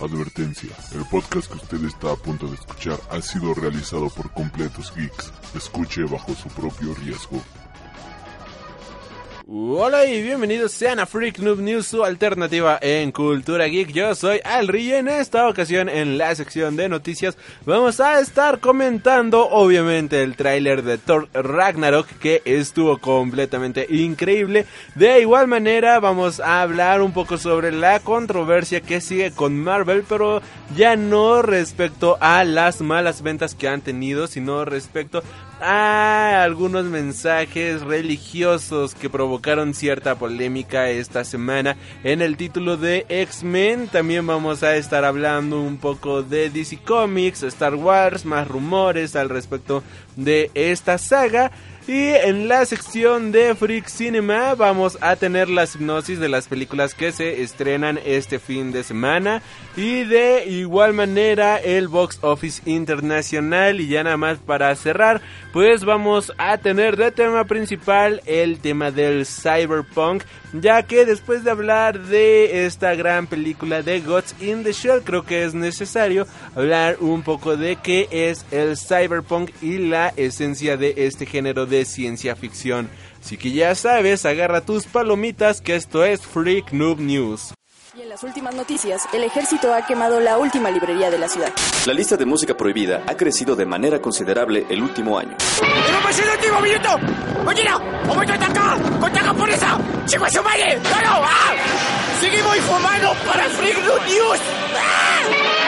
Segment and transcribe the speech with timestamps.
[0.00, 4.92] Advertencia, el podcast que usted está a punto de escuchar ha sido realizado por completos
[4.94, 5.32] geeks.
[5.56, 7.42] Escuche bajo su propio riesgo.
[9.50, 13.92] Hola y bienvenidos sean a Freak Noob News, su alternativa en cultura geek.
[13.92, 18.60] Yo soy Alri y en esta ocasión en la sección de noticias vamos a estar
[18.60, 24.66] comentando obviamente el tráiler de Thor Ragnarok que estuvo completamente increíble.
[24.96, 30.04] De igual manera vamos a hablar un poco sobre la controversia que sigue con Marvel,
[30.06, 30.42] pero
[30.76, 35.22] ya no respecto a las malas ventas que han tenido, sino respecto
[35.60, 43.88] a algunos mensajes religiosos que provocaron cierta polémica esta semana en el título de X-Men.
[43.88, 49.28] También vamos a estar hablando un poco de DC Comics, Star Wars, más rumores al
[49.28, 49.82] respecto
[50.16, 51.50] de esta saga.
[51.88, 56.92] Y en la sección de Freak Cinema vamos a tener la hipnosis de las películas
[56.92, 59.40] que se estrenan este fin de semana.
[59.74, 63.80] Y de igual manera el box office internacional.
[63.80, 65.22] Y ya nada más para cerrar,
[65.54, 70.24] pues vamos a tener de tema principal el tema del cyberpunk.
[70.52, 75.22] Ya que después de hablar de esta gran película de Gods in the Shell, creo
[75.24, 80.94] que es necesario hablar un poco de qué es el cyberpunk y la esencia de
[80.96, 82.88] este género de ciencia ficción.
[83.20, 87.52] Así que ya sabes, agarra tus palomitas que esto es Freak Noob News.
[87.98, 91.52] Y en las últimas noticias, el ejército ha quemado la última librería de la ciudad.
[91.84, 95.36] La lista de música prohibida ha crecido de manera considerable el último año.
[95.58, 96.88] ¡Tenemos el último minuto!
[97.44, 97.64] ¡Oye,
[98.06, 99.00] ¡Momento de atacar!
[99.00, 99.78] ¡Contra japonesa!
[100.06, 100.76] ¡Chico su madre!
[100.76, 101.24] ¡No, no!
[101.24, 101.54] ¡Ah!
[102.20, 104.40] ¡Seguimos informando para Freak Noob News!
[104.76, 105.58] ¡Ah!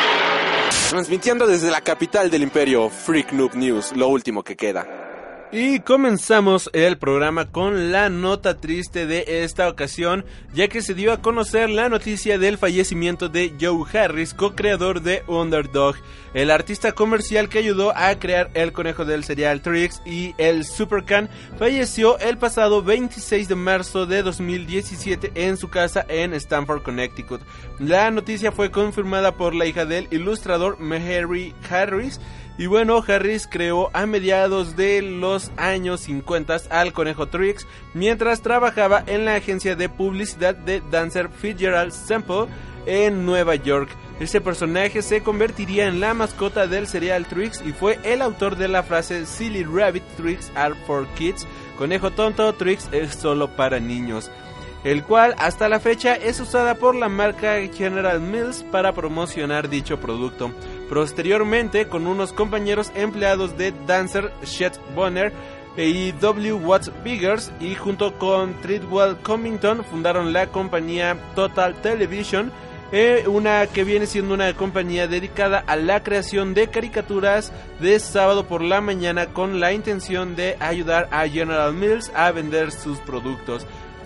[0.91, 5.10] Transmitiendo desde la capital del imperio, Freak Noob News, lo último que queda.
[5.53, 11.13] Y comenzamos el programa con la nota triste de esta ocasión, ya que se dio
[11.13, 15.97] a conocer la noticia del fallecimiento de Joe Harris, co-creador de Underdog,
[16.35, 21.29] el artista comercial que ayudó a crear el conejo del serial Trix y el Supercan,
[21.59, 27.41] falleció el pasado 26 de marzo de 2017 en su casa en Stamford, Connecticut.
[27.81, 32.21] La noticia fue confirmada por la hija del ilustrador Mehery Harris,
[32.61, 39.03] y bueno, Harris creó a mediados de los años 50 al conejo Trix mientras trabajaba
[39.07, 42.49] en la agencia de publicidad de Dancer Fitzgerald Sample
[42.85, 43.89] en Nueva York.
[44.21, 48.69] Este personaje se convertiría en la mascota del serial Trix y fue el autor de
[48.69, 51.47] la frase Silly Rabbit Tricks are for kids,
[51.79, 54.31] conejo tonto Trix es solo para niños
[54.85, 60.01] el cual hasta la fecha es usada por la marca General Mills para promocionar dicho
[60.01, 60.53] producto.
[60.89, 65.33] Posteriormente, con unos compañeros empleados de Dancer, Chet Bonner
[65.77, 66.53] y W.
[66.55, 72.51] Watts Biggers y junto con Treadwell Cummington fundaron la compañía Total Television,
[72.93, 78.47] eh, una que viene siendo una compañía dedicada a la creación de caricaturas de sábado
[78.47, 83.65] por la mañana con la intención de ayudar a General Mills a vender sus productos.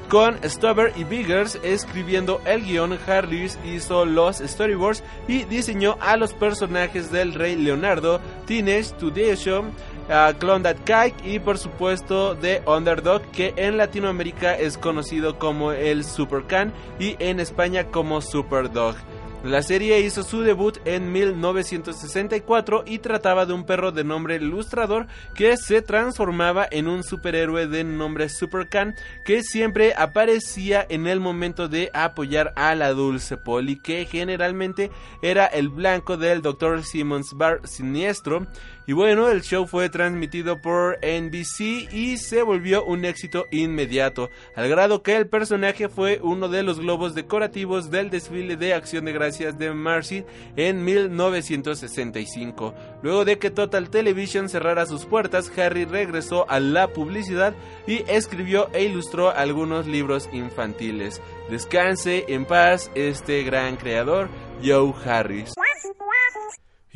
[0.09, 6.33] Con Stubber y Biggers escribiendo el guion, Harris hizo los storyboards y diseñó a los
[6.33, 9.69] personajes del Rey Leonardo, Teenage Tudation,
[10.09, 16.05] uh, Klondike Kike y por supuesto de Underdog que en Latinoamérica es conocido como el
[16.05, 18.97] Supercan y en España como Superdog.
[19.45, 25.07] La serie hizo su debut en 1964 y trataba de un perro de nombre Ilustrador
[25.35, 28.95] que se transformaba en un superhéroe de nombre Supercan
[29.27, 34.91] que siempre aparecía en el momento de apoyar a la Dulce Polly que generalmente
[35.21, 36.83] era el blanco del Dr.
[36.83, 38.47] Simmons Bar siniestro
[38.87, 44.69] y bueno, el show fue transmitido por NBC y se volvió un éxito inmediato, al
[44.69, 49.13] grado que el personaje fue uno de los globos decorativos del desfile de acción de
[49.13, 50.25] gracias de Marcy
[50.57, 52.75] en 1965.
[53.03, 57.55] Luego de que Total Television cerrara sus puertas, Harry regresó a la publicidad
[57.87, 61.23] y escribió e ilustró algunos libros infantiles.
[61.49, 64.29] Descanse en paz este gran creador,
[64.63, 65.55] Joe Harris.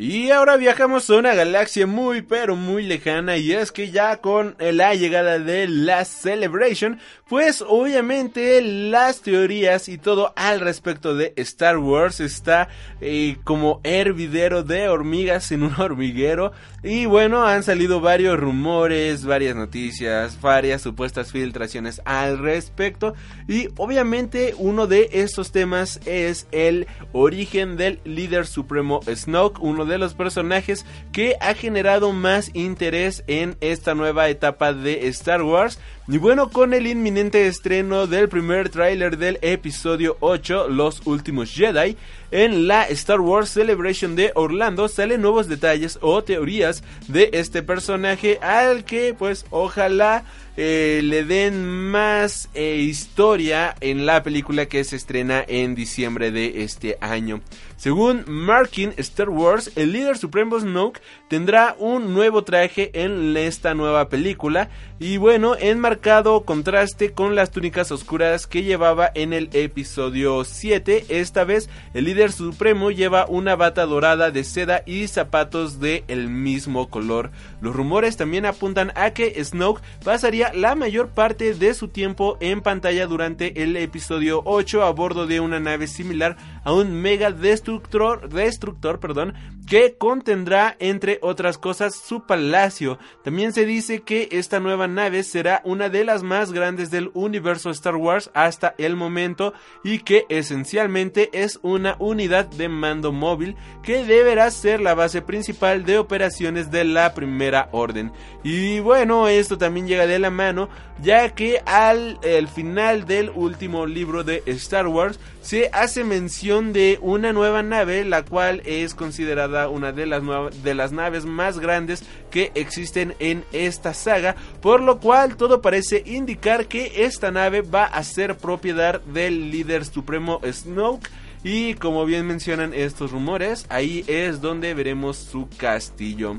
[0.01, 4.55] Y ahora viajamos a una galaxia muy pero muy lejana y es que ya con
[4.61, 11.79] la llegada de la Celebration, pues obviamente las teorías y todo al respecto de Star
[11.79, 12.69] Wars está
[13.01, 16.53] eh, como hervidero de hormigas en un hormiguero.
[16.85, 23.15] Y bueno, han salido varios rumores, varias noticias, varias supuestas filtraciones al respecto.
[23.49, 29.99] Y obviamente uno de esos temas es el origen del líder supremo Snoke, uno de
[29.99, 35.79] los personajes que ha generado más interés en esta nueva etapa de Star Wars.
[36.11, 41.99] Y bueno, con el inminente estreno del primer tráiler del episodio 8, Los Últimos Jedi,
[42.31, 48.39] en la Star Wars Celebration de Orlando salen nuevos detalles o teorías de este personaje
[48.41, 50.25] al que pues ojalá
[50.57, 56.65] eh, le den más eh, historia en la película que se estrena en diciembre de
[56.65, 57.41] este año.
[57.77, 64.09] Según Markin Star Wars, el líder supremo Snoke tendrá un nuevo traje en esta nueva
[64.09, 71.07] película y bueno, enmarcado contraste con las túnicas oscuras que llevaba en el episodio 7,
[71.09, 76.29] esta vez el líder supremo lleva una bata dorada de seda y zapatos de el
[76.29, 77.31] mismo color.
[77.61, 82.61] Los rumores también apuntan a que Snoke pasaría la mayor parte de su tiempo en
[82.61, 86.37] pantalla durante el episodio 8 a bordo de una nave similar
[86.69, 89.33] a un mega destructor, destructor perdón,
[89.67, 92.99] que contendrá entre otras cosas su palacio.
[93.25, 97.71] También se dice que esta nueva nave será una de las más grandes del universo
[97.71, 104.05] Star Wars hasta el momento y que esencialmente es una unidad de mando móvil que
[104.05, 108.13] deberá ser la base principal de operaciones de la primera orden.
[108.45, 110.69] Y bueno, esto también llega de la mano
[111.01, 116.99] ya que al el final del último libro de Star Wars se hace mención de
[117.01, 120.23] una nueva nave, la cual es considerada una de las,
[120.63, 126.03] de las naves más grandes que existen en esta saga, por lo cual todo parece
[126.05, 131.09] indicar que esta nave va a ser propiedad del líder supremo Snoke.
[131.43, 136.37] Y como bien mencionan estos rumores, ahí es donde veremos su castillo.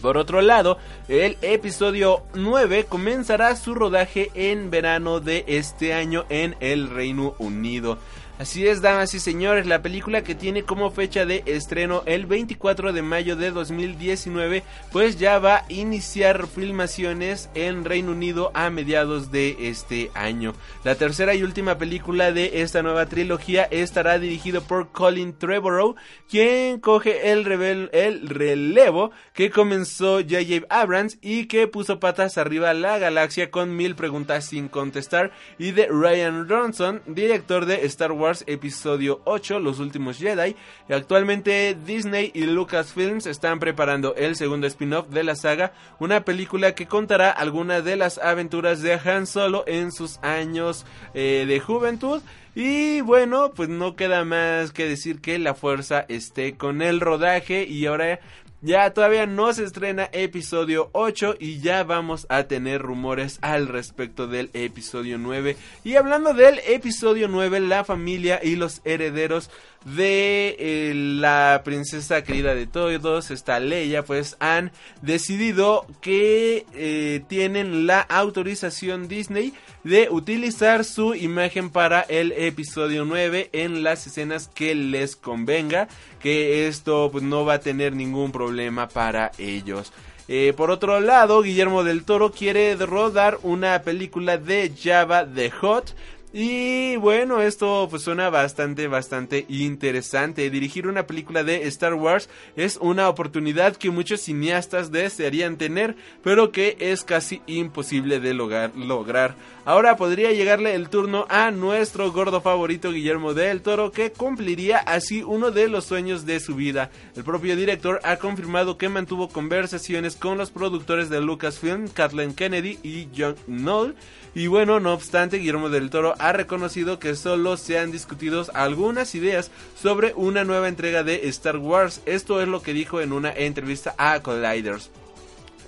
[0.00, 6.54] Por otro lado, el episodio 9 comenzará su rodaje en verano de este año en
[6.60, 7.98] el Reino Unido.
[8.38, 12.92] Así es, damas y señores, la película que tiene como fecha de estreno el 24
[12.92, 14.62] de mayo de 2019,
[14.92, 20.54] pues ya va a iniciar filmaciones en Reino Unido a mediados de este año.
[20.84, 25.96] La tercera y última película de esta nueva trilogía estará dirigido por Colin Trevorrow,
[26.30, 30.64] quien coge el, el relevo que comenzó J.J.
[30.70, 35.88] Abrams y que puso patas arriba la galaxia con mil preguntas sin contestar, y de
[35.88, 40.54] Ryan Johnson, director de Star Wars Episodio 8, Los Últimos Jedi.
[40.88, 46.86] Actualmente Disney y Lucasfilms están preparando el segundo spin-off de la saga, una película que
[46.86, 50.84] contará algunas de las aventuras de Han Solo en sus años
[51.14, 52.22] eh, de juventud.
[52.54, 57.64] Y bueno, pues no queda más que decir que la fuerza esté con el rodaje
[57.64, 58.20] y ahora
[58.60, 64.26] ya todavía no se estrena episodio 8 y ya vamos a tener rumores al respecto
[64.26, 65.56] del episodio 9.
[65.84, 69.50] Y hablando del episodio 9, la familia y los herederos
[69.96, 77.86] de eh, la princesa querida de todos, esta Leia, pues han decidido que eh, tienen
[77.86, 79.52] la autorización Disney
[79.84, 85.88] de utilizar su imagen para el episodio 9 en las escenas que les convenga,
[86.20, 89.92] que esto pues, no va a tener ningún problema para ellos.
[90.30, 95.94] Eh, por otro lado, Guillermo del Toro quiere rodar una película de Java the Hot
[96.32, 100.50] y bueno, esto pues suena bastante, bastante interesante.
[100.50, 106.52] Dirigir una película de Star Wars es una oportunidad que muchos cineastas desearían tener, pero
[106.52, 108.76] que es casi imposible de lograr.
[108.76, 109.36] lograr.
[109.64, 115.22] Ahora podría llegarle el turno a nuestro gordo favorito Guillermo del Toro, que cumpliría así
[115.22, 116.90] uno de los sueños de su vida.
[117.16, 122.78] El propio director ha confirmado que mantuvo conversaciones con los productores de Lucasfilm, Kathleen Kennedy
[122.82, 123.94] y John Knoll
[124.38, 129.14] y bueno, no obstante, Guillermo del Toro ha reconocido que solo se han discutido algunas
[129.14, 132.00] ideas sobre una nueva entrega de Star Wars.
[132.06, 134.90] Esto es lo que dijo en una entrevista a Colliders.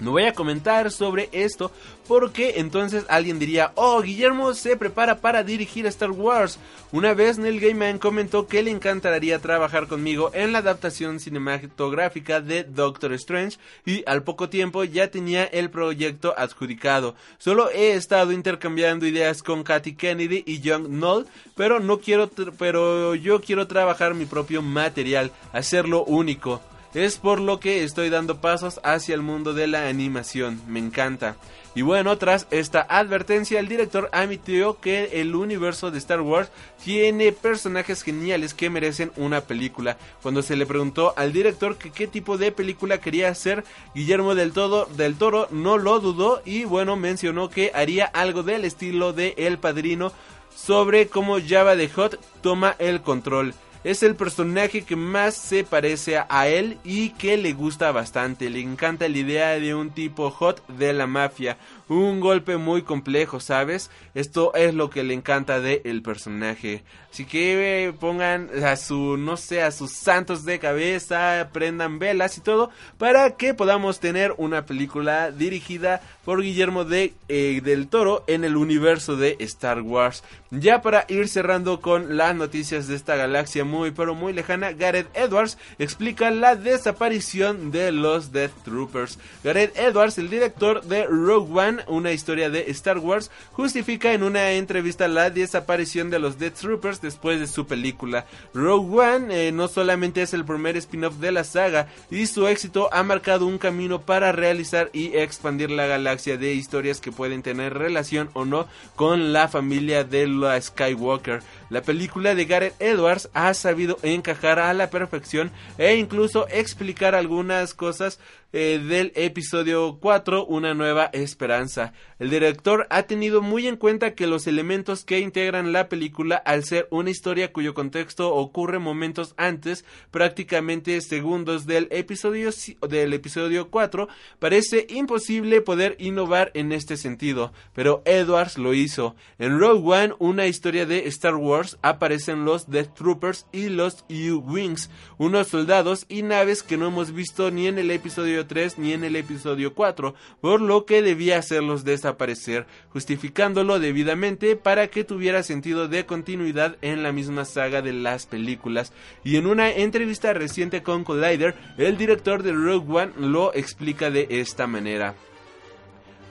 [0.00, 1.70] No voy a comentar sobre esto
[2.08, 6.58] porque entonces alguien diría, oh, Guillermo se prepara para dirigir Star Wars.
[6.90, 12.64] Una vez Neil Gaiman comentó que le encantaría trabajar conmigo en la adaptación cinematográfica de
[12.64, 17.14] Doctor Strange y al poco tiempo ya tenía el proyecto adjudicado.
[17.38, 23.14] Solo he estado intercambiando ideas con Katy Kennedy y Young Knoll, pero no quiero, pero
[23.14, 26.60] yo quiero trabajar mi propio material, hacerlo único.
[26.92, 30.60] Es por lo que estoy dando pasos hacia el mundo de la animación.
[30.66, 31.36] Me encanta.
[31.76, 36.50] Y bueno, tras esta advertencia, el director admitió que el universo de Star Wars
[36.84, 39.98] tiene personajes geniales que merecen una película.
[40.20, 44.52] Cuando se le preguntó al director que qué tipo de película quería hacer, Guillermo del,
[44.96, 49.58] del Toro no lo dudó y bueno, mencionó que haría algo del estilo de El
[49.58, 50.10] Padrino
[50.52, 53.54] sobre cómo Java de Hot toma el control.
[53.82, 58.50] Es el personaje que más se parece a él y que le gusta bastante.
[58.50, 61.56] Le encanta la idea de un tipo hot de la mafia,
[61.96, 63.90] un golpe muy complejo, ¿sabes?
[64.14, 66.84] Esto es lo que le encanta de el personaje.
[67.10, 72.38] Así que eh, pongan a su, no sé, a sus santos de cabeza, prendan velas
[72.38, 78.22] y todo, para que podamos tener una película dirigida por Guillermo de, eh, del Toro
[78.28, 80.22] en el universo de Star Wars.
[80.50, 85.08] Ya para ir cerrando con las noticias de esta galaxia muy pero muy lejana, Gareth
[85.14, 89.18] Edwards explica la desaparición de los Death Troopers.
[89.42, 94.52] Gareth Edwards, el director de Rogue One, una historia de Star Wars, justifica en una
[94.52, 98.26] entrevista la desaparición de los Death Troopers después de su película.
[98.54, 102.88] Rogue One eh, no solamente es el primer spin-off de la saga, y su éxito
[102.92, 107.74] ha marcado un camino para realizar y expandir la galaxia de historias que pueden tener
[107.74, 111.42] relación o no con la familia de la Skywalker.
[111.68, 117.74] La película de Gareth Edwards ha sabido encajar a la perfección e incluso explicar algunas
[117.74, 118.18] cosas
[118.52, 121.92] eh, del episodio 4, Una nueva esperanza.
[122.18, 126.64] El director ha tenido muy en cuenta que los elementos que integran la película, al
[126.64, 132.50] ser una historia cuyo contexto ocurre momentos antes, prácticamente segundos del episodio,
[132.88, 139.14] del episodio 4, parece imposible poder innovar en este sentido, pero Edwards lo hizo.
[139.38, 144.90] En Rogue One, una historia de Star Wars, aparecen los Death Troopers y los U-Wings,
[145.18, 149.04] unos soldados y naves que no hemos visto ni en el episodio 3 ni en
[149.04, 155.88] el episodio 4, por lo que debía hacerlos desaparecer, justificándolo debidamente para que tuviera sentido
[155.88, 158.92] de continuidad en la misma saga de las películas.
[159.24, 164.26] Y en una entrevista reciente con Collider, el director de Rogue One lo explica de
[164.30, 165.14] esta manera.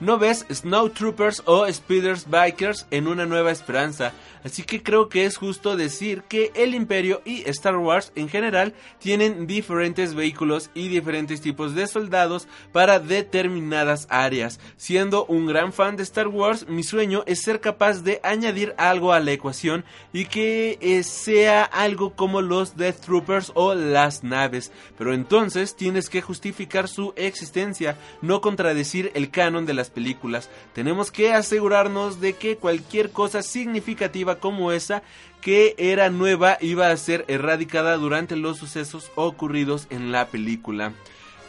[0.00, 5.24] No ves Snow Troopers o Speeders Bikers en una nueva esperanza, así que creo que
[5.24, 10.88] es justo decir que el Imperio y Star Wars en general tienen diferentes vehículos y
[10.88, 14.60] diferentes tipos de soldados para determinadas áreas.
[14.76, 19.12] Siendo un gran fan de Star Wars, mi sueño es ser capaz de añadir algo
[19.12, 24.72] a la ecuación y que eh, sea algo como los Death Troopers o las naves,
[24.96, 30.50] pero entonces tienes que justificar su existencia, no contradecir el canon de las películas.
[30.72, 35.02] Tenemos que asegurarnos de que cualquier cosa significativa como esa
[35.40, 40.92] que era nueva iba a ser erradicada durante los sucesos ocurridos en la película.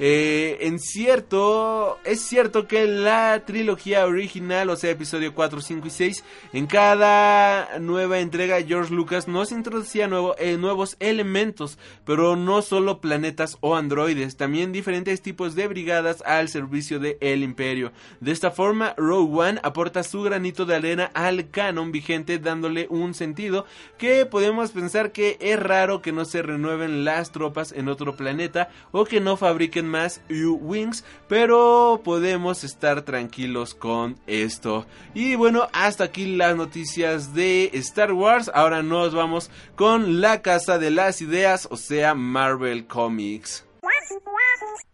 [0.03, 5.91] Eh, en cierto, es cierto que la trilogía original, o sea, episodio 4, 5 y
[5.91, 12.99] 6, en cada nueva entrega George Lucas nos introducía eh, nuevos elementos, pero no solo
[12.99, 17.91] planetas o androides, también diferentes tipos de brigadas al servicio del el imperio.
[18.21, 23.13] De esta forma, Rogue One aporta su granito de arena al canon vigente, dándole un
[23.13, 23.67] sentido
[23.99, 28.69] que podemos pensar que es raro que no se renueven las tropas en otro planeta
[28.91, 34.85] o que no fabriquen más U-Wings, pero podemos estar tranquilos con esto.
[35.13, 38.49] Y bueno, hasta aquí las noticias de Star Wars.
[38.53, 43.65] Ahora nos vamos con la casa de las ideas, o sea, Marvel Comics.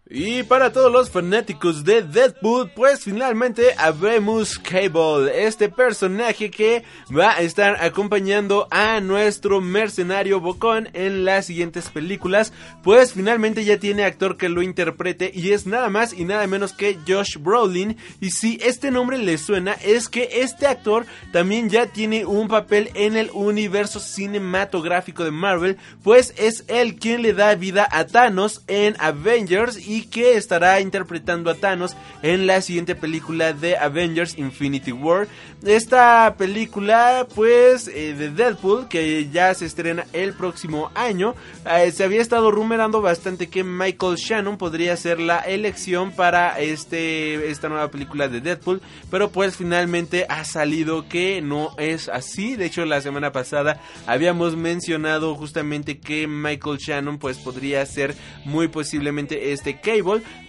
[0.10, 6.84] Y para todos los fanáticos de Deadpool, pues finalmente habemos Cable, este personaje que
[7.14, 13.80] va a estar acompañando a nuestro mercenario Bocón en las siguientes películas, pues finalmente ya
[13.80, 17.98] tiene actor que lo interprete y es nada más y nada menos que Josh Brolin.
[18.22, 22.92] Y si este nombre le suena, es que este actor también ya tiene un papel
[22.94, 28.64] en el universo cinematográfico de Marvel, pues es él quien le da vida a Thanos
[28.68, 35.28] en Avengers que estará interpretando a Thanos en la siguiente película de Avengers Infinity War.
[35.66, 41.34] Esta película, pues, eh, de Deadpool, que ya se estrena el próximo año,
[41.66, 47.50] eh, se había estado rumerando bastante que Michael Shannon podría ser la elección para este,
[47.50, 52.56] esta nueva película de Deadpool, pero pues finalmente ha salido que no es así.
[52.56, 58.68] De hecho, la semana pasada habíamos mencionado justamente que Michael Shannon pues podría ser muy
[58.68, 59.80] posiblemente este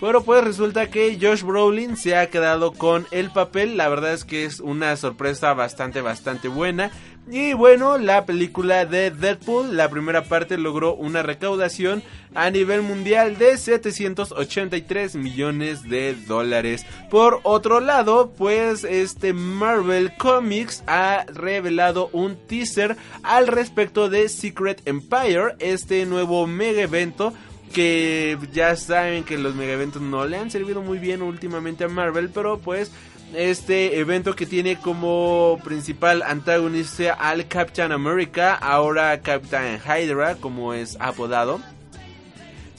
[0.01, 3.77] Pero pues resulta que Josh Brolin se ha quedado con el papel.
[3.77, 6.91] La verdad es que es una sorpresa bastante, bastante buena.
[7.31, 12.03] Y bueno, la película de Deadpool, la primera parte logró una recaudación
[12.35, 16.87] a nivel mundial de 783 millones de dólares.
[17.11, 24.81] Por otro lado, pues este Marvel Comics ha revelado un teaser al respecto de Secret
[24.87, 27.35] Empire, este nuevo mega evento
[27.69, 31.89] que ya saben que los mega eventos no le han servido muy bien últimamente a
[31.89, 32.91] Marvel, pero pues
[33.35, 40.97] este evento que tiene como principal antagonista al Captain America, ahora Captain Hydra, como es
[41.01, 41.61] apodado.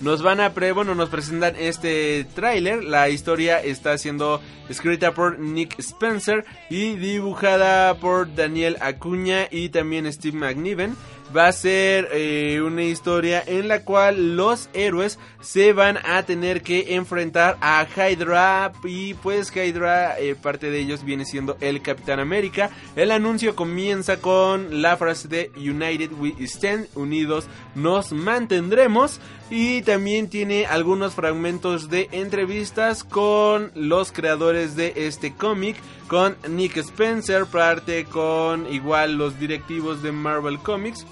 [0.01, 2.85] Nos van a pre, bueno, nos presentan este tráiler.
[2.85, 10.11] La historia está siendo escrita por Nick Spencer y dibujada por Daniel Acuña y también
[10.11, 10.95] Steve McNiven
[11.35, 16.61] va a ser eh, una historia en la cual los héroes se van a tener
[16.61, 22.19] que enfrentar a Hydra y pues Hydra eh, parte de ellos viene siendo el Capitán
[22.19, 22.69] América.
[22.95, 29.19] El anuncio comienza con la frase de United we stand unidos nos mantendremos
[29.49, 36.77] y también tiene algunos fragmentos de entrevistas con los creadores de este cómic con Nick
[36.77, 41.05] Spencer parte con igual los directivos de Marvel Comics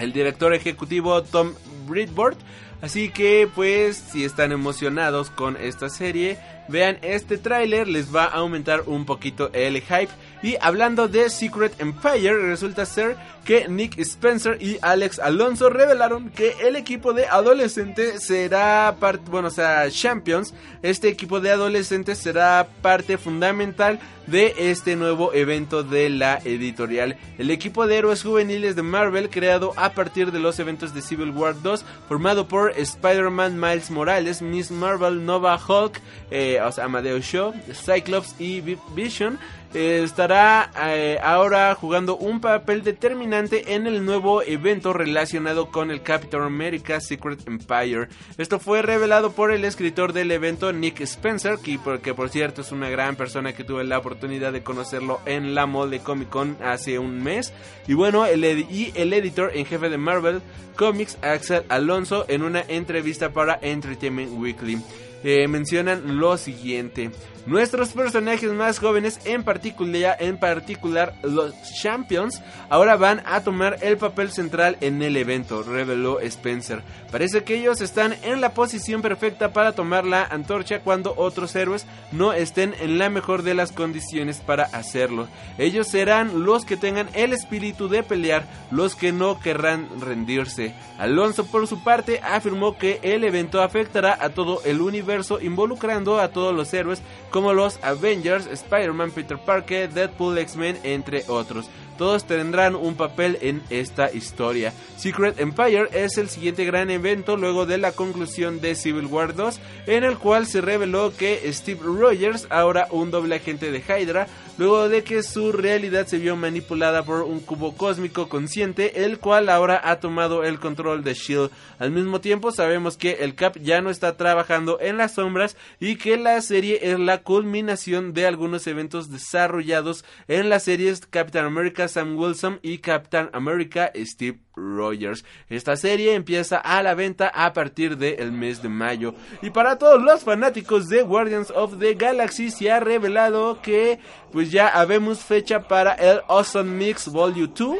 [0.00, 1.52] el director ejecutivo Tom
[1.86, 2.36] Bridboard.
[2.82, 6.38] Así que pues si están emocionados con esta serie,
[6.68, 10.08] vean este tráiler, les va a aumentar un poquito el hype.
[10.42, 16.54] Y hablando de Secret Empire, resulta ser que Nick Spencer y Alex Alonso revelaron que
[16.62, 22.68] el equipo de adolescentes será parte, bueno, o sea, Champions, este equipo de adolescentes será
[22.82, 27.16] parte fundamental de este nuevo evento de la editorial.
[27.38, 31.30] El equipo de héroes juveniles de Marvel, creado a partir de los eventos de Civil
[31.30, 37.24] War 2, formado por Spider-Man Miles Morales, Miss Marvel, Nova Hulk, eh, o sea, Amadeus
[37.24, 38.60] Show, Cyclops y
[38.94, 39.38] Vision,
[39.74, 46.42] estará eh, ahora jugando un papel determinante en el nuevo evento relacionado con el Captain
[46.42, 48.08] America Secret Empire.
[48.36, 52.90] Esto fue revelado por el escritor del evento Nick Spencer, que por, cierto es una
[52.90, 56.98] gran persona que tuve la oportunidad de conocerlo en la mall de Comic Con hace
[56.98, 57.52] un mes.
[57.86, 60.42] Y bueno, y el editor en jefe de Marvel
[60.76, 64.78] Comics, Axel Alonso, en una entrevista para Entertainment Weekly.
[65.22, 67.10] Eh, mencionan lo siguiente.
[67.46, 73.96] Nuestros personajes más jóvenes, en particular, en particular los Champions, ahora van a tomar el
[73.96, 76.82] papel central en el evento, reveló Spencer.
[77.10, 81.86] Parece que ellos están en la posición perfecta para tomar la antorcha cuando otros héroes
[82.12, 85.26] no estén en la mejor de las condiciones para hacerlo.
[85.56, 90.74] Ellos serán los que tengan el espíritu de pelear, los que no querrán rendirse.
[90.98, 96.28] Alonso por su parte afirmó que el evento afectará a todo el universo involucrando a
[96.28, 97.02] todos los héroes
[97.40, 101.68] los Avengers, Spider-Man, Peter Parker, Deadpool, X-Men, entre otros.
[102.00, 104.72] Todos tendrán un papel en esta historia.
[104.96, 109.60] Secret Empire es el siguiente gran evento luego de la conclusión de Civil War 2,
[109.86, 114.88] en el cual se reveló que Steve Rogers, ahora un doble agente de Hydra, luego
[114.88, 119.80] de que su realidad se vio manipulada por un cubo cósmico consciente, el cual ahora
[119.82, 121.50] ha tomado el control de Shield.
[121.78, 125.96] Al mismo tiempo sabemos que el Cap ya no está trabajando en las sombras y
[125.96, 131.88] que la serie es la culminación de algunos eventos desarrollados en las series Captain America
[131.90, 135.24] Sam Wilson y Captain America Steve Rogers.
[135.48, 139.14] Esta serie empieza a la venta a partir del mes de mayo.
[139.42, 143.98] Y para todos los fanáticos de Guardians of the Galaxy se ha revelado que
[144.32, 147.78] pues ya habemos fecha para el Awesome Mix Volume 2.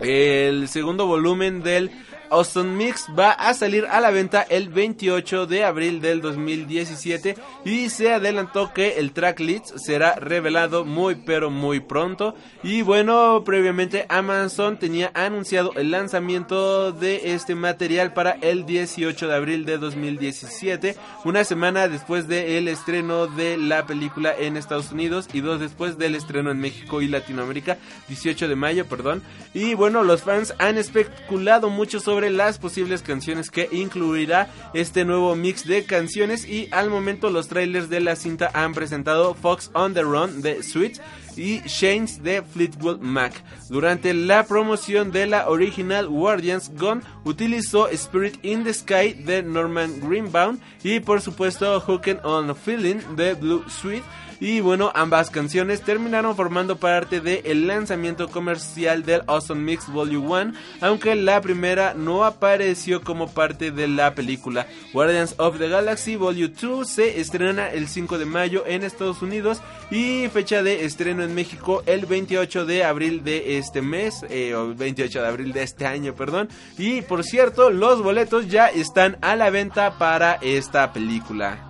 [0.00, 1.90] El segundo volumen del
[2.30, 7.88] Austin Mix va a salir a la venta el 28 de abril del 2017 y
[7.90, 12.34] se adelantó que el tracklist será revelado muy pero muy pronto.
[12.62, 19.34] Y bueno previamente Amazon tenía anunciado el lanzamiento de este material para el 18 de
[19.34, 25.40] abril de 2017 una semana después del estreno de la película en Estados Unidos y
[25.40, 29.22] dos después del estreno en México y Latinoamérica 18 de mayo perdón.
[29.54, 35.04] Y bueno los fans han especulado mucho sobre sobre las posibles canciones que incluirá este
[35.04, 39.70] nuevo mix de canciones y al momento los trailers de la cinta han presentado Fox
[39.72, 41.00] on the Run de Sweet
[41.36, 43.44] y Shane's de Fleetwood Mac.
[43.68, 50.00] Durante la promoción de la original Guardians, Gone utilizó Spirit in the Sky de Norman
[50.00, 54.02] Greenbaum y por supuesto Hooken on Feeling de Blue Sweet
[54.40, 60.52] y bueno, ambas canciones terminaron formando parte del lanzamiento comercial del Awesome Mix Volume 1,
[60.80, 64.66] aunque la primera no apareció como parte de la película.
[64.92, 69.60] Guardians of the Galaxy Volume 2 se estrena el 5 de mayo en Estados Unidos
[69.90, 74.74] y fecha de estreno en México el 28 de abril de este mes, eh, o
[74.74, 76.48] 28 de abril de este año, perdón.
[76.76, 81.67] Y por cierto, los boletos ya están a la venta para esta película.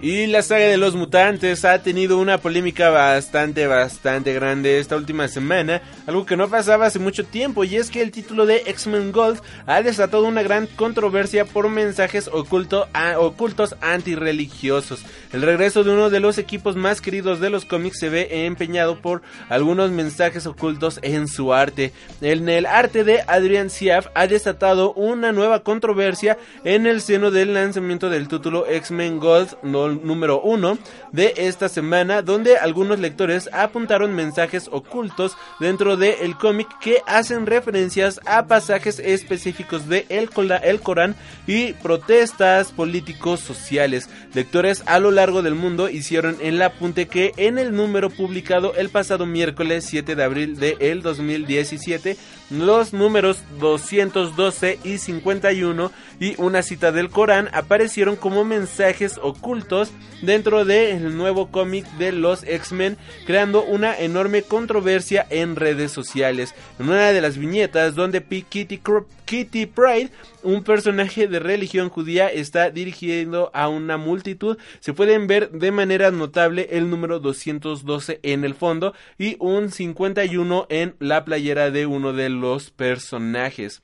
[0.00, 5.26] Y la saga de los mutantes ha tenido una polémica bastante, bastante grande esta última
[5.26, 9.10] semana, algo que no pasaba hace mucho tiempo, y es que el título de X-Men
[9.10, 15.04] Gold ha desatado una gran controversia por mensajes oculto, a, ocultos antirreligiosos.
[15.32, 19.00] El regreso de uno de los equipos más queridos de los cómics se ve empeñado
[19.00, 21.92] por algunos mensajes ocultos en su arte.
[22.20, 27.52] En el arte de Adrian Siaf ha desatado una nueva controversia en el seno del
[27.52, 29.56] lanzamiento del título X-Men Gold
[29.94, 30.78] número uno
[31.12, 38.20] de esta semana, donde algunos lectores apuntaron mensajes ocultos dentro del cómic que hacen referencias
[38.26, 40.28] a pasajes específicos de el,
[40.62, 44.08] el Corán y protestas políticos sociales.
[44.34, 48.88] Lectores a lo largo del mundo hicieron el apunte que en el número publicado el
[48.88, 52.16] pasado miércoles 7 de abril de el 2017
[52.50, 59.90] los números 212 y 51 y una cita del Corán aparecieron como mensajes ocultos
[60.22, 66.54] dentro del nuevo cómic de los X-Men, creando una enorme controversia en redes sociales.
[66.78, 68.80] En una de las viñetas donde Kitty,
[69.28, 70.10] Kitty Pride,
[70.42, 76.10] un personaje de religión judía, está dirigiendo a una multitud, se pueden ver de manera
[76.10, 82.14] notable el número 212 en el fondo y un 51 en la playera de uno
[82.14, 83.82] de los personajes.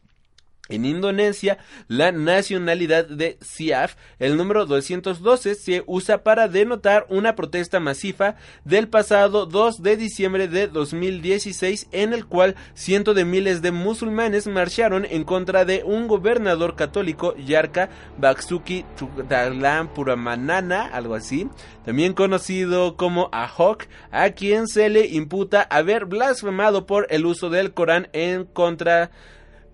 [0.70, 7.80] En Indonesia, la nacionalidad de Siaf, el número 212, se usa para denotar una protesta
[7.80, 13.72] masiva del pasado 2 de diciembre de 2016 en el cual cientos de miles de
[13.72, 21.46] musulmanes marcharon en contra de un gobernador católico, Yarka Baksuki Tugdalam Puramanana, algo así,
[21.84, 27.74] también conocido como Ahok, a quien se le imputa haber blasfemado por el uso del
[27.74, 29.10] Corán en contra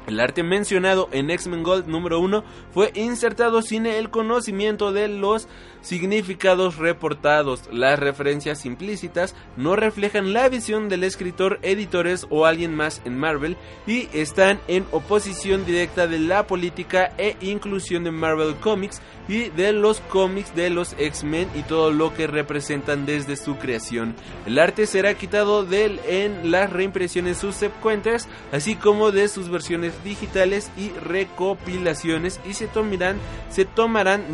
[0.07, 5.47] El arte mencionado en X-Men Gold número 1 fue insertado sin el conocimiento de los
[5.81, 7.63] significados reportados.
[7.71, 13.57] Las referencias implícitas no reflejan la visión del escritor, editores o alguien más en Marvel
[13.87, 19.71] y están en oposición directa de la política e inclusión de Marvel Comics y de
[19.71, 24.15] los cómics de los X-Men y todo lo que representan desde su creación.
[24.45, 29.93] El arte será quitado de él en las reimpresiones subsecuentes, así como de sus versiones
[30.03, 33.17] digitales y recopilaciones y se tomarán,
[33.49, 34.25] se tomarán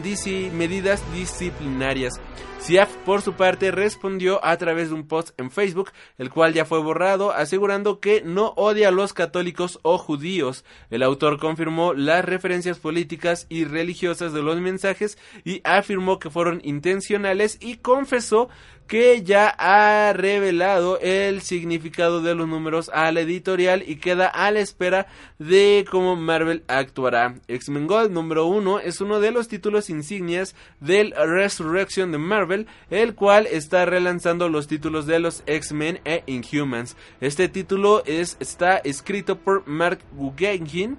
[0.53, 1.03] medidas
[1.37, 2.19] disciplinarias.
[2.67, 6.65] Siaf, por su parte, respondió a través de un post en Facebook, el cual ya
[6.65, 10.65] fue borrado, asegurando que no odia a los católicos o judíos.
[10.89, 16.59] El autor confirmó las referencias políticas y religiosas de los mensajes y afirmó que fueron
[16.61, 18.49] intencionales y confesó
[18.87, 24.49] que ya ha revelado el significado de los números a la editorial y queda a
[24.49, 25.07] la espera
[25.39, 27.35] de cómo Marvel actuará.
[27.47, 32.56] X-Men Gold número 1 es uno de los títulos insignias del Resurrection de Marvel,
[32.89, 36.95] el cual está relanzando los títulos de los X-Men e Inhumans.
[37.21, 40.95] Este título es, está escrito por Mark Guggenheim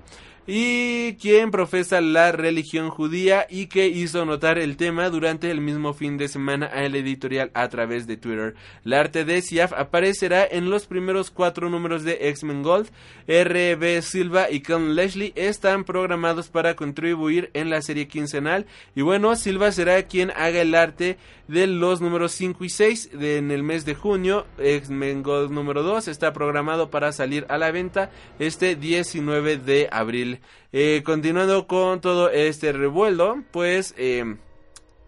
[0.51, 5.93] y quien profesa la religión judía y que hizo notar el tema durante el mismo
[5.93, 8.55] fin de semana al editorial a través de Twitter.
[8.83, 12.89] La arte de Siaf aparecerá en los primeros cuatro números de X-Men Gold.
[13.27, 14.01] R.B.
[14.01, 19.71] Silva y Ken Leslie están programados para contribuir en la serie quincenal y bueno, Silva
[19.71, 23.95] será quien haga el arte de los números 5 y 6 en el mes de
[23.95, 24.47] junio.
[24.59, 30.38] X-Men Gold número 2 está programado para salir a la venta este 19 de abril.
[30.73, 34.37] Eh, continuando con todo este revuelo, pues eh,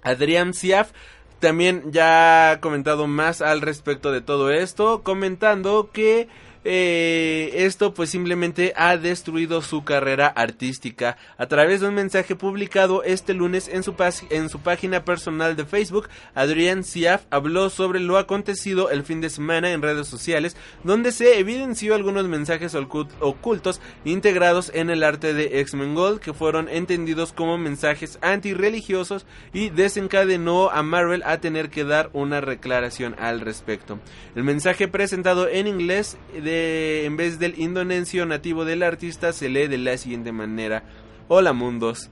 [0.03, 0.93] Adrián Siaf
[1.39, 6.29] también ya ha comentado más al respecto de todo esto, comentando que
[6.63, 11.17] eh, esto pues simplemente ha destruido su carrera artística.
[11.39, 13.95] A través de un mensaje publicado este lunes en su,
[14.31, 19.31] en su página personal de Facebook, Adrián Siaf habló sobre lo acontecido el fin de
[19.31, 25.61] semana en redes sociales, donde se evidenció algunos mensajes ocultos integrados en el arte de
[25.61, 31.85] X-Men Gold que fueron entendidos como mensajes antirreligiosos y desencadenó a Marvel a tener que
[31.85, 33.99] dar una declaración al respecto.
[34.35, 39.69] El mensaje presentado en inglés de en vez del indonesio nativo del artista se lee
[39.69, 40.83] de la siguiente manera.
[41.29, 42.11] Hola mundos.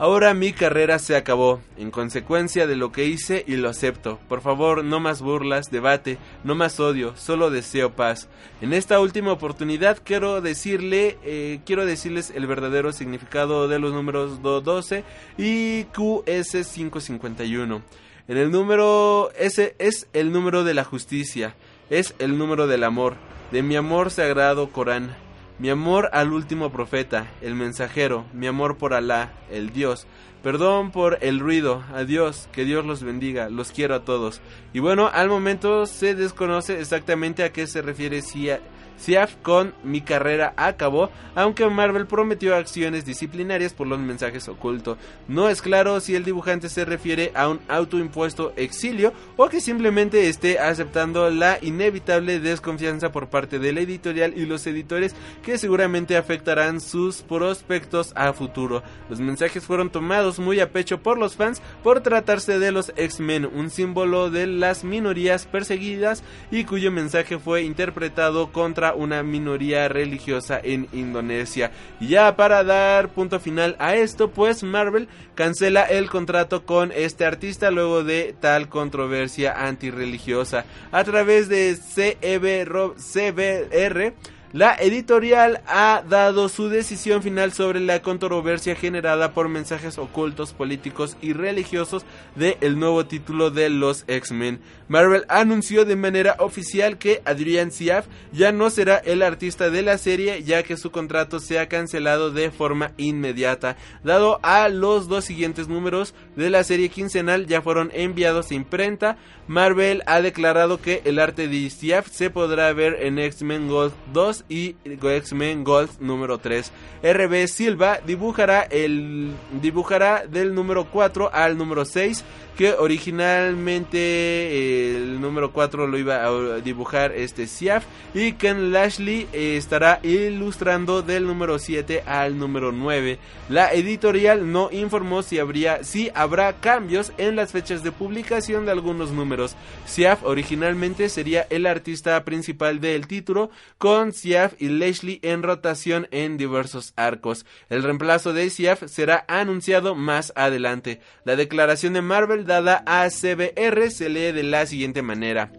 [0.00, 4.20] Ahora mi carrera se acabó, en consecuencia de lo que hice y lo acepto.
[4.28, 8.28] Por favor, no más burlas, debate, no más odio, solo deseo paz.
[8.60, 14.40] En esta última oportunidad quiero decirle, eh, quiero decirles el verdadero significado de los números
[14.40, 15.02] 212
[15.36, 17.82] y QS551.
[18.28, 21.56] En el número ese es el número de la justicia,
[21.90, 23.16] es el número del amor
[23.50, 25.16] de mi amor sagrado Corán,
[25.58, 30.06] mi amor al último profeta, el mensajero, mi amor por Alá, el Dios.
[30.42, 34.40] Perdón por el ruido, adiós, que Dios los bendiga, los quiero a todos.
[34.72, 38.50] Y bueno, al momento se desconoce exactamente a qué se refiere si
[38.98, 44.98] Siaf con Mi carrera acabó, aunque Marvel prometió acciones disciplinarias por los mensajes ocultos.
[45.28, 50.28] No es claro si el dibujante se refiere a un autoimpuesto exilio o que simplemente
[50.28, 56.16] esté aceptando la inevitable desconfianza por parte de la editorial y los editores que seguramente
[56.16, 58.82] afectarán sus prospectos a futuro.
[59.08, 63.46] Los mensajes fueron tomados muy a pecho por los fans por tratarse de los X-Men,
[63.46, 70.60] un símbolo de las minorías perseguidas y cuyo mensaje fue interpretado contra una minoría religiosa
[70.62, 71.70] en Indonesia.
[72.00, 77.70] Ya para dar punto final a esto, pues Marvel cancela el contrato con este artista
[77.70, 80.64] luego de tal controversia antirreligiosa.
[80.92, 84.12] A través de CBR e
[84.52, 91.18] la editorial ha dado su decisión final sobre la controversia generada por mensajes ocultos políticos
[91.20, 94.60] y religiosos del el nuevo título de los X-Men.
[94.88, 99.98] Marvel anunció de manera oficial que Adrian Siaf ya no será el artista de la
[99.98, 103.76] serie ya que su contrato se ha cancelado de forma inmediata.
[104.02, 109.18] Dado a los dos siguientes números de la serie quincenal ya fueron enviados a imprenta,
[109.46, 114.37] Marvel ha declarado que el arte de Siaf se podrá ver en X-Men Gold 2
[114.48, 116.70] y X-Men Gold número 3.
[117.02, 122.24] RB Silva dibujará, el, dibujará del número 4 al número 6
[122.58, 129.28] que originalmente eh, el número 4 lo iba a dibujar este Siaf y Ken Lashley
[129.32, 133.20] eh, estará ilustrando del número 7 al número 9.
[133.48, 138.72] La editorial no informó si habría si habrá cambios en las fechas de publicación de
[138.72, 139.54] algunos números.
[139.86, 146.36] Siaf originalmente sería el artista principal del título con Siaf y Lashley en rotación en
[146.36, 147.46] diversos arcos.
[147.70, 151.00] El reemplazo de Siaf será anunciado más adelante.
[151.22, 155.52] La declaración de Marvel dada a CBR se lee de la siguiente manera.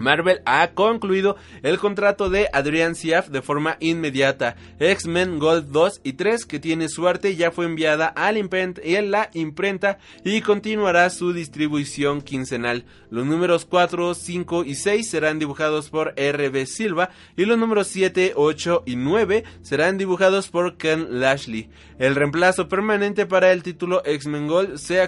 [0.00, 4.56] Marvel ha concluido el contrato de Adrian Siaf de forma inmediata.
[4.80, 9.98] X-Men Gold 2 y 3, que tiene su arte, ya fue enviada a la imprenta,
[10.24, 12.84] y continuará su distribución quincenal.
[13.10, 18.32] Los números 4, 5 y 6 serán dibujados por RB Silva y los números 7,
[18.36, 21.68] 8 y 9 serán dibujados por Ken Lashley.
[21.98, 25.06] El reemplazo permanente para el título X-Men Gold se,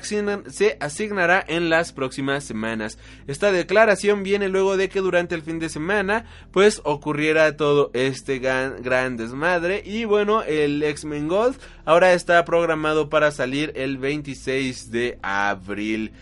[0.48, 2.98] se asignará en las próximas semanas.
[3.26, 9.16] Esta declaración viene luego que durante el fin de semana pues ocurriera todo este gran,
[9.16, 16.12] desmadre y bueno el X-Men Gold ahora está programado para salir el 26 de abril.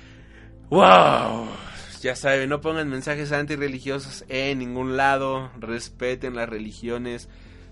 [0.69, 1.49] ¡Wow!
[2.01, 7.29] Ya saben, no pongan mensajes antirreligiosos en ningún lado, respeten las religiones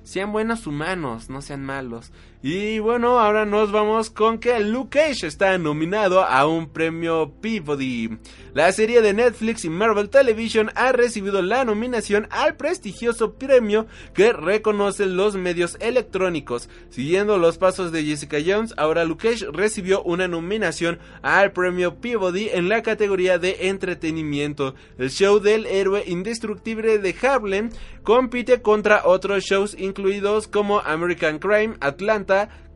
[0.08, 2.12] sean buenos humanos, no sean malos.
[2.40, 8.16] Y bueno, ahora nos vamos con que Luke Cage está nominado a un premio Peabody.
[8.54, 14.32] La serie de Netflix y Marvel Television ha recibido la nominación al prestigioso premio que
[14.32, 16.68] reconoce los medios electrónicos.
[16.90, 22.50] Siguiendo los pasos de Jessica Jones, ahora Luke Cage recibió una nominación al premio Peabody
[22.50, 24.76] en la categoría de entretenimiento.
[24.96, 27.70] El show del héroe indestructible de Harlem
[28.04, 32.27] compite contra otros shows incluidos como American Crime, Atlanta,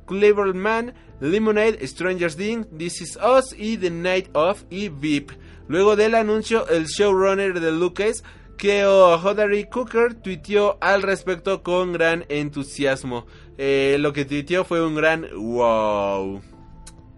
[0.06, 5.32] Clever Man, Lemonade, Stranger Things, This Is Us y The Night of y VIP.
[5.68, 8.24] Luego del anuncio, el showrunner de Lucas,
[8.58, 13.26] Keo Hodari Cooker, tuiteó al respecto con gran entusiasmo.
[13.58, 16.42] Eh, lo que tuiteó fue un gran wow.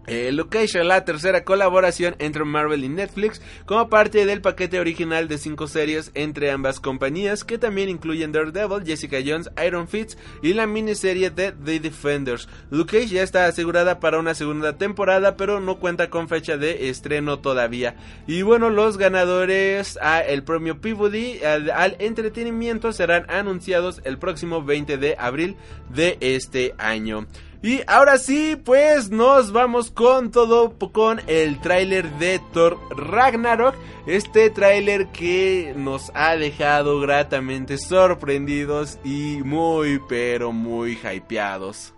[0.06, 5.38] Eh, Location, la tercera colaboración entre Marvel y Netflix, como parte del paquete original de
[5.38, 10.66] cinco series entre ambas compañías, que también incluyen Daredevil, Jessica Jones, Iron Fist y la
[10.66, 12.48] miniserie de The Defenders.
[12.70, 17.38] Luke ya está asegurada para una segunda temporada, pero no cuenta con fecha de estreno
[17.38, 17.96] todavía.
[18.26, 24.98] Y bueno, los ganadores a el premio Peabody al entretenimiento serán anunciados el próximo 20
[24.98, 25.56] de abril
[25.88, 27.26] de este año.
[27.64, 33.74] Y ahora sí, pues nos vamos con todo con el tráiler de Thor Ragnarok.
[34.06, 41.94] Este tráiler que nos ha dejado gratamente sorprendidos y muy pero muy hypeados.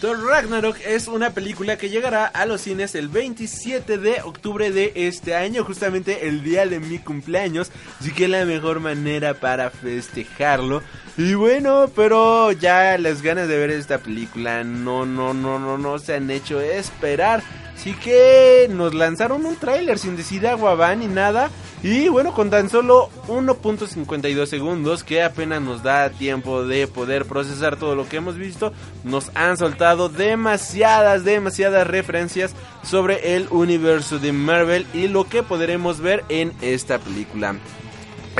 [0.00, 4.90] Thor Ragnarok es una película que llegará a los cines el 27 de octubre de
[4.96, 10.82] este año, justamente el día de mi cumpleaños, así que la mejor manera para festejarlo.
[11.18, 15.98] Y bueno, pero ya las ganas de ver esta película no, no, no, no, no
[15.98, 17.42] se han hecho esperar.
[17.74, 21.50] Así que nos lanzaron un tráiler sin decir agua va ni nada.
[21.82, 27.76] Y bueno, con tan solo 1.52 segundos, que apenas nos da tiempo de poder procesar
[27.76, 32.54] todo lo que hemos visto, nos han soltado demasiadas, demasiadas referencias
[32.84, 37.56] sobre el universo de Marvel y lo que podremos ver en esta película.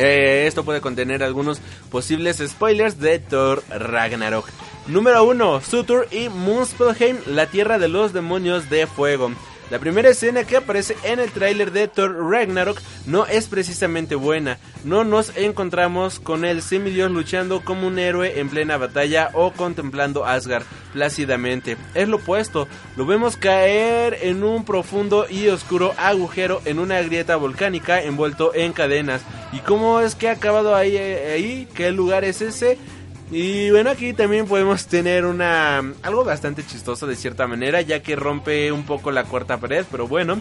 [0.00, 4.46] Eh, esto puede contener algunos posibles spoilers de Thor Ragnarok.
[4.86, 5.60] Número 1.
[5.60, 9.32] Sutur y Muspelheim, la tierra de los demonios de fuego.
[9.70, 14.58] La primera escena que aparece en el tráiler de Thor Ragnarok no es precisamente buena.
[14.82, 20.24] No nos encontramos con el semidios luchando como un héroe en plena batalla o contemplando
[20.24, 21.76] Asgard plácidamente.
[21.94, 22.66] Es lo opuesto.
[22.96, 28.72] Lo vemos caer en un profundo y oscuro agujero en una grieta volcánica envuelto en
[28.72, 29.20] cadenas.
[29.52, 30.96] ¿Y cómo es que ha acabado ahí?
[30.96, 31.68] ahí?
[31.74, 32.78] ¿Qué lugar es ese?
[33.30, 38.16] Y bueno, aquí también podemos tener una algo bastante chistoso de cierta manera, ya que
[38.16, 40.40] rompe un poco la cuarta pared, pero bueno.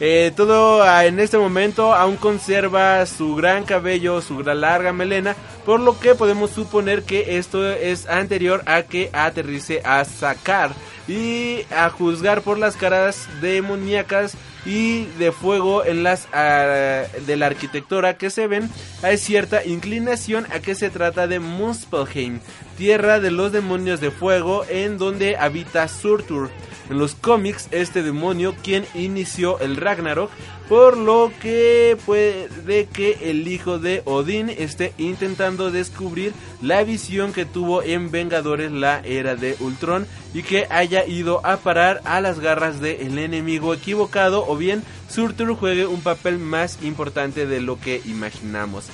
[0.00, 5.36] Eh, todo ah, en este momento aún conserva su gran cabello, su gran larga melena,
[5.64, 10.72] por lo que podemos suponer que esto es anterior a que aterrice a sacar
[11.06, 17.46] y a juzgar por las caras demoníacas y de fuego en las uh, de la
[17.46, 18.70] arquitectura que se ven,
[19.02, 22.40] hay cierta inclinación a que se trata de Muspelheim,
[22.76, 26.50] tierra de los demonios de fuego en donde habita Surtur.
[26.90, 30.30] En los cómics, este demonio quien inició el Ragnarok,
[30.68, 37.44] por lo que puede que el hijo de Odín esté intentando descubrir la visión que
[37.44, 42.40] tuvo en Vengadores la era de Ultron y que haya ido a parar a las
[42.40, 48.02] garras del enemigo equivocado o bien Surtur juegue un papel más importante de lo que
[48.04, 48.86] imaginamos.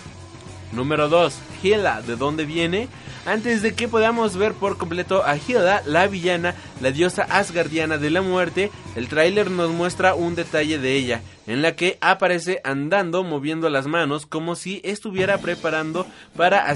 [0.73, 1.35] Número 2.
[1.63, 2.89] Hela, ¿de dónde viene?
[3.27, 8.09] Antes de que podamos ver por completo a Hilda, la villana, la diosa asgardiana de
[8.09, 13.23] la muerte, el tráiler nos muestra un detalle de ella, en la que aparece andando,
[13.23, 16.67] moviendo las manos, como si estuviera preparando para,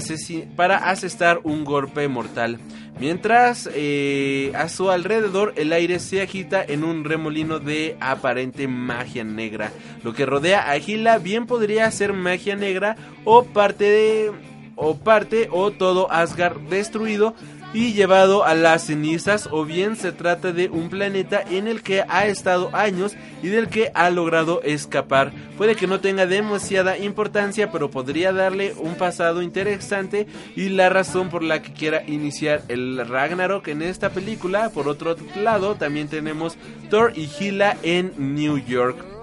[0.55, 2.59] para asestar un golpe mortal.
[2.99, 9.23] Mientras eh, a su alrededor el aire se agita en un remolino de aparente magia
[9.23, 9.71] negra.
[10.03, 15.49] Lo que rodea a Hilda bien podría ser magia negra o parte de o parte
[15.51, 17.35] o todo Asgard destruido
[17.75, 22.05] y llevado a las cenizas o bien se trata de un planeta en el que
[22.07, 25.33] ha estado años y del que ha logrado escapar.
[25.57, 31.29] Puede que no tenga demasiada importancia pero podría darle un pasado interesante y la razón
[31.29, 34.69] por la que quiera iniciar el Ragnarok en esta película.
[34.69, 36.57] Por otro lado también tenemos
[36.89, 39.14] Thor y Hela en New York.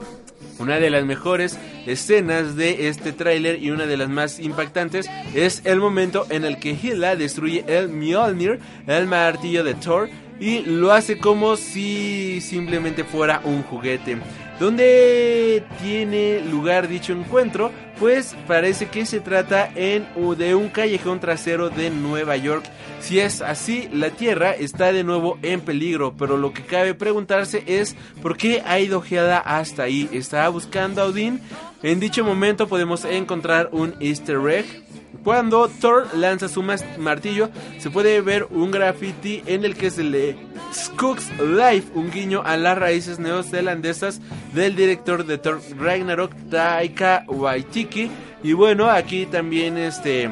[0.62, 5.60] Una de las mejores escenas de este tráiler y una de las más impactantes es
[5.64, 10.08] el momento en el que Hela destruye el Mjolnir, el martillo de Thor,
[10.40, 14.18] y lo hace como si simplemente fuera un juguete.
[14.58, 17.70] Donde tiene lugar dicho encuentro?
[18.02, 22.64] pues parece que se trata en, de un callejón trasero de Nueva York.
[22.98, 27.62] Si es así, la Tierra está de nuevo en peligro, pero lo que cabe preguntarse
[27.64, 30.08] es por qué ha ido Hela hasta ahí.
[30.12, 31.40] ¿Está buscando a Odin?
[31.84, 34.66] En dicho momento podemos encontrar un easter egg
[35.24, 40.36] cuando Thor lanza su martillo, se puede ver un graffiti en el que se lee
[40.72, 44.20] Skook's Life, un guiño a las raíces neozelandesas
[44.54, 48.10] del director de Thor Ragnarok, Taika Waititi.
[48.42, 50.30] Y bueno, aquí también este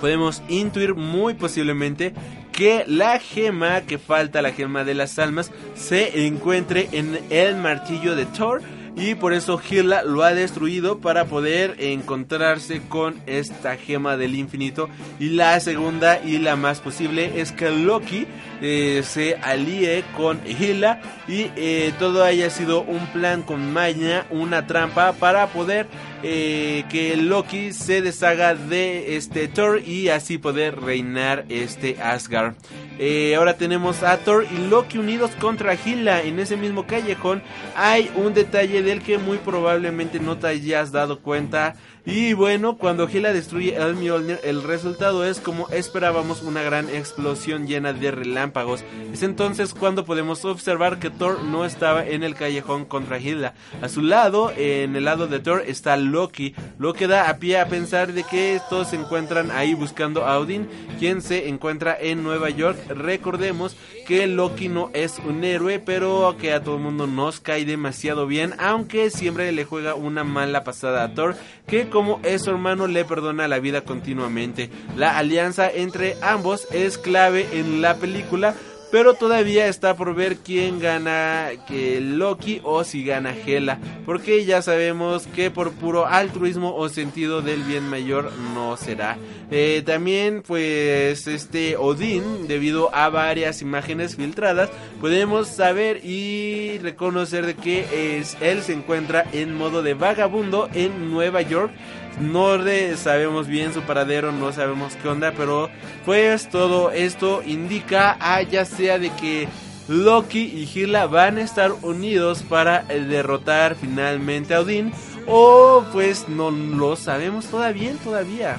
[0.00, 2.12] podemos intuir muy posiblemente
[2.50, 8.16] que la gema que falta, la gema de las almas, se encuentre en el martillo
[8.16, 8.62] de Thor
[8.96, 14.88] y por eso Hela lo ha destruido para poder encontrarse con esta gema del infinito.
[15.18, 18.26] Y la segunda y la más posible es que Loki
[18.60, 21.00] eh, se alíe con Hela.
[21.26, 25.86] Y eh, todo haya sido un plan con maña, una trampa para poder
[26.22, 32.54] eh, que Loki se deshaga de este Thor y así poder reinar este Asgard.
[32.98, 37.42] Eh, ahora tenemos a Thor y Loki unidos contra Hela en ese mismo callejón.
[37.74, 41.74] Hay un detalle del que muy probablemente no te hayas dado cuenta
[42.04, 47.68] y bueno, cuando Hela destruye el Mjolnir, el resultado es como esperábamos una gran explosión
[47.68, 48.82] llena de relámpagos.
[49.12, 53.54] Es entonces cuando podemos observar que Thor no estaba en el callejón contra Hela.
[53.80, 57.60] A su lado, en el lado de Thor, está Loki, lo que da a pie
[57.60, 62.24] a pensar de que todos se encuentran ahí buscando a Odin, quien se encuentra en
[62.24, 62.78] Nueva York.
[62.88, 63.76] Recordemos
[64.06, 68.26] que Loki no es un héroe, pero que a todo el mundo nos cae demasiado
[68.26, 71.36] bien, aunque siempre le juega una mala pasada a Thor,
[71.66, 74.70] que como es su hermano le perdona la vida continuamente.
[74.96, 78.54] La alianza entre ambos es clave en la película
[78.92, 84.60] pero todavía está por ver quién gana que Loki o si gana Hela, porque ya
[84.60, 89.16] sabemos que por puro altruismo o sentido del bien mayor no será.
[89.50, 94.68] Eh, también pues este Odín, debido a varias imágenes filtradas,
[95.00, 101.10] podemos saber y reconocer de que es, él se encuentra en modo de vagabundo en
[101.10, 101.72] Nueva York
[102.20, 102.58] no
[102.96, 105.70] sabemos bien su paradero, no sabemos qué onda, pero
[106.04, 109.48] pues todo esto indica a ya sea de que
[109.88, 114.92] Loki y Hila van a estar unidos para derrotar finalmente a Odin
[115.26, 118.56] o pues no lo sabemos todavía, todavía.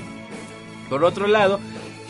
[0.89, 1.59] Por otro lado,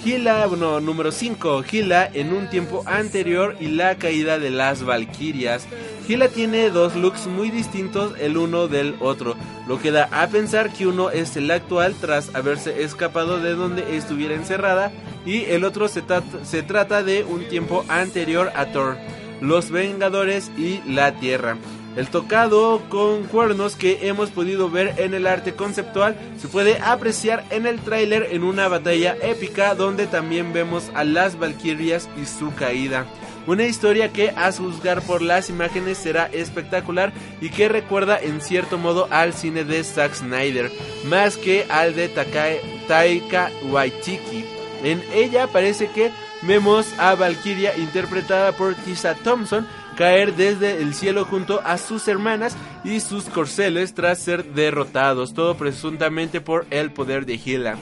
[0.03, 5.65] Gila, bueno, número 5, Gila en un tiempo anterior y la caída de las Valquirias.
[6.05, 10.73] Gila tiene dos looks muy distintos el uno del otro, lo que da a pensar
[10.73, 14.91] que uno es el actual tras haberse escapado de donde estuviera encerrada
[15.25, 16.03] y el otro se,
[16.43, 18.97] se trata de un tiempo anterior a Thor,
[19.39, 21.55] los Vengadores y la Tierra.
[21.95, 27.45] El tocado con cuernos que hemos podido ver en el arte conceptual se puede apreciar
[27.51, 32.53] en el tráiler en una batalla épica donde también vemos a las Valkyrias y su
[32.55, 33.05] caída.
[33.45, 38.77] Una historia que a juzgar por las imágenes será espectacular y que recuerda en cierto
[38.77, 40.71] modo al cine de Zack Snyder,
[41.05, 42.09] más que al de
[42.87, 44.45] Taika Waititi.
[44.83, 51.25] En ella parece que vemos a Valkyria interpretada por Tisa Thompson caer desde el cielo
[51.25, 57.25] junto a sus hermanas y sus corceles tras ser derrotados, todo presuntamente por el poder
[57.25, 57.77] de Hela.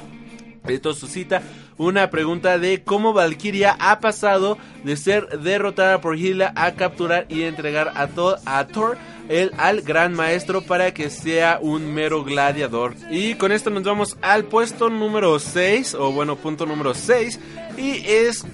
[0.67, 1.41] Esto suscita
[1.77, 7.43] una pregunta de cómo Valkyria ha pasado de ser derrotada por Hela a capturar y
[7.43, 8.07] entregar a,
[8.45, 8.97] a Thor
[9.29, 12.93] el, al gran maestro para que sea un mero gladiador.
[13.09, 17.39] Y con esto nos vamos al puesto número 6, o bueno, punto número 6,
[17.77, 18.45] y es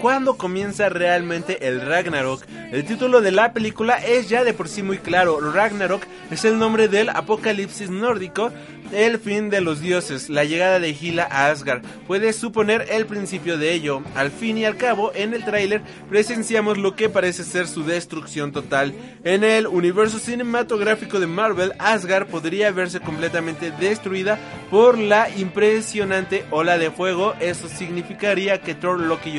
[0.00, 2.44] cuando comienza realmente el Ragnarok.
[2.70, 5.40] El título de la película es ya de por sí muy claro.
[5.40, 8.52] Ragnarok es el nombre del apocalipsis nórdico
[8.92, 13.58] el fin de los dioses, la llegada de Hila a Asgard, puede suponer el principio
[13.58, 14.02] de ello.
[14.14, 18.52] Al fin y al cabo, en el tráiler presenciamos lo que parece ser su destrucción
[18.52, 18.94] total.
[19.24, 24.38] En el universo cinematográfico de Marvel, Asgard podría verse completamente destruida
[24.70, 27.34] por la impresionante ola de fuego.
[27.40, 29.37] Eso significaría que Thor, Loki y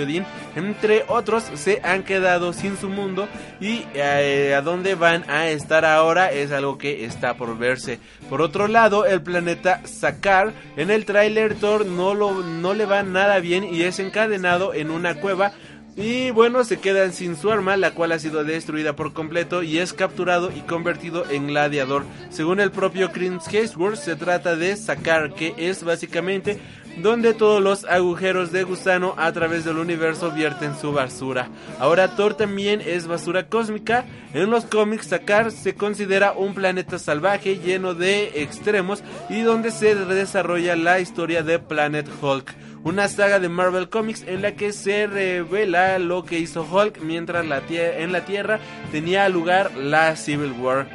[0.56, 3.28] Entre otros, se han quedado sin su mundo
[3.60, 8.00] y eh, a dónde van a estar ahora es algo que está por verse.
[8.30, 10.54] Por otro lado, el plan planeta Sakar.
[10.76, 14.92] En el tráiler Thor no, lo, no le va nada bien y es encadenado en
[14.92, 15.54] una cueva.
[15.96, 19.80] Y bueno, se quedan sin su arma, la cual ha sido destruida por completo y
[19.80, 22.06] es capturado y convertido en gladiador.
[22.30, 26.60] Según el propio Chris Hemsworth, se trata de Sakar, que es básicamente
[27.02, 31.50] donde todos los agujeros de gusano a través del universo vierten su basura.
[31.80, 34.06] Ahora Thor también es basura cósmica.
[34.34, 39.96] En los cómics Sakar se considera un planeta salvaje lleno de extremos y donde se
[39.96, 45.06] desarrolla la historia de Planet Hulk una saga de Marvel Comics en la que se
[45.08, 48.60] revela lo que hizo Hulk mientras en la Tierra
[48.92, 50.88] tenía lugar la Civil War.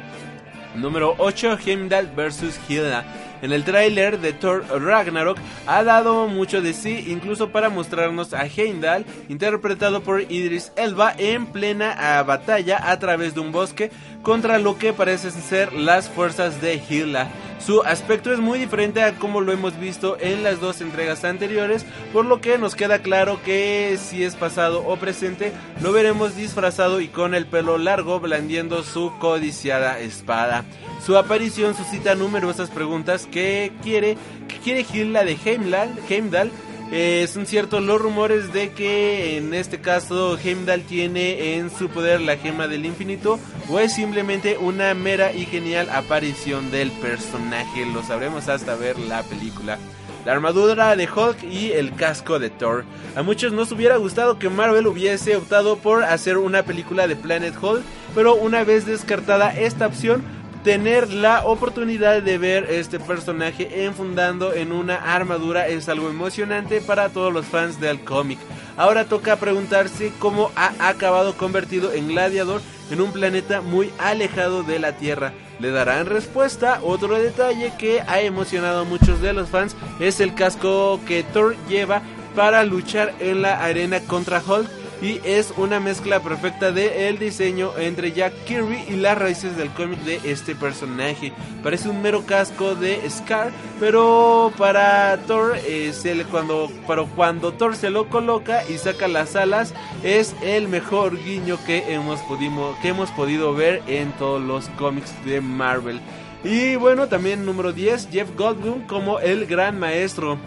[0.75, 2.59] Número 8, Heimdall vs.
[2.67, 3.05] Hilda.
[3.41, 8.45] En el tráiler de Thor Ragnarok ha dado mucho de sí, incluso para mostrarnos a
[8.45, 13.91] Heimdall, interpretado por Idris Elba, en plena ah, batalla a través de un bosque
[14.25, 17.29] contra lo que parecen ser las fuerzas de Hilda.
[17.59, 21.85] Su aspecto es muy diferente a como lo hemos visto en las dos entregas anteriores,
[22.11, 27.01] por lo que nos queda claro que si es pasado o presente, lo veremos disfrazado
[27.01, 30.65] y con el pelo largo blandiendo su codiciada espada.
[31.05, 34.17] Su aparición suscita numerosas preguntas que quiere,
[34.47, 36.51] que quiere Hilda de Heimdall
[36.91, 42.21] eh, son ciertos los rumores de que en este caso Heimdall tiene en su poder
[42.21, 47.85] la gema del infinito o es simplemente una mera y genial aparición del personaje.
[47.87, 49.79] Lo sabremos hasta ver la película.
[50.25, 52.85] La armadura de Hulk y el casco de Thor.
[53.15, 57.55] A muchos nos hubiera gustado que Marvel hubiese optado por hacer una película de Planet
[57.61, 57.83] Hulk,
[58.15, 60.23] pero una vez descartada esta opción,
[60.65, 67.09] tener la oportunidad de ver este personaje enfundando en una armadura es algo emocionante para
[67.09, 68.39] todos los fans del cómic.
[68.75, 74.79] Ahora toca preguntarse cómo ha acabado convertido en gladiador en un planeta muy alejado de
[74.79, 75.33] la Tierra.
[75.59, 76.79] Le darán respuesta.
[76.81, 81.55] Otro detalle que ha emocionado a muchos de los fans es el casco que Thor
[81.69, 82.01] lleva
[82.35, 87.71] para luchar en la arena contra Hulk y es una mezcla perfecta de el diseño
[87.77, 91.33] entre Jack Kirby y las raíces del cómic de este personaje.
[91.63, 95.93] Parece un mero casco de Scar, pero para Thor eh,
[96.31, 99.73] cuando pero cuando Thor se lo coloca y saca las alas
[100.03, 105.13] es el mejor guiño que hemos podido que hemos podido ver en todos los cómics
[105.25, 105.99] de Marvel.
[106.43, 110.37] Y bueno, también número 10, Jeff Goldblum como el gran maestro.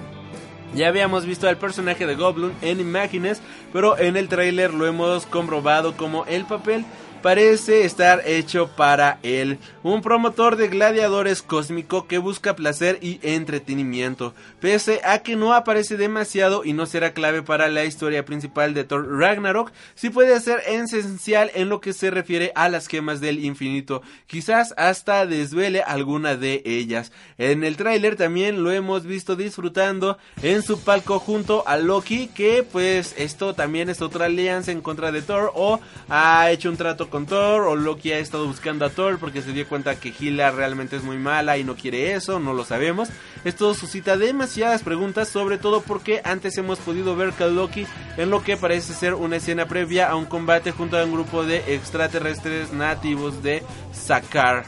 [0.74, 3.40] Ya habíamos visto al personaje de Goblin en imágenes,
[3.72, 6.84] pero en el tráiler lo hemos comprobado como el papel
[7.28, 14.32] parece estar hecho para él, un promotor de gladiadores cósmico que busca placer y entretenimiento,
[14.60, 18.84] pese a que no aparece demasiado y no será clave para la historia principal de
[18.84, 23.44] Thor Ragnarok, sí puede ser esencial en lo que se refiere a las gemas del
[23.44, 27.12] infinito, quizás hasta desvele alguna de ellas.
[27.36, 32.62] En el tráiler también lo hemos visto disfrutando en su palco junto a Loki, que
[32.62, 37.10] pues esto también es otra alianza en contra de Thor o ha hecho un trato
[37.10, 40.50] con Thor o Loki ha estado buscando a Thor porque se dio cuenta que Hila
[40.50, 43.08] realmente es muy mala y no quiere eso, no lo sabemos.
[43.44, 48.42] Esto suscita demasiadas preguntas, sobre todo porque antes hemos podido ver que Loki en lo
[48.42, 52.72] que parece ser una escena previa a un combate junto a un grupo de extraterrestres
[52.72, 53.62] nativos de
[53.92, 54.64] Sakar.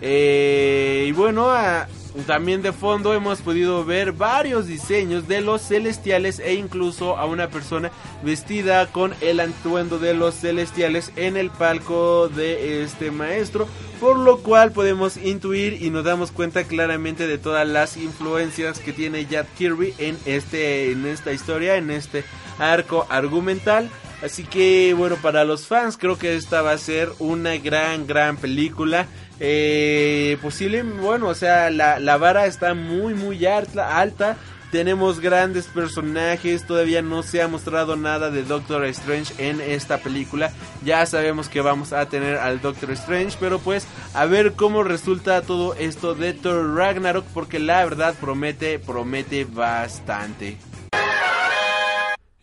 [0.00, 1.86] Eh, y bueno, a,
[2.22, 7.48] también de fondo hemos podido ver varios diseños de los celestiales e incluso a una
[7.48, 7.90] persona
[8.22, 13.66] vestida con el atuendo de los celestiales en el palco de este maestro,
[14.00, 18.92] por lo cual podemos intuir y nos damos cuenta claramente de todas las influencias que
[18.92, 22.24] tiene Jack Kirby en este en esta historia, en este
[22.58, 23.90] arco argumental.
[24.22, 28.36] Así que bueno, para los fans creo que esta va a ser una gran gran
[28.36, 29.08] película.
[29.40, 34.36] Eh, posible, bueno, o sea, la, la vara está muy, muy alta, alta.
[34.70, 40.50] Tenemos grandes personajes, todavía no se ha mostrado nada de Doctor Strange en esta película.
[40.84, 45.42] Ya sabemos que vamos a tener al Doctor Strange, pero pues a ver cómo resulta
[45.42, 50.58] todo esto de Thor Ragnarok, porque la verdad promete, promete bastante.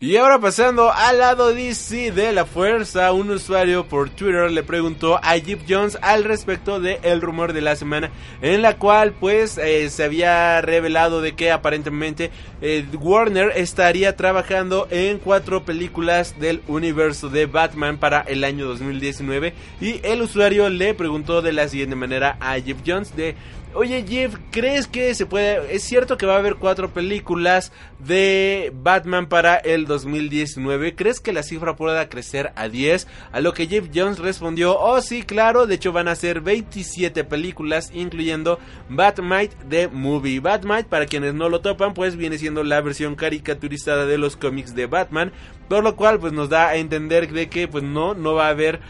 [0.02, 5.18] Y ahora pasando al lado DC de la fuerza, un usuario por Twitter le preguntó
[5.18, 9.58] a Jeff Jones al respecto de el rumor de la semana, en la cual pues
[9.58, 16.62] eh, se había revelado de que aparentemente eh, Warner estaría trabajando en cuatro películas del
[16.66, 21.94] universo de Batman para el año 2019 y el usuario le preguntó de la siguiente
[21.94, 23.36] manera a Jeff Jones de
[23.74, 25.74] Oye Jeff, ¿crees que se puede...
[25.74, 30.94] Es cierto que va a haber cuatro películas de Batman para el 2019.
[30.94, 33.08] ¿Crees que la cifra pueda crecer a 10?
[33.32, 37.24] A lo que Jeff Jones respondió, oh sí, claro, de hecho van a ser 27
[37.24, 38.58] películas, incluyendo
[38.90, 40.40] Batmite The Movie.
[40.40, 44.74] Batmite, para quienes no lo topan, pues viene siendo la versión caricaturizada de los cómics
[44.74, 45.32] de Batman.
[45.68, 48.50] Por lo cual, pues nos da a entender de que pues no, no va a
[48.50, 48.80] haber...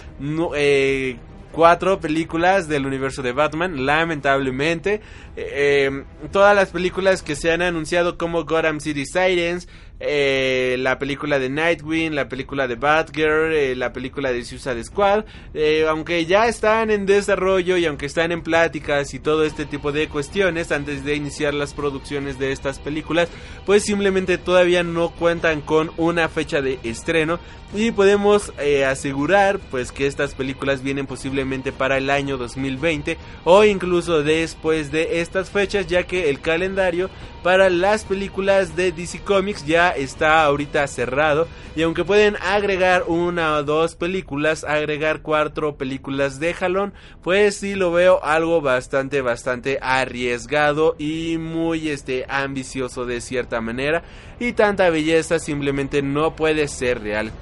[0.57, 1.18] Eh,
[1.53, 5.00] cuatro películas del universo de Batman, lamentablemente.
[5.37, 9.66] Eh, todas las películas que se han anunciado como Gotham City Sirens,
[10.05, 15.24] eh, la película de Nightwing, la película de Batgirl, eh, la película de Suicide Squad,
[15.55, 19.93] eh, aunque ya están en desarrollo y aunque están en pláticas y todo este tipo
[19.93, 23.28] de cuestiones antes de iniciar las producciones de estas películas,
[23.64, 27.39] pues simplemente todavía no cuentan con una fecha de estreno
[27.72, 28.53] y podemos
[28.87, 35.21] asegurar pues que estas películas vienen posiblemente para el año 2020 o incluso después de
[35.22, 37.08] estas fechas ya que el calendario
[37.42, 43.56] para las películas de DC Comics ya está ahorita cerrado y aunque pueden agregar una
[43.56, 46.92] o dos películas, agregar cuatro películas de jalón,
[47.22, 54.02] pues sí lo veo algo bastante bastante arriesgado y muy este ambicioso de cierta manera
[54.38, 57.32] y tanta belleza simplemente no puede ser real.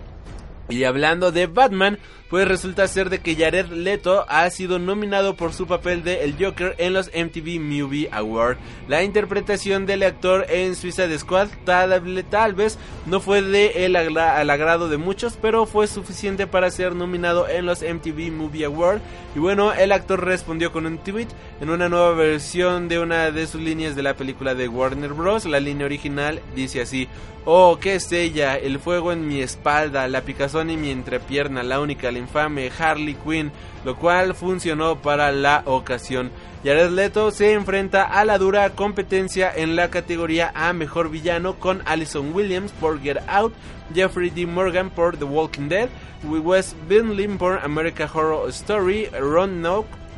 [0.68, 1.98] Y hablando de Batman,
[2.30, 6.36] pues resulta ser de que Jared Leto ha sido nominado por su papel de El
[6.38, 8.60] Joker en los MTV Movie Awards.
[8.88, 14.50] La interpretación del actor en Suicide Squad tal, tal vez no fue de el al
[14.50, 19.02] agrado de muchos, pero fue suficiente para ser nominado en los MTV Movie Awards.
[19.34, 21.28] Y bueno, el actor respondió con un tweet
[21.60, 25.46] en una nueva versión de una de sus líneas de la película de Warner Bros.
[25.46, 27.08] La línea original dice así:
[27.46, 31.80] Oh, qué es ella, el fuego en mi espalda, la picazón en mi entrepierna, la
[31.80, 33.50] única, infame Harley Quinn,
[33.84, 36.30] lo cual funcionó para la ocasión.
[36.62, 41.82] Jared Leto se enfrenta a la dura competencia en la categoría a mejor villano con
[41.86, 43.54] Allison Williams por Get Out,
[43.94, 44.46] Jeffrey D.
[44.46, 45.88] Morgan por The Walking Dead,
[46.22, 49.62] Wes Bentley por American Horror Story, Ron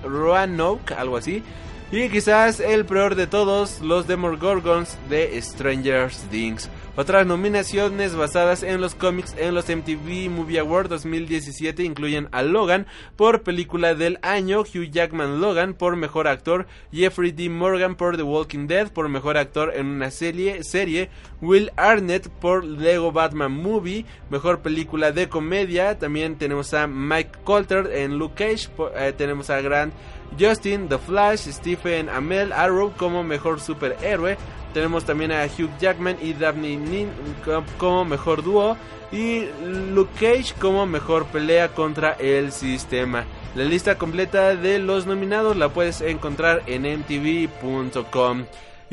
[0.05, 1.43] Roanoke, algo así,
[1.93, 6.71] y quizás el peor de todos, los Demogorgons de Stranger Things.
[6.95, 12.87] Otras nominaciones basadas en los cómics en los MTV Movie Awards 2017 incluyen a Logan
[13.17, 17.49] por película del año, Hugh Jackman Logan por mejor actor, Jeffrey D.
[17.49, 21.09] Morgan por The Walking Dead por mejor actor en una serie, serie
[21.41, 27.91] Will Arnett por Lego Batman Movie, mejor película de comedia, también tenemos a Mike Colter
[27.91, 28.69] en Luke Cage,
[28.99, 29.95] eh, tenemos a Grant
[30.39, 34.37] Justin, The Flash, Stephen Amell, Arrow como mejor superhéroe.
[34.73, 37.09] Tenemos también a Hugh Jackman y Daphne Nin
[37.79, 38.77] como mejor dúo.
[39.13, 39.47] Y
[39.93, 43.25] Luke Cage como mejor pelea contra el sistema.
[43.55, 48.45] La lista completa de los nominados la puedes encontrar en mtv.com.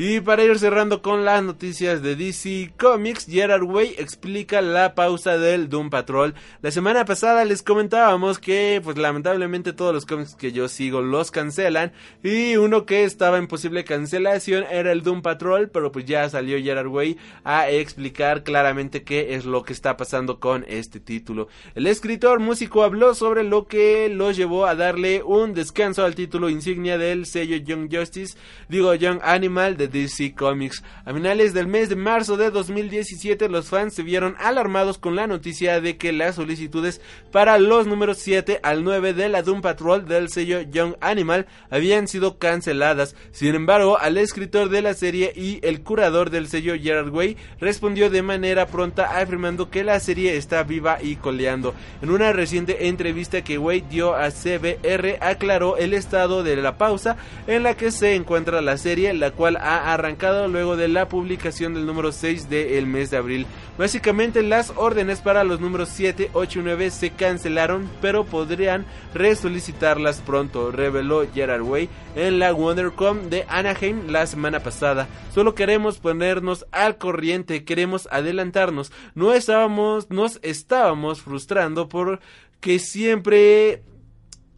[0.01, 5.37] Y para ir cerrando con las noticias de DC Comics, Gerard Way explica la pausa
[5.37, 6.35] del Doom Patrol.
[6.61, 11.31] La semana pasada les comentábamos que, pues lamentablemente todos los cómics que yo sigo los
[11.31, 11.91] cancelan.
[12.23, 16.57] Y uno que estaba en posible cancelación era el Doom Patrol, pero pues ya salió
[16.63, 21.49] Gerard Way a explicar claramente qué es lo que está pasando con este título.
[21.75, 26.49] El escritor músico habló sobre lo que lo llevó a darle un descanso al título
[26.49, 28.37] insignia del sello Young Justice,
[28.69, 30.83] digo Young Animal de DC Comics.
[31.05, 35.27] A finales del mes de marzo de 2017 los fans se vieron alarmados con la
[35.27, 40.07] noticia de que las solicitudes para los números 7 al 9 de la Doom Patrol
[40.07, 43.15] del sello Young Animal habían sido canceladas.
[43.31, 48.09] Sin embargo, al escritor de la serie y el curador del sello Gerard Way respondió
[48.09, 51.73] de manera pronta afirmando que la serie está viva y coleando.
[52.01, 57.17] En una reciente entrevista que Way dio a CBR aclaró el estado de la pausa
[57.47, 61.73] en la que se encuentra la serie, la cual ha arrancado luego de la publicación
[61.73, 63.47] del número 6 del mes de abril.
[63.77, 70.21] Básicamente las órdenes para los números 7, 8 y 9 se cancelaron, pero podrían resolicitarlas
[70.21, 75.07] pronto, reveló Gerard Way en la WonderCon de Anaheim la semana pasada.
[75.33, 78.91] Solo queremos ponernos al corriente, queremos adelantarnos.
[79.15, 82.19] No estábamos, nos estábamos frustrando por
[82.59, 83.83] que siempre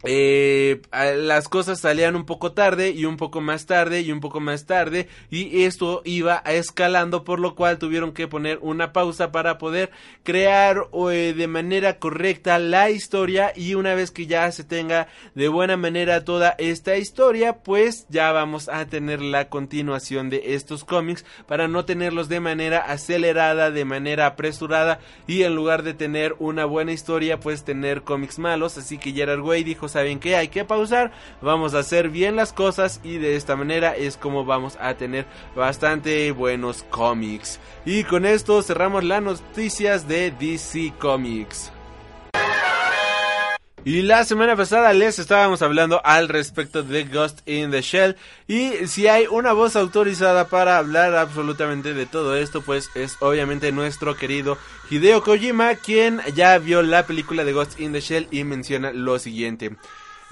[0.04, 4.40] eh, las cosas salían un poco tarde y un poco más tarde y un poco
[4.40, 9.58] más tarde y esto iba escalando por lo cual tuvieron que poner una pausa para
[9.58, 9.90] poder
[10.22, 15.48] crear eh, de manera correcta la historia y una vez que ya se tenga de
[15.48, 21.24] buena manera toda esta historia pues ya vamos a tener la continuación de estos cómics
[21.46, 26.64] para no tenerlos de manera acelerada de manera apresurada y en lugar de tener una
[26.64, 28.78] buena historia pues tener cómics malos.
[28.78, 32.52] Así que Gerard Way dijo saben que hay que pausar, vamos a hacer bien las
[32.52, 37.60] cosas y de esta manera es como vamos a tener bastante buenos cómics.
[37.84, 41.72] Y con esto cerramos las noticias de DC Comics.
[43.84, 48.16] Y la semana pasada les estábamos hablando al respecto de Ghost in the Shell.
[48.46, 53.72] Y si hay una voz autorizada para hablar absolutamente de todo esto, pues es obviamente
[53.72, 54.56] nuestro querido
[54.88, 59.18] Hideo Kojima, quien ya vio la película de Ghost in the Shell y menciona lo
[59.18, 59.72] siguiente.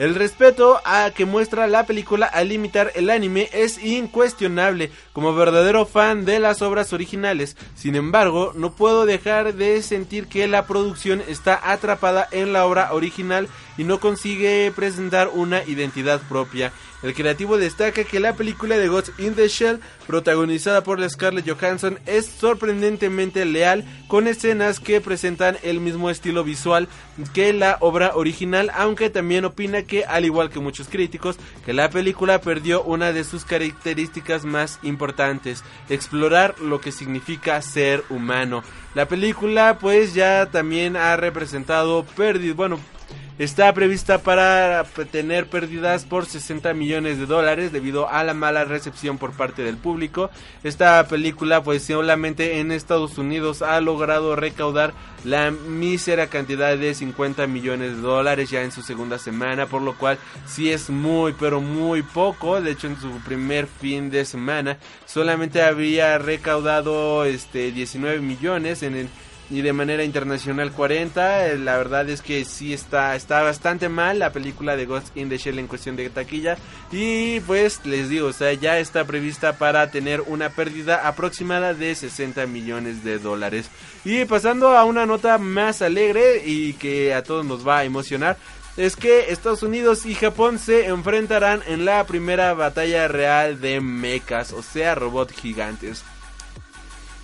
[0.01, 5.84] El respeto a que muestra la película al imitar el anime es incuestionable como verdadero
[5.84, 7.55] fan de las obras originales.
[7.74, 12.94] Sin embargo, no puedo dejar de sentir que la producción está atrapada en la obra
[12.94, 16.70] original y no consigue presentar una identidad propia.
[17.02, 21.98] El creativo destaca que la película de Ghost in the Shell, protagonizada por Scarlett Johansson,
[22.04, 26.88] es sorprendentemente leal con escenas que presentan el mismo estilo visual
[27.32, 31.88] que la obra original, aunque también opina que, al igual que muchos críticos, que la
[31.88, 38.62] película perdió una de sus características más importantes, explorar lo que significa ser humano.
[38.94, 42.78] La película pues ya también ha representado pérdidas, bueno,
[43.41, 49.16] está prevista para tener pérdidas por 60 millones de dólares debido a la mala recepción
[49.16, 50.28] por parte del público.
[50.62, 54.93] Esta película pues solamente en Estados Unidos ha logrado recaudar
[55.24, 59.97] la mísera cantidad de 50 millones de dólares ya en su segunda semana, por lo
[59.97, 62.61] cual sí es muy pero muy poco.
[62.61, 64.76] De hecho en su primer fin de semana
[65.07, 69.09] solamente había recaudado este 19 millones en el
[69.51, 71.48] y de manera internacional 40.
[71.48, 75.28] Eh, la verdad es que sí está, está bastante mal la película de Ghost in
[75.28, 76.57] the Shell en cuestión de taquilla.
[76.92, 81.94] Y pues les digo, o sea, ya está prevista para tener una pérdida aproximada de
[81.94, 83.68] 60 millones de dólares.
[84.05, 88.36] Y pasando a una nota más alegre y que a todos nos va a emocionar.
[88.76, 94.53] Es que Estados Unidos y Japón se enfrentarán en la primera batalla real de mechas,
[94.53, 96.05] o sea, robots gigantes.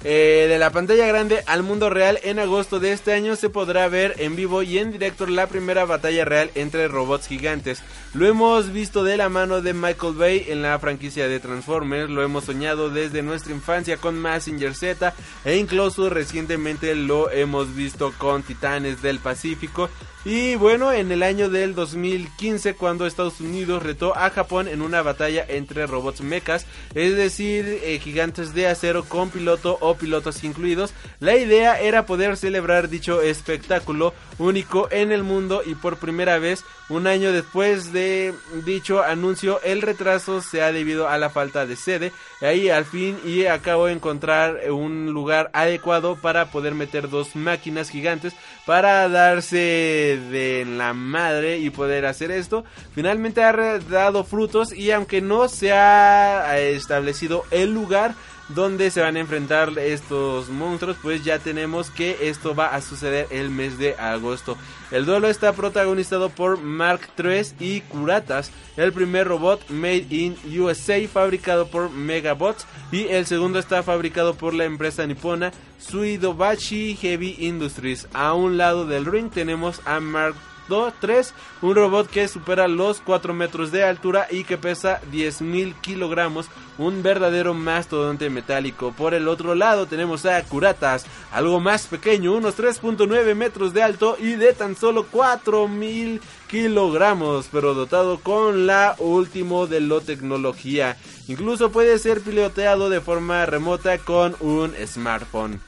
[0.09, 2.21] Eh, de la pantalla grande al mundo real.
[2.23, 5.85] En agosto de este año se podrá ver en vivo y en directo la primera
[5.85, 7.83] batalla real entre robots gigantes.
[8.15, 12.23] Lo hemos visto de la mano de Michael Bay en la franquicia de Transformers, lo
[12.23, 15.13] hemos soñado desde nuestra infancia con Massinger Z
[15.45, 19.91] e incluso recientemente lo hemos visto con Titanes del Pacífico
[20.29, 25.01] y bueno, en el año del 2015, cuando Estados Unidos retó a Japón en una
[25.01, 26.67] batalla entre robots mechas,
[26.97, 32.37] es decir, eh, gigantes de acero con piloto o pilotos incluidos, la idea era poder
[32.37, 38.35] celebrar dicho espectáculo único en el mundo y por primera vez un año después de
[38.65, 42.13] dicho anuncio, el retraso se ha debido a la falta de sede.
[42.41, 47.91] Ahí al fin y acabo de encontrar un lugar adecuado para poder meter dos máquinas
[47.91, 48.35] gigantes
[48.67, 52.65] para darse de la madre y poder hacer esto.
[52.95, 58.15] Finalmente ha dado frutos y aunque no se ha establecido el lugar,
[58.49, 63.27] donde se van a enfrentar estos monstruos, pues ya tenemos que esto va a suceder
[63.31, 64.57] el mes de agosto.
[64.91, 70.97] El duelo está protagonizado por Mark III y Curatas, el primer robot made in USA
[71.09, 78.07] fabricado por Megabots y el segundo está fabricado por la empresa nipona Suidobashi Heavy Industries.
[78.13, 80.37] A un lado del ring tenemos a Mark
[80.69, 85.75] 2, 3, un robot que supera los 4 metros de altura y que pesa 10.000
[85.81, 86.49] kilogramos,
[86.79, 88.93] un verdadero mastodonte metálico.
[88.93, 94.17] Por el otro lado tenemos a Curatas, algo más pequeño, unos 3.9 metros de alto
[94.19, 100.97] y de tan solo 4.000 kilogramos, pero dotado con la último de lo tecnología.
[101.29, 105.61] Incluso puede ser piloteado de forma remota con un smartphone.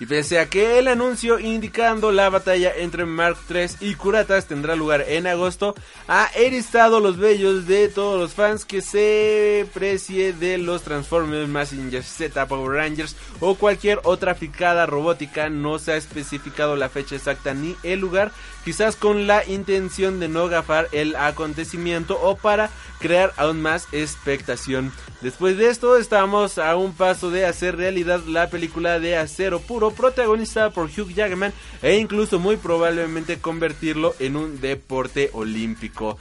[0.00, 4.74] Y pese a que el anuncio indicando la batalla entre Mark III y Curatas tendrá
[4.74, 5.74] lugar en agosto,
[6.08, 12.02] ha erizado los bellos de todos los fans que se precie de los Transformers, Massinger
[12.02, 15.50] Z, Power Rangers o cualquier otra ficada robótica.
[15.50, 18.32] No se ha especificado la fecha exacta ni el lugar,
[18.64, 22.70] quizás con la intención de no gafar el acontecimiento o para
[23.00, 24.92] crear aún más expectación.
[25.20, 29.89] Después de esto, estamos a un paso de hacer realidad la película de Acero Puro,
[29.92, 36.18] protagonizada por Hugh Jackman, e incluso muy probablemente convertirlo en un deporte olímpico.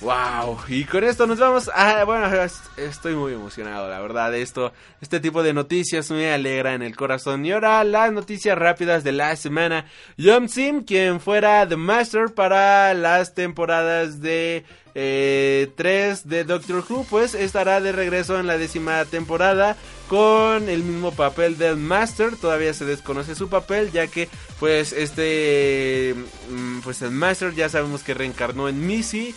[0.00, 2.04] Wow, y con esto nos vamos a...
[2.04, 2.26] Bueno,
[2.78, 4.72] estoy muy emocionado, la verdad, esto,
[5.02, 7.44] este tipo de noticias me alegra en el corazón.
[7.44, 9.84] Y ahora las noticias rápidas de la semana.
[10.18, 14.64] John Sim, quien fuera The Master para las temporadas de
[14.94, 19.76] eh, 3 de Doctor Who, pues estará de regreso en la décima temporada
[20.08, 22.36] con el mismo papel del Master.
[22.36, 24.28] Todavía se desconoce su papel, ya que
[24.58, 26.14] pues este,
[26.50, 29.34] mm, pues el Master ya sabemos que reencarnó en Missy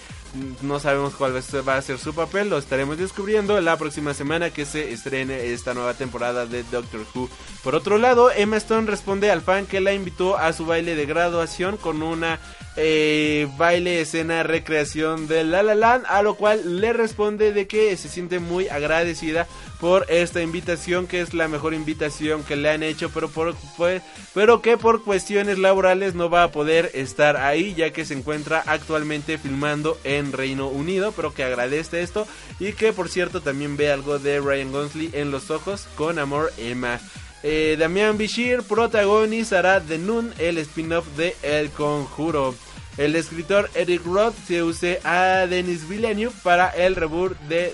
[0.62, 4.66] No sabemos cuál va a ser su papel, lo estaremos descubriendo la próxima semana que
[4.66, 7.30] se estrene esta nueva temporada de Doctor Who.
[7.64, 11.06] Por otro lado, Emma Stone responde al fan que la invitó a su baile de
[11.06, 12.40] graduación con una
[12.76, 17.96] eh, baile, escena, recreación de La La Land, a lo cual le responde de que
[17.98, 19.48] se siente muy agradecida
[19.80, 24.02] por esta invitación, que es la mejor invitación que le han hecho, pero, por, pues,
[24.34, 28.64] pero que por cuestiones laborales no va a poder estar ahí, ya que se encuentra
[28.66, 32.28] actualmente filmando en Reino Unido, pero que agradece esto
[32.60, 36.52] y que por cierto también ve algo de Ryan Gosling en los ojos con amor
[36.58, 37.00] Emma.
[37.46, 42.56] Eh, Damián Bichir protagonizará The Noon, el spin-off de El Conjuro.
[42.96, 47.74] El escritor Eric Roth se use a Denis Villeneuve para el reboot de,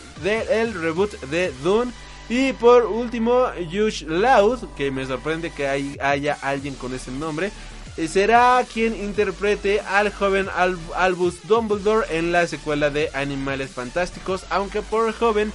[0.49, 1.91] el reboot de Dune.
[2.30, 7.51] Y por último, Josh Loud, que me sorprende que haya alguien con ese nombre,
[7.97, 10.47] eh, será quien interprete al joven
[10.95, 15.51] Albus Dumbledore en la secuela de Animales Fantásticos, aunque por joven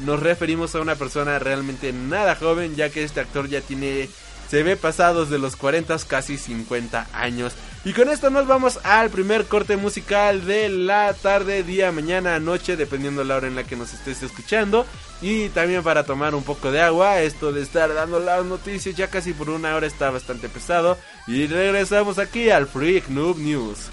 [0.00, 4.08] nos referimos a una persona realmente nada joven, ya que este actor ya tiene,
[4.48, 7.54] se ve pasados de los 40, casi 50 años.
[7.84, 12.76] Y con esto nos vamos al primer corte musical de la tarde, día, mañana, noche,
[12.76, 14.84] dependiendo la hora en la que nos estés escuchando.
[15.22, 19.08] Y también para tomar un poco de agua, esto de estar dando las noticias ya
[19.08, 20.98] casi por una hora está bastante pesado.
[21.28, 23.90] Y regresamos aquí al Freak Noob News.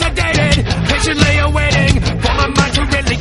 [0.00, 3.15] Sedated, patiently awaiting for my mind to really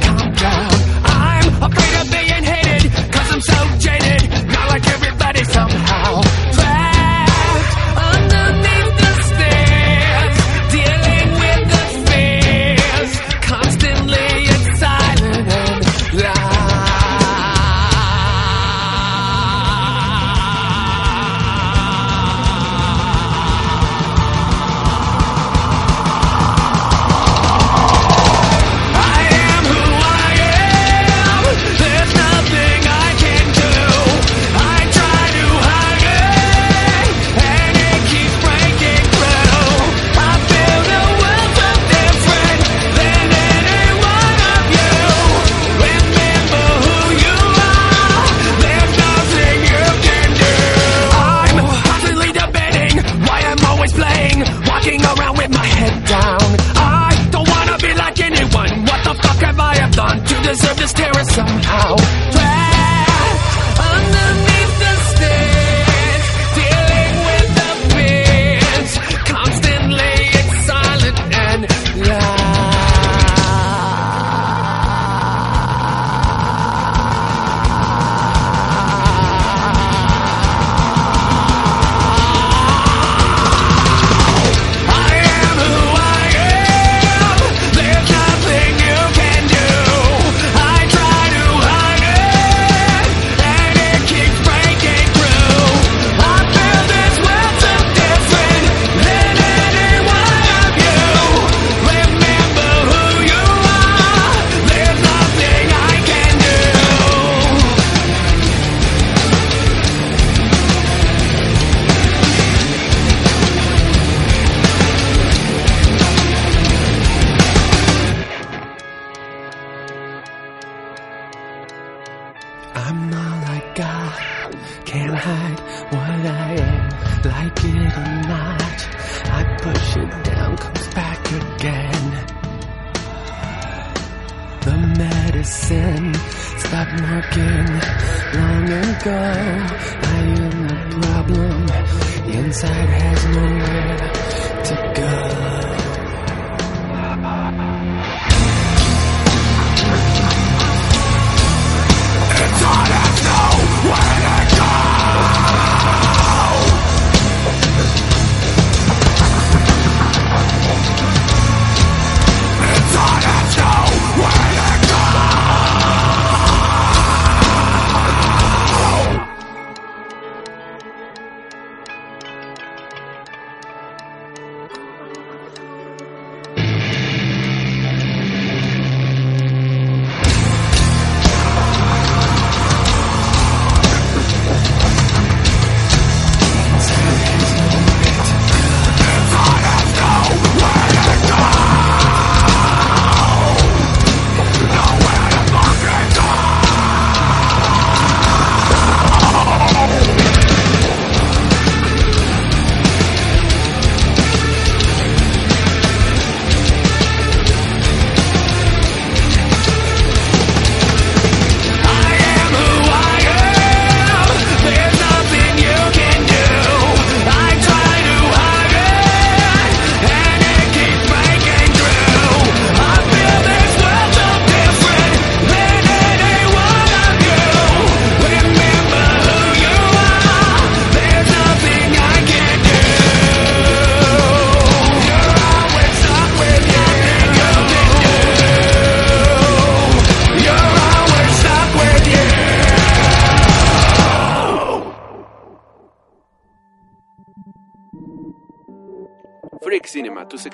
[61.35, 62.14] somehow?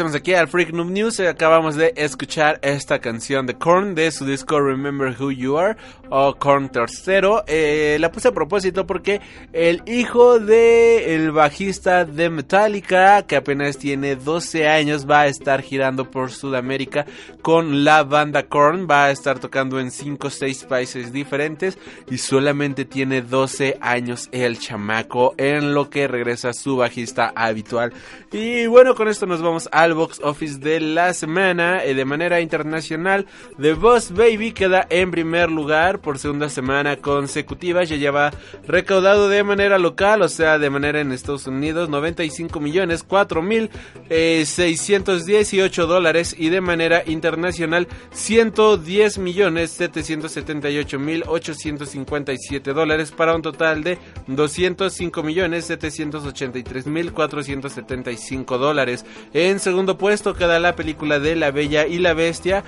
[0.00, 1.20] regresemos aquí al Freak Noob News.
[1.20, 5.76] Acabamos de escuchar esta canción de Korn de su disco Remember Who You Are
[6.08, 7.44] o Korn Tercero.
[7.46, 9.20] Eh, la puse a propósito porque
[9.52, 15.60] el hijo de el bajista de Metallica, que apenas tiene 12 años, va a estar
[15.60, 17.04] girando por Sudamérica
[17.42, 18.86] con la banda Korn.
[18.90, 21.78] Va a estar tocando en 5 o 6 países diferentes
[22.10, 27.92] y solamente tiene 12 años el chamaco en lo que regresa su bajista habitual.
[28.32, 31.84] Y bueno, con esto nos vamos al box office de la semana.
[31.84, 33.26] Eh, de manera internacional,
[33.60, 37.84] The Boss Baby queda en primer lugar por segunda semana consecutiva.
[37.84, 38.32] Ya lleva
[38.66, 43.70] recaudado de manera local, o sea, de manera en Estados Unidos, 95 millones 4 mil
[44.08, 46.34] 618 dólares.
[46.38, 55.22] Y de manera internacional, 110 millones 778 mil 857 dólares para un total de 205
[55.22, 59.04] millones 783 mil 475 dólares.
[59.32, 62.64] En segundo puesto queda la película de La Bella y la Bestia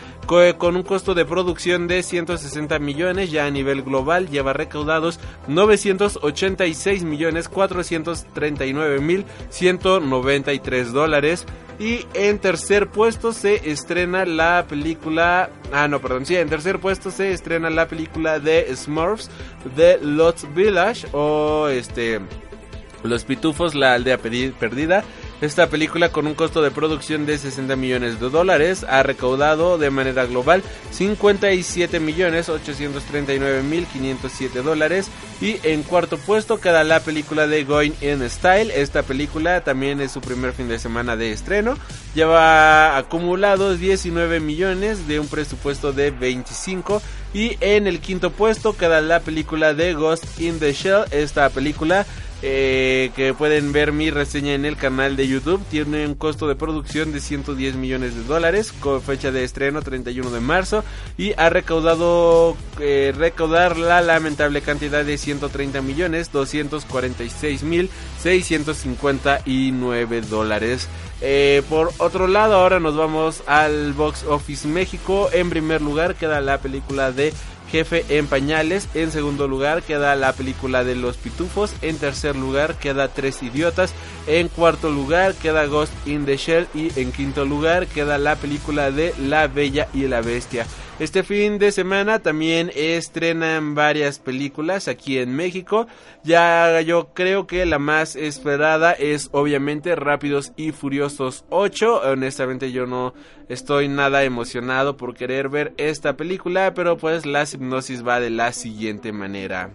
[0.57, 7.03] con un costo de producción de 160 millones ya a nivel global lleva recaudados 986
[7.03, 11.45] millones 439 mil 193 dólares
[11.81, 17.11] y en tercer puesto se estrena la película ah no perdón sí en tercer puesto
[17.11, 19.29] se estrena la película de Smurfs
[19.75, 22.21] de Lost Village o este
[23.05, 25.05] los Pitufos, la aldea perdida.
[25.43, 29.91] Esta película con un costo de producción de 60 millones de dólares ha recaudado de
[29.91, 30.63] manera global
[30.93, 35.09] 57 millones 839 mil 507 dólares
[35.41, 38.71] y en cuarto puesto queda la película de Going in Style.
[38.73, 41.75] Esta película también es su primer fin de semana de estreno.
[42.15, 47.03] Lleva acumulados 19 millones de un presupuesto de 25
[47.35, 51.07] y en el quinto puesto queda la película de Ghost in the Shell.
[51.11, 52.07] Esta película
[52.43, 55.63] eh, que pueden ver mi reseña en el canal de YouTube.
[55.71, 60.31] Tiene un costo de producción de 110 millones de dólares con fecha de estreno 31
[60.31, 60.83] de marzo
[61.17, 67.91] y ha recaudado eh, recaudar la lamentable cantidad de 130 millones 246 mil
[68.21, 70.89] 659 dólares.
[71.25, 75.31] Eh, por otro lado, ahora nos vamos al Box Office México.
[75.33, 77.33] En primer lugar queda la película de
[77.73, 78.87] Jefe en Pañales.
[78.93, 81.73] En segundo lugar queda la película de Los Pitufos.
[81.81, 83.95] En tercer lugar queda Tres Idiotas.
[84.27, 86.69] En cuarto lugar queda Ghost in the Shell.
[86.75, 90.67] Y en quinto lugar queda la película de La Bella y la Bestia.
[90.99, 95.87] Este fin de semana también estrenan varias películas aquí en México.
[96.23, 102.03] Ya yo creo que la más esperada es obviamente Rápidos y Furiosos 8.
[102.13, 103.15] Honestamente yo no
[103.49, 108.53] estoy nada emocionado por querer ver esta película, pero pues la hipnosis va de la
[108.53, 109.71] siguiente manera.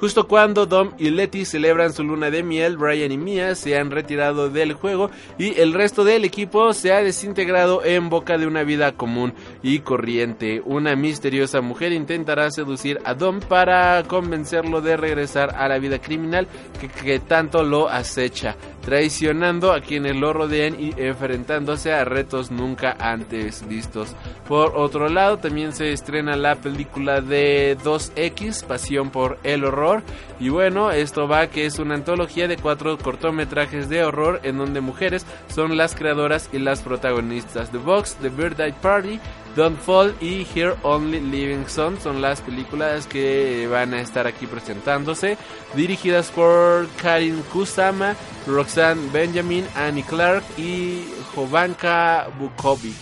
[0.00, 3.90] Justo cuando Dom y Letty celebran su luna de miel, Brian y Mia se han
[3.90, 8.64] retirado del juego y el resto del equipo se ha desintegrado en boca de una
[8.64, 10.60] vida común y corriente.
[10.64, 16.48] Una misteriosa mujer intentará seducir a Dom para convencerlo de regresar a la vida criminal
[17.02, 23.66] que, tanto lo acecha, traicionando a quienes lo rodean y enfrentándose a retos nunca antes
[23.66, 24.14] vistos.
[24.46, 30.02] Por otro lado, también se estrena la película de 2X, Pasión por el Horror
[30.40, 34.80] y bueno, esto va que es una antología de cuatro cortometrajes de horror en donde
[34.80, 37.70] mujeres son las creadoras y las protagonistas.
[37.70, 39.20] The Box, The Birthday Party,
[39.54, 44.46] Don't Fall y Here Only Living Son son las películas que van a estar aquí
[44.46, 45.38] presentándose,
[45.74, 48.16] dirigidas por Karin Kusama,
[48.46, 48.73] Roxanne
[49.12, 51.04] Benjamin, Annie Clark y
[51.34, 52.94] Jovanka Bukovic.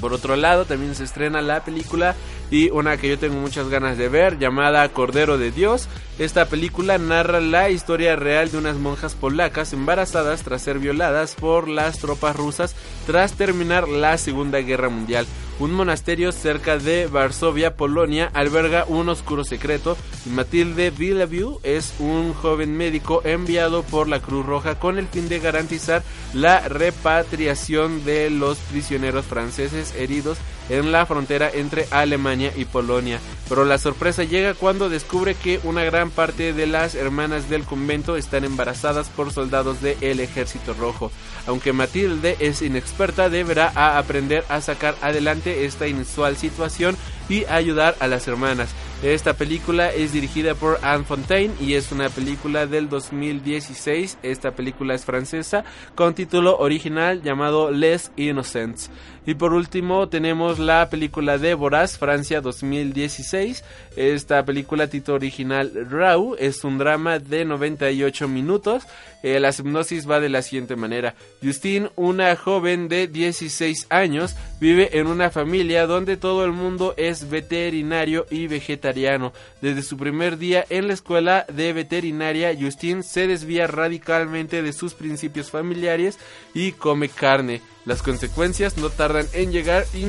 [0.00, 2.14] Por otro lado, también se estrena la película
[2.52, 5.88] y una que yo tengo muchas ganas de ver, llamada Cordero de Dios.
[6.18, 11.66] Esta película narra la historia real de unas monjas polacas embarazadas tras ser violadas por
[11.66, 12.76] las tropas rusas
[13.06, 15.26] tras terminar la Segunda Guerra Mundial.
[15.60, 19.96] Un monasterio cerca de Varsovia, Polonia, alberga un oscuro secreto
[20.26, 25.28] y Matilde Villaview es un joven médico enviado por la Cruz Roja con el fin
[25.28, 26.02] de garantizar
[26.34, 30.36] la repatriación de los prisioneros franceses heridos
[30.72, 33.20] en la frontera entre Alemania y Polonia.
[33.48, 38.16] Pero la sorpresa llega cuando descubre que una gran parte de las hermanas del convento
[38.16, 41.12] están embarazadas por soldados del ejército rojo.
[41.46, 46.96] Aunque Matilde es inexperta, deberá aprender a sacar adelante esta inusual situación
[47.28, 48.74] y ayudar a las hermanas.
[49.02, 54.18] Esta película es dirigida por Anne Fontaine y es una película del 2016.
[54.22, 55.64] Esta película es francesa
[55.96, 58.90] con título original llamado Les Innocents.
[59.24, 61.56] Y por último tenemos la película de
[61.98, 63.62] Francia 2016.
[63.94, 68.82] Esta película, título original Raw, es un drama de 98 minutos.
[69.22, 71.14] Eh, la hipnosis va de la siguiente manera.
[71.40, 77.30] Justine, una joven de 16 años, vive en una familia donde todo el mundo es
[77.30, 79.32] veterinario y vegetariano.
[79.60, 84.94] Desde su primer día en la escuela de veterinaria, Justine se desvía radicalmente de sus
[84.94, 86.18] principios familiares
[86.54, 87.60] y come carne.
[87.84, 90.04] Las consecuencias no tardan en llegar y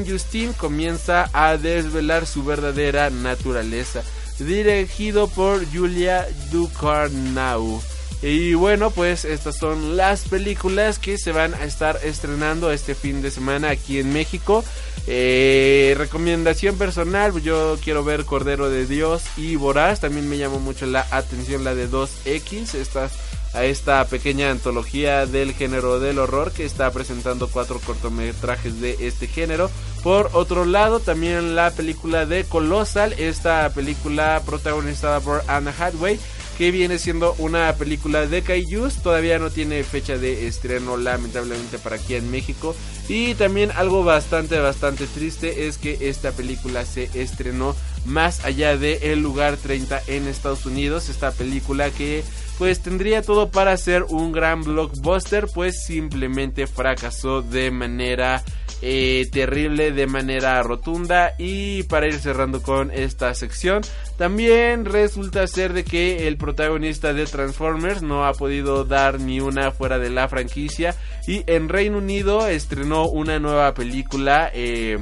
[0.57, 4.03] comienza a desvelar su verdadera naturaleza.
[4.39, 7.81] Dirigido por Julia Ducournau.
[8.21, 13.21] Y bueno, pues estas son las películas que se van a estar estrenando este fin
[13.21, 14.63] de semana aquí en México.
[15.07, 19.99] Eh, recomendación personal, yo quiero ver Cordero de Dios y Voraz.
[19.99, 22.75] También me llamó mucho la atención la de 2X.
[22.75, 23.11] Estas
[23.53, 29.27] a esta pequeña antología del género del horror que está presentando cuatro cortometrajes de este
[29.27, 29.69] género.
[30.01, 36.19] Por otro lado, también la película de Colossal, esta película protagonizada por Anna Hathaway
[36.57, 39.01] que viene siendo una película de Kaijus.
[39.01, 42.75] Todavía no tiene fecha de estreno, lamentablemente, para aquí en México.
[43.07, 47.75] Y también algo bastante, bastante triste es que esta película se estrenó
[48.05, 51.09] más allá de El Lugar 30 en Estados Unidos.
[51.09, 52.23] Esta película que
[52.63, 58.41] pues tendría todo para ser un gran blockbuster, pues simplemente fracasó de manera
[58.81, 61.33] eh, terrible, de manera rotunda.
[61.37, 63.81] Y para ir cerrando con esta sección,
[64.17, 69.71] también resulta ser de que el protagonista de Transformers no ha podido dar ni una
[69.71, 70.95] fuera de la franquicia.
[71.27, 74.49] Y en Reino Unido estrenó una nueva película.
[74.53, 74.97] Eh,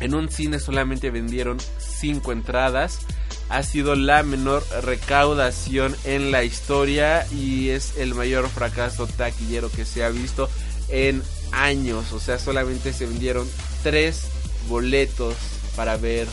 [0.00, 3.06] en un cine solamente vendieron 5 entradas
[3.48, 9.84] ha sido la menor recaudación en la historia y es el mayor fracaso taquillero que
[9.84, 10.48] se ha visto
[10.88, 11.22] en
[11.52, 12.12] años.
[12.12, 13.48] O sea, solamente se vendieron
[13.82, 14.22] tres
[14.68, 15.34] boletos
[15.76, 16.26] para ver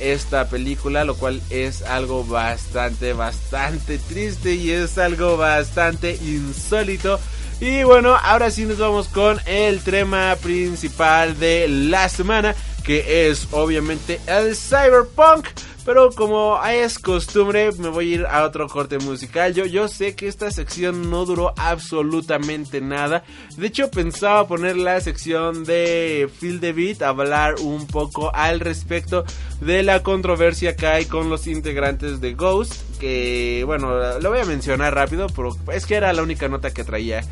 [0.00, 7.20] esta película, lo cual es algo bastante, bastante triste y es algo bastante insólito.
[7.60, 12.54] Y bueno, ahora sí nos vamos con el tema principal de la semana,
[12.84, 15.46] que es obviamente el cyberpunk.
[15.84, 19.54] Pero como es costumbre, me voy a ir a otro corte musical.
[19.54, 23.24] Yo, yo sé que esta sección no duró absolutamente nada.
[23.56, 29.24] De hecho, pensaba poner la sección de Feel the Beat, hablar un poco al respecto
[29.60, 32.74] de la controversia que hay con los integrantes de Ghost.
[32.98, 36.84] Que, bueno, lo voy a mencionar rápido, pero es que era la única nota que
[36.84, 37.22] traía.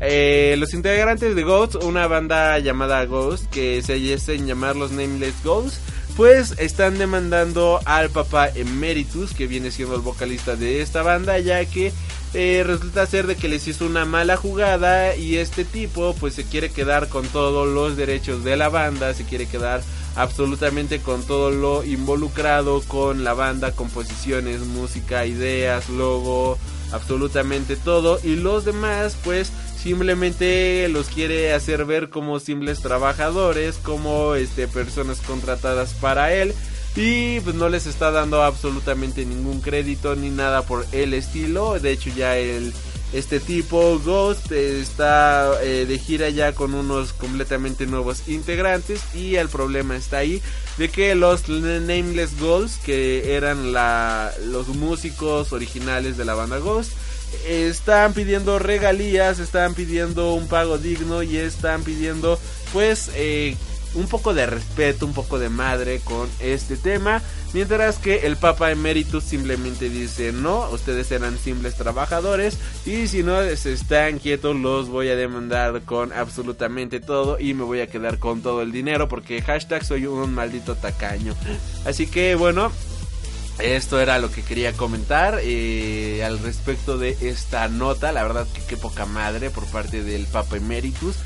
[0.00, 5.42] Eh, los integrantes de Ghost, una banda llamada Ghost, que se hacen llamar los Nameless
[5.42, 5.80] Ghosts
[6.16, 11.64] pues están demandando al papá Emeritus, que viene siendo el vocalista de esta banda, ya
[11.64, 11.92] que
[12.34, 16.44] eh, resulta ser de que les hizo una mala jugada y este tipo pues se
[16.44, 19.82] quiere quedar con todos los derechos de la banda, se quiere quedar
[20.16, 26.58] absolutamente con todo lo involucrado con la banda, composiciones, música, ideas, logo,
[26.92, 28.18] absolutamente todo.
[28.22, 29.52] Y los demás pues
[29.84, 36.54] simplemente los quiere hacer ver como simples trabajadores, como este personas contratadas para él
[36.96, 41.78] y pues no les está dando absolutamente ningún crédito ni nada por el estilo.
[41.78, 42.72] De hecho ya el
[43.12, 49.50] este tipo Ghost está eh, de gira ya con unos completamente nuevos integrantes y el
[49.50, 50.40] problema está ahí
[50.78, 56.92] de que los Nameless Ghosts que eran la, los músicos originales de la banda Ghost
[57.46, 62.38] están pidiendo regalías, están pidiendo un pago digno y están pidiendo
[62.72, 63.56] pues eh,
[63.94, 67.22] un poco de respeto, un poco de madre con este tema.
[67.52, 73.40] Mientras que el Papa Emeritus simplemente dice no, ustedes eran simples trabajadores y si no
[73.56, 78.18] se están quietos los voy a demandar con absolutamente todo y me voy a quedar
[78.18, 81.34] con todo el dinero porque hashtag soy un maldito tacaño.
[81.84, 82.72] Así que bueno,
[83.58, 88.12] esto era lo que quería comentar eh, al respecto de esta nota.
[88.12, 91.16] La verdad que qué poca madre por parte del Papa Emeritus.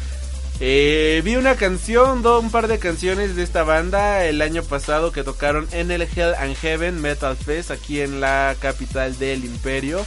[0.60, 5.22] Eh, vi una canción, un par de canciones de esta banda el año pasado que
[5.22, 10.04] tocaron en el Hell and Heaven Metal Fest aquí en la capital del imperio.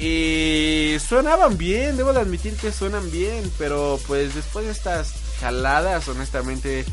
[0.00, 6.08] Y sonaban bien, debo de admitir que suenan bien, pero pues después de estas jaladas,
[6.08, 6.84] honestamente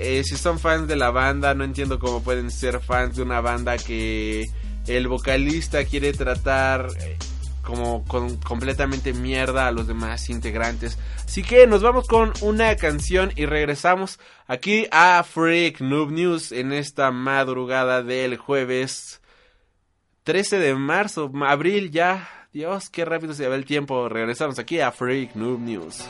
[0.00, 3.40] Eh, si son fans de la banda, no entiendo cómo pueden ser fans de una
[3.40, 4.46] banda que
[4.86, 7.16] el vocalista quiere tratar eh,
[7.62, 10.98] como completamente mierda a los demás integrantes.
[11.24, 16.72] Así que nos vamos con una canción y regresamos aquí a Freak Noob News en
[16.72, 19.20] esta madrugada del jueves
[20.22, 22.28] 13 de marzo, abril ya.
[22.52, 24.08] Dios, qué rápido se va el tiempo.
[24.08, 26.04] Regresamos aquí a Freak Noob News.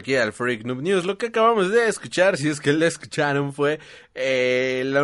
[0.00, 1.04] Aquí al Freak Noob News.
[1.04, 3.78] Lo que acabamos de escuchar, si es que lo escucharon, fue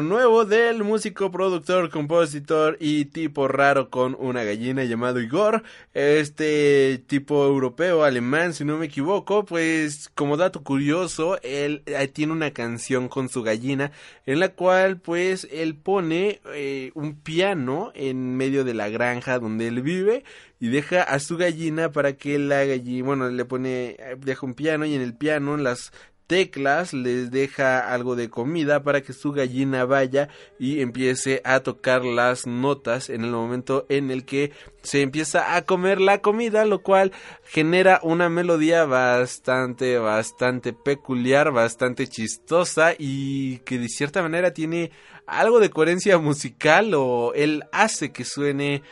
[0.03, 5.63] nuevo del músico, productor, compositor y tipo raro con una gallina llamado Igor.
[5.95, 9.45] Este tipo europeo, alemán, si no me equivoco.
[9.45, 13.93] Pues como dato curioso, él eh, tiene una canción con su gallina
[14.27, 19.69] en la cual pues él pone eh, un piano en medio de la granja donde
[19.69, 20.25] él vive
[20.59, 24.85] y deja a su gallina para que la gallina, bueno, le pone, deja un piano
[24.85, 25.93] y en el piano las
[26.27, 30.29] teclas, les deja algo de comida para que su gallina vaya
[30.59, 35.63] y empiece a tocar las notas en el momento en el que se empieza a
[35.63, 37.13] comer la comida, lo cual
[37.45, 44.91] genera una melodía bastante, bastante peculiar, bastante chistosa y que de cierta manera tiene
[45.27, 48.83] algo de coherencia musical o él hace que suene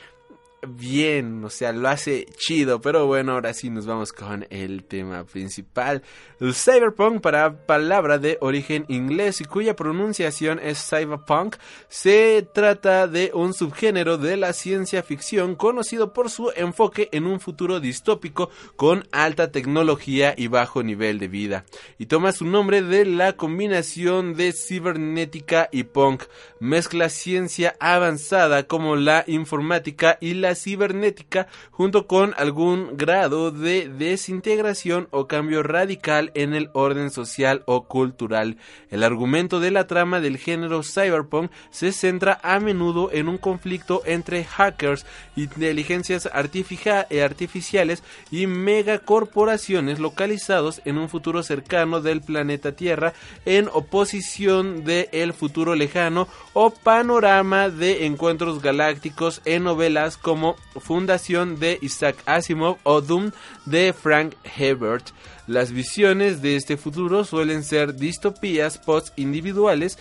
[0.66, 5.24] bien, o sea, lo hace chido, pero bueno, ahora sí nos vamos con el tema
[5.24, 6.02] principal.
[6.40, 11.56] Cyberpunk, para palabra de origen inglés y cuya pronunciación es cyberpunk,
[11.88, 17.40] se trata de un subgénero de la ciencia ficción conocido por su enfoque en un
[17.40, 21.64] futuro distópico con alta tecnología y bajo nivel de vida,
[21.98, 26.24] y toma su nombre de la combinación de cibernética y punk,
[26.60, 35.08] mezcla ciencia avanzada como la informática y la cibernética junto con algún grado de desintegración
[35.10, 38.56] o cambio radical en el orden social o cultural.
[38.90, 44.02] El argumento de la trama del género cyberpunk se centra a menudo en un conflicto
[44.04, 45.06] entre hackers,
[45.36, 53.12] inteligencias eh, artificiales y megacorporaciones localizados en un futuro cercano del planeta Tierra
[53.44, 60.43] en oposición de futuro lejano o panorama de encuentros galácticos en novelas como
[60.80, 63.30] Fundación de Isaac Asimov o Doom
[63.64, 65.12] de Frank Herbert.
[65.46, 69.98] Las visiones de este futuro suelen ser distopías post-individuales,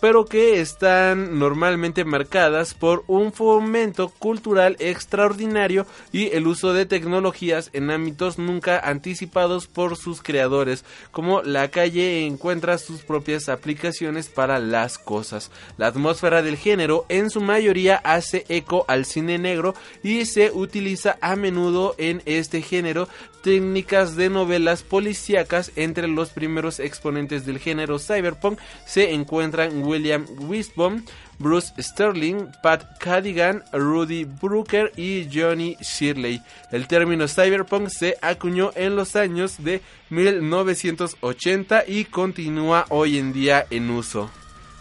[0.00, 7.70] pero que están normalmente marcadas por un fomento cultural extraordinario y el uso de tecnologías
[7.72, 14.60] en ámbitos nunca anticipados por sus creadores, como la calle encuentra sus propias aplicaciones para
[14.60, 15.50] las cosas.
[15.78, 19.74] La atmósfera del género en su mayoría hace eco al cine negro
[20.04, 23.08] y se utiliza a menudo en este género
[23.42, 31.04] técnicas de novelas policíacas entre los primeros exponentes del género cyberpunk se encuentran William Wisbom,
[31.38, 36.42] Bruce Sterling, Pat Cadigan, Rudy Brooker y Johnny Shirley.
[36.72, 39.80] El término cyberpunk se acuñó en los años de
[40.10, 44.30] 1980 y continúa hoy en día en uso.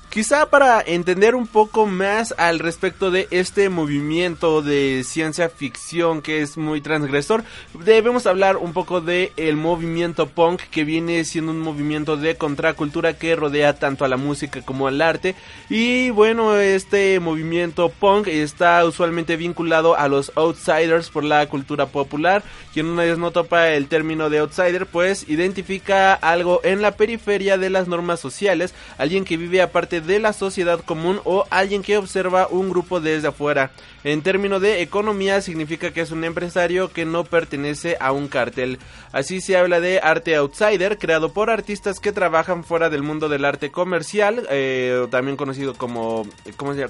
[0.09, 6.41] Quizá para entender un poco más al respecto de este movimiento de ciencia ficción que
[6.41, 7.43] es muy transgresor,
[7.73, 13.17] debemos hablar un poco de el movimiento punk que viene siendo un movimiento de contracultura
[13.17, 15.35] que rodea tanto a la música como al arte
[15.69, 22.43] y bueno, este movimiento punk está usualmente vinculado a los outsiders por la cultura popular.
[22.73, 27.57] Quien una vez no topa el término de outsider, pues identifica algo en la periferia
[27.57, 31.97] de las normas sociales, alguien que vive aparte de la sociedad común o alguien que
[31.97, 33.71] observa un grupo desde afuera.
[34.07, 38.79] En términos de economía significa que es un empresario que no pertenece a un cartel.
[39.11, 43.43] Así se habla de arte outsider, creado por artistas que trabajan fuera del mundo del
[43.43, 46.25] arte comercial, eh, también conocido como,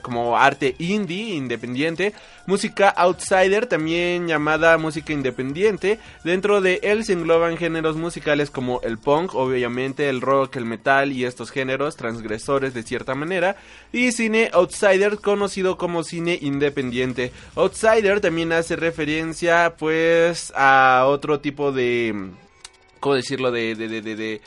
[0.03, 2.13] como arte indie, independiente.
[2.45, 5.97] Música outsider, también llamada música independiente.
[6.23, 11.11] Dentro de él se engloban géneros musicales como el punk, obviamente el rock, el metal
[11.11, 13.55] y estos géneros transgresores de cierta manera.
[13.91, 17.06] Y cine outsider, conocido como cine independiente
[17.55, 22.31] Outsider también hace referencia pues a otro tipo de...
[22.99, 23.51] ¿Cómo decirlo?
[23.51, 24.41] de, de, de, de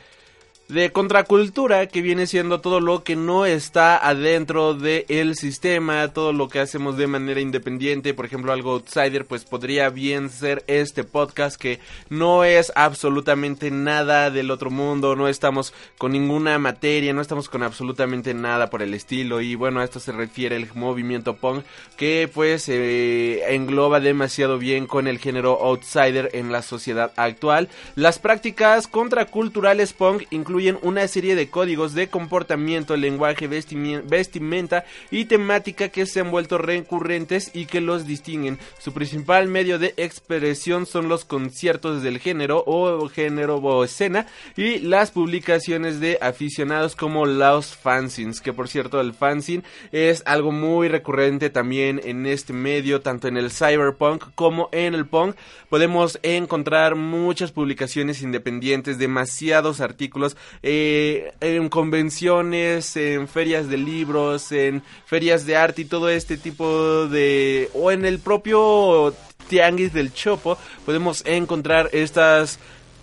[0.70, 6.48] de contracultura que viene siendo todo lo que no está adentro del sistema, todo lo
[6.48, 11.60] que hacemos de manera independiente, por ejemplo algo outsider, pues podría bien ser este podcast
[11.60, 17.48] que no es absolutamente nada del otro mundo, no estamos con ninguna materia, no estamos
[17.48, 21.64] con absolutamente nada por el estilo y bueno, a esto se refiere el movimiento punk
[21.96, 27.68] que pues eh, engloba demasiado bien con el género outsider en la sociedad actual.
[27.96, 35.88] Las prácticas contraculturales punk incluyen una serie de códigos de comportamiento, lenguaje, vestimenta y temática
[35.88, 38.58] que se han vuelto recurrentes y que los distinguen.
[38.78, 44.26] Su principal medio de expresión son los conciertos del género o género o escena
[44.56, 50.52] y las publicaciones de aficionados como los fanzines, que por cierto el fanzine es algo
[50.52, 55.36] muy recurrente también en este medio, tanto en el cyberpunk como en el punk.
[55.68, 64.82] Podemos encontrar muchas publicaciones independientes, demasiados artículos eh, en convenciones, en ferias de libros, en
[65.06, 67.70] ferias de arte y todo este tipo de...
[67.74, 69.14] o en el propio
[69.48, 70.56] tianguis del Chopo
[70.86, 72.60] podemos encontrar estas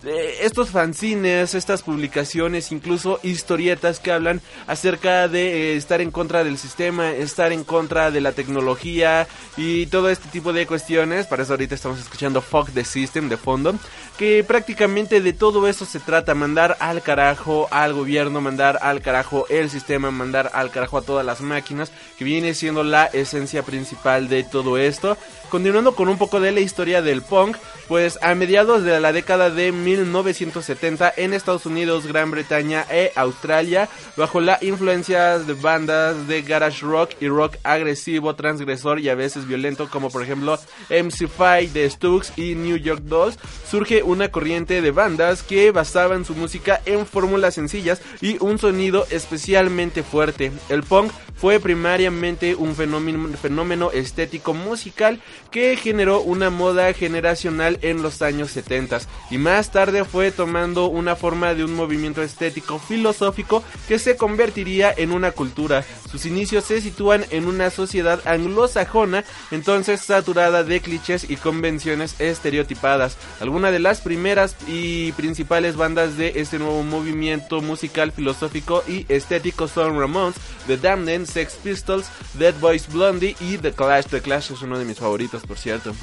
[0.08, 6.58] estos fanzines, estas publicaciones, incluso historietas que hablan acerca de eh, estar en contra del
[6.58, 9.28] sistema, estar en contra de la tecnología
[9.58, 11.28] y todo este tipo de cuestiones.
[11.28, 13.76] Para eso ahorita estamos escuchando Fuck the System de fondo,
[14.18, 19.46] que prácticamente de todo eso se trata, mandar al carajo al gobierno, mandar al carajo
[19.50, 24.30] el sistema, mandar al carajo a todas las máquinas, que viene siendo la esencia principal
[24.30, 25.18] de todo esto.
[25.50, 27.58] Continuando con un poco de la historia del punk,
[27.88, 29.72] pues a mediados de la década de
[30.06, 36.86] 1970 en Estados Unidos, Gran Bretaña e Australia, bajo la influencia de bandas de garage
[36.86, 40.60] rock y rock agresivo, transgresor y a veces violento, como por ejemplo
[40.90, 43.38] MC5, The Stooks y New York Dolls,
[43.70, 49.06] surge una corriente de bandas que basaban su música en fórmulas sencillas y un sonido
[49.10, 50.52] especialmente fuerte.
[50.70, 58.22] El punk fue primariamente un fenómeno, estético musical que generó una moda generacional en los
[58.22, 58.88] años 70
[59.30, 64.94] y más tarde fue tomando una forma de un movimiento estético filosófico que se convertiría
[64.96, 65.84] en una cultura.
[66.10, 73.18] Sus inicios se sitúan en una sociedad anglosajona, entonces saturada de clichés y convenciones estereotipadas.
[73.40, 79.68] Algunas de las primeras y principales bandas de este nuevo movimiento musical, filosófico y estético
[79.68, 80.36] son Ramones,
[80.68, 84.06] The Damned, Sex Pistols, Dead Boys Blondie y The Clash.
[84.06, 85.94] The Clash es uno de mis favoritos, por cierto.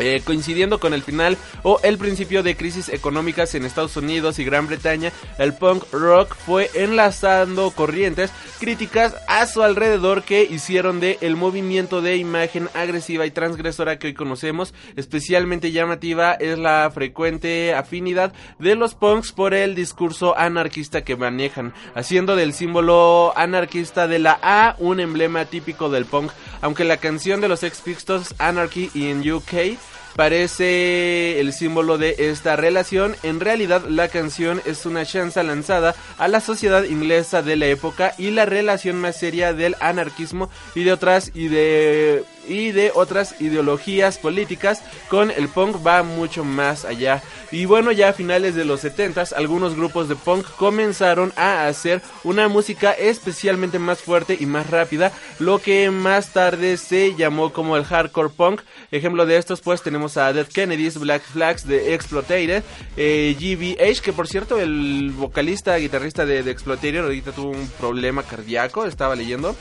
[0.00, 4.44] Eh, coincidiendo con el final o el principio de crisis económicas en Estados Unidos y
[4.44, 11.18] Gran Bretaña, el punk rock fue enlazando corrientes críticas a su alrededor que hicieron de
[11.20, 14.72] el movimiento de imagen agresiva y transgresora que hoy conocemos.
[14.96, 21.74] Especialmente llamativa es la frecuente afinidad de los punks por el discurso anarquista que manejan,
[21.94, 26.30] haciendo del símbolo anarquista de la A un emblema típico del punk,
[26.62, 29.78] aunque la canción de los Ex Pistols Anarchy in UK
[30.20, 33.16] parece el símbolo de esta relación.
[33.22, 38.12] En realidad la canción es una chanza lanzada a la sociedad inglesa de la época
[38.18, 43.40] y la relación más seria del anarquismo y de otras y de y de otras
[43.40, 47.22] ideologías políticas con el punk va mucho más allá.
[47.50, 52.00] Y bueno, ya a finales de los 70 algunos grupos de punk comenzaron a hacer
[52.24, 57.76] una música especialmente más fuerte y más rápida, lo que más tarde se llamó como
[57.76, 58.62] el hardcore punk.
[58.90, 62.62] Ejemplo de estos pues tenemos a Dead Kennedys, Black Flags de Exploited,
[62.96, 68.22] eh, GBH, que por cierto el vocalista, guitarrista de, de Exploited ahorita tuvo un problema
[68.22, 69.56] cardíaco, estaba leyendo.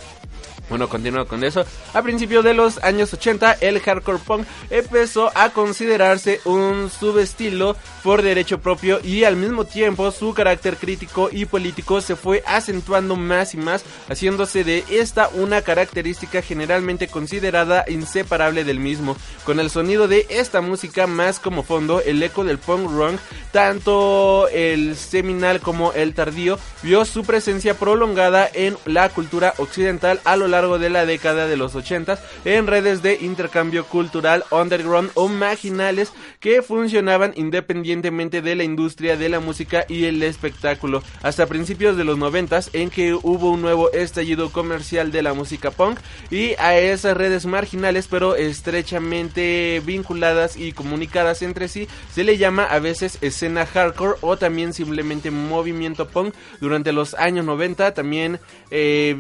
[0.70, 1.66] Bueno, continuando con eso.
[1.94, 8.22] A principios de los años 80, el hardcore punk empezó a considerarse un subestilo por
[8.22, 13.56] derecho propio y al mismo tiempo su carácter crítico y político se fue acentuando más
[13.56, 19.18] y más, haciéndose de esta una característica generalmente considerada inseparable del mismo.
[19.46, 23.20] Con el sonido de esta música más como fondo, el eco del punk rock,
[23.52, 30.36] tanto el seminal como el tardío, vio su presencia prolongada en la cultura occidental a
[30.36, 35.30] lo largo de la década de los 80 en redes de intercambio cultural underground o
[35.30, 36.12] marginales
[36.42, 41.02] que funcionaban independientemente de la industria de la música y el espectáculo.
[41.24, 45.72] Hasta principios de los 90 en que hubo un nuevo estallido comercial de la música
[45.72, 46.00] punk
[46.30, 52.66] y a esas redes marginales pero estrechamente vinculadas y comunicadas entre sí se le llama
[52.66, 56.34] a veces escena hardcore o también simplemente movimiento punk.
[56.60, 58.40] Durante los años 90 también
[58.72, 59.16] eh,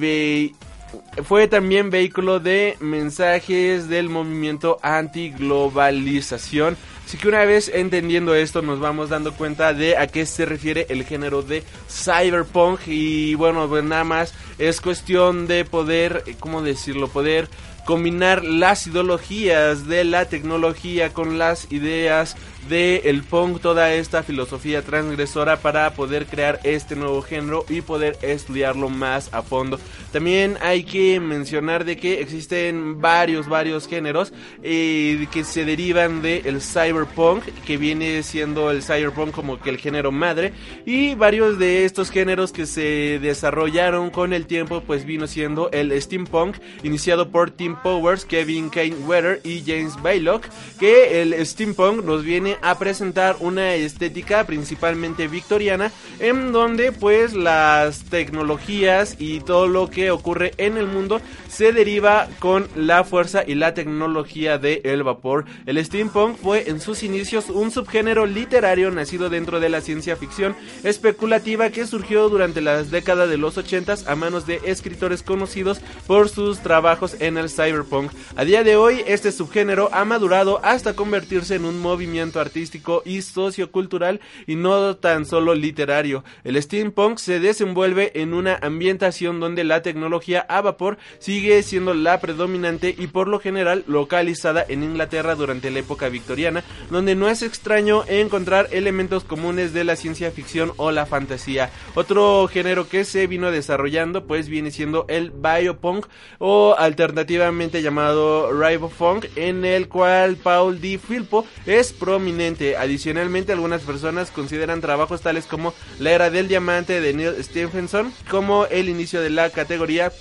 [1.23, 6.77] fue también vehículo de mensajes del movimiento antiglobalización.
[7.05, 10.85] Así que una vez entendiendo esto nos vamos dando cuenta de a qué se refiere
[10.89, 17.07] el género de cyberpunk y bueno, pues nada más es cuestión de poder, ¿cómo decirlo?
[17.07, 17.49] Poder
[17.85, 22.35] combinar las ideologías de la tecnología con las ideas
[22.67, 28.17] de el punk, toda esta filosofía transgresora para poder crear este nuevo género y poder
[28.21, 29.79] estudiarlo más a fondo.
[30.11, 34.33] También hay que mencionar de que existen varios, varios géneros
[34.63, 39.77] eh, que se derivan del el cyberpunk, que viene siendo el cyberpunk como que el
[39.77, 40.53] género madre,
[40.85, 45.99] y varios de estos géneros que se desarrollaron con el tiempo, pues vino siendo el
[46.01, 50.47] steampunk, iniciado por Tim Powers, Kevin Kane Weather y James Baylock,
[50.79, 58.03] que el steampunk nos viene a presentar una estética principalmente victoriana en donde pues las
[58.05, 63.55] tecnologías y todo lo que ocurre en el mundo se deriva con la fuerza y
[63.55, 65.45] la tecnología del el vapor.
[65.65, 70.55] El steampunk fue en sus inicios un subgénero literario nacido dentro de la ciencia ficción
[70.83, 76.29] especulativa que surgió durante las décadas de los 80 a manos de escritores conocidos por
[76.29, 78.11] sus trabajos en el cyberpunk.
[78.35, 83.21] A día de hoy, este subgénero ha madurado hasta convertirse en un movimiento artístico y
[83.21, 86.23] sociocultural y no tan solo literario.
[86.43, 92.19] El steampunk se desenvuelve en una ambientación donde la tecnología a vapor sigue siendo la
[92.19, 97.41] predominante y por lo general localizada en Inglaterra durante la época victoriana, donde no es
[97.41, 101.69] extraño encontrar elementos comunes de la ciencia ficción o la fantasía.
[101.95, 106.07] Otro género que se vino desarrollando pues viene siendo el biopunk
[106.37, 110.97] o alternativamente llamado ribofunk en el cual Paul D.
[110.97, 112.28] Filpo es prominente.
[112.77, 118.65] Adicionalmente algunas personas consideran trabajos tales como La era del diamante de Neil Stephenson como
[118.65, 120.11] el inicio de la categoría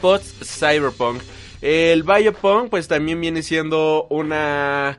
[0.00, 1.22] post-cyberpunk.
[1.60, 4.98] El biopunk pues también viene siendo una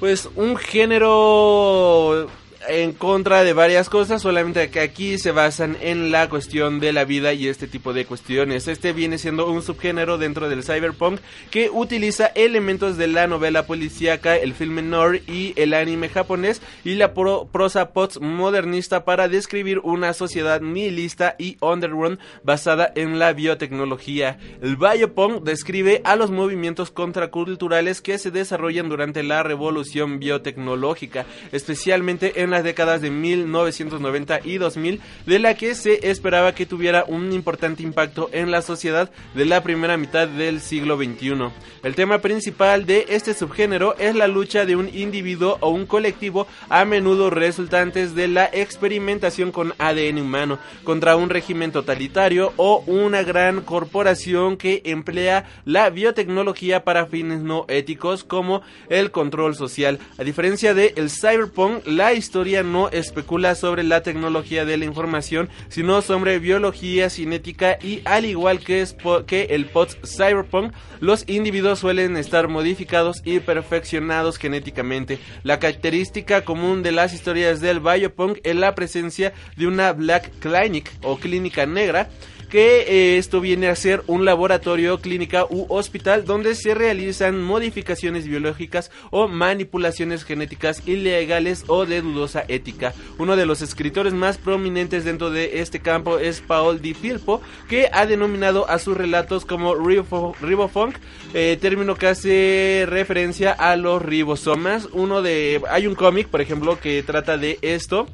[0.00, 2.28] pues un género
[2.68, 7.04] en contra de varias cosas, solamente que aquí se basan en la cuestión de la
[7.04, 8.68] vida y este tipo de cuestiones.
[8.68, 11.20] Este viene siendo un subgénero dentro del cyberpunk
[11.50, 16.94] que utiliza elementos de la novela policíaca, el film noir y el anime japonés y
[16.94, 24.38] la prosa post modernista para describir una sociedad nihilista y underground basada en la biotecnología.
[24.62, 32.42] El biopunk describe a los movimientos contraculturales que se desarrollan durante la revolución biotecnológica, especialmente
[32.42, 37.32] en las décadas de 1990 y 2000, de la que se esperaba que tuviera un
[37.32, 41.50] importante impacto en la sociedad de la primera mitad del siglo XXI.
[41.82, 46.46] El tema principal de este subgénero es la lucha de un individuo o un colectivo,
[46.68, 53.24] a menudo resultantes de la experimentación con ADN humano, contra un régimen totalitario o una
[53.24, 59.98] gran corporación que emplea la biotecnología para fines no éticos como el control social.
[60.18, 65.48] A diferencia de el cyberpunk, la historia no especula sobre la tecnología de la información,
[65.68, 68.86] sino sobre biología cinética y al igual que,
[69.26, 75.18] que el post-cyberpunk, los individuos suelen estar modificados y perfeccionados genéticamente.
[75.42, 80.92] La característica común de las historias del biopunk es la presencia de una Black Clinic
[81.02, 82.10] o clínica negra
[82.54, 88.28] que eh, esto viene a ser un laboratorio, clínica u hospital donde se realizan modificaciones
[88.28, 92.94] biológicas o manipulaciones genéticas ilegales o de dudosa ética.
[93.18, 97.88] Uno de los escritores más prominentes dentro de este campo es Paul Di Filpo, que
[97.92, 100.94] ha denominado a sus relatos como ribofunk,
[101.32, 104.88] eh, término que hace referencia a los ribosomas.
[104.92, 108.06] Uno de hay un cómic, por ejemplo, que trata de esto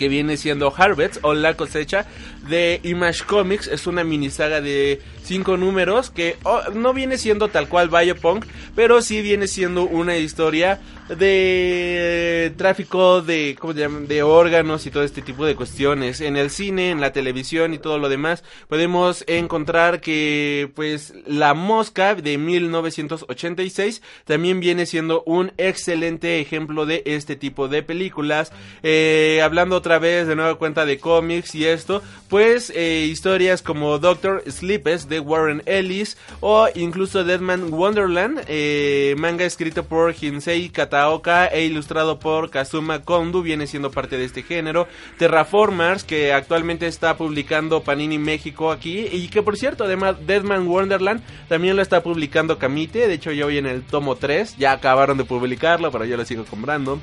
[0.00, 2.06] que viene siendo Harvest o La cosecha
[2.48, 3.66] de Image Comics.
[3.68, 4.98] Es una mini saga de
[5.30, 10.16] cinco números que oh, no viene siendo tal cual Biopunk, pero sí viene siendo una
[10.16, 14.00] historia de tráfico de, ¿cómo se llama?
[14.00, 16.20] de órganos y todo este tipo de cuestiones.
[16.20, 21.54] En el cine, en la televisión y todo lo demás, podemos encontrar que pues La
[21.54, 28.52] Mosca de 1986 también viene siendo un excelente ejemplo de este tipo de películas.
[28.82, 33.98] Eh, hablando otra vez de nueva cuenta de cómics y esto, pues eh, historias como
[33.98, 41.08] Doctor Sleepes de Warren Ellis o incluso Deadman Wonderland, eh, manga escrito por Hinsei Kata
[41.52, 44.88] e ilustrado por Kazuma Kondu, viene siendo parte de este género.
[45.18, 51.22] Terraformers, que actualmente está publicando Panini México aquí, y que por cierto, además Deadman Wonderland
[51.48, 55.18] también lo está publicando Kamite, de hecho yo voy en el tomo 3, ya acabaron
[55.18, 57.00] de publicarlo, pero yo lo sigo comprando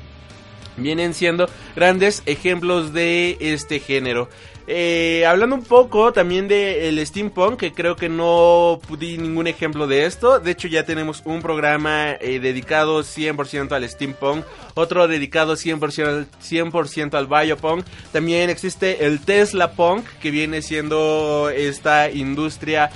[0.78, 4.28] vienen siendo grandes ejemplos de este género.
[4.70, 10.04] Eh, hablando un poco también del steampunk, que creo que no di ningún ejemplo de
[10.04, 10.40] esto.
[10.40, 16.28] De hecho, ya tenemos un programa eh, dedicado 100% al steampunk, otro dedicado 100%, al,
[16.38, 17.86] 100 al biopunk.
[18.12, 22.90] También existe el Tesla Punk, que viene siendo esta industria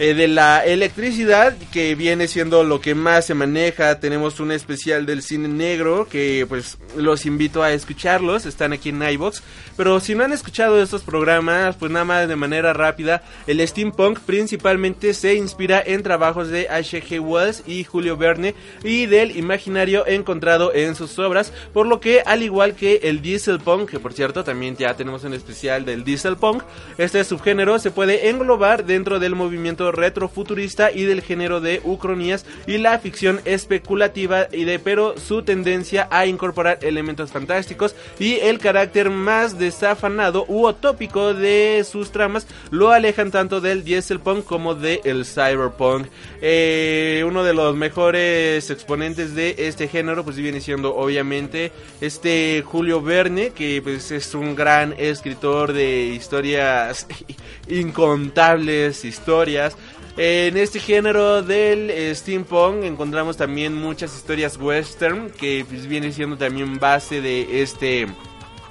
[0.00, 4.00] eh, de la electricidad, que viene siendo lo que más se maneja.
[4.00, 9.02] Tenemos un especial del cine negro, que pues los invito a escucharlos, están aquí en
[9.02, 9.42] iBox.
[9.76, 14.20] Pero si no han escuchado estos programas, pues nada más de manera rápida, el steampunk
[14.20, 17.20] principalmente se inspira en trabajos de H.G.
[17.20, 22.42] Wells y Julio Verne y del imaginario encontrado en sus obras, por lo que al
[22.42, 26.62] igual que el dieselpunk, que por cierto también ya tenemos un especial del dieselpunk,
[26.96, 32.78] este subgénero se puede englobar dentro del movimiento retrofuturista y del género de ucronías y
[32.78, 39.10] la ficción especulativa y de pero su tendencia a incorporar elementos fantásticos y el carácter
[39.10, 46.06] más desafanado u utópico de sus tramas lo alejan tanto del dieselpunk como del cyberpunk.
[46.40, 53.02] Eh, uno de los mejores exponentes de este género pues viene siendo obviamente este Julio
[53.02, 57.06] Verne que pues es un gran escritor de historias
[57.68, 59.76] incontables historias
[60.16, 66.78] en este género del steampunk encontramos también muchas historias western que pues, viene siendo también
[66.78, 68.06] base de este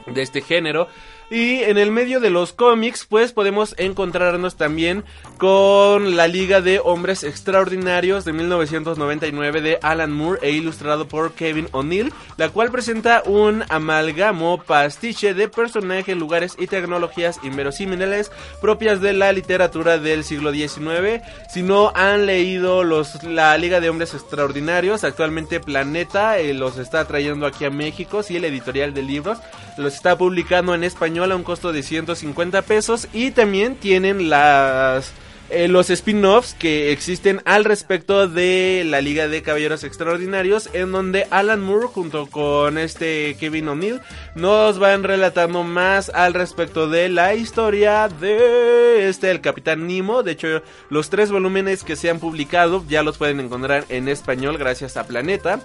[0.06, 0.88] de este género
[1.30, 5.04] y en el medio de los cómics, pues podemos encontrarnos también
[5.38, 11.68] con la Liga de Hombres Extraordinarios de 1999 de Alan Moore e ilustrado por Kevin
[11.72, 18.32] O'Neill, la cual presenta un amalgamo pastiche de personajes, lugares y tecnologías inverosímiles
[18.62, 21.22] propias de la literatura del siglo XIX.
[21.54, 27.06] Si no han leído los, la Liga de Hombres Extraordinarios, actualmente Planeta eh, los está
[27.06, 29.38] trayendo aquí a México, sí, el editorial de libros
[29.78, 35.14] los está publicando en español a un costo de 150 pesos y también tienen las
[35.52, 41.26] eh, los spin-offs que existen al respecto de la Liga de Caballeros Extraordinarios, en donde
[41.32, 44.00] Alan Moore junto con este Kevin O'Neill
[44.36, 50.22] nos van relatando más al respecto de la historia de este el Capitán Nemo.
[50.22, 54.60] De hecho, los tres volúmenes que se han publicado ya los pueden encontrar en español
[54.60, 55.62] gracias a Planeta.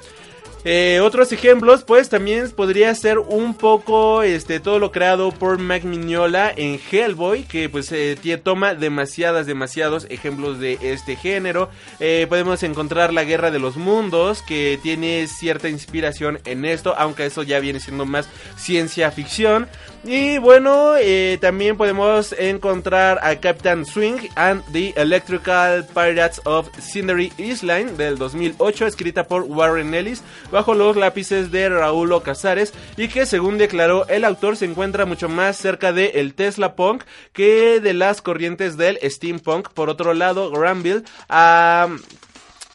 [0.67, 5.85] Eh, otros ejemplos, pues también podría ser un poco este todo lo creado por Mac
[5.85, 11.69] Mignola en Hellboy, que pues eh, toma demasiadas, demasiados ejemplos de este género.
[12.01, 17.27] Eh, podemos encontrar la Guerra de los Mundos, que tiene cierta inspiración en esto, aunque
[17.27, 18.27] eso ya viene siendo más
[18.57, 19.69] ciencia ficción.
[20.07, 20.93] Y bueno,
[21.41, 28.87] también podemos encontrar a Captain Swing and the Electrical Pirates of Cindery Island del 2008,
[28.87, 30.23] escrita por Warren Ellis,
[30.55, 35.29] bajo los lápices de Raúl Casares, y que según declaró el autor se encuentra mucho
[35.29, 37.03] más cerca de el Tesla Punk
[37.33, 39.71] que de las corrientes del Steampunk.
[39.71, 41.89] Por otro lado, Granville a...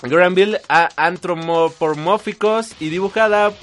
[0.01, 3.53] Granville a antropomórficos y dibujada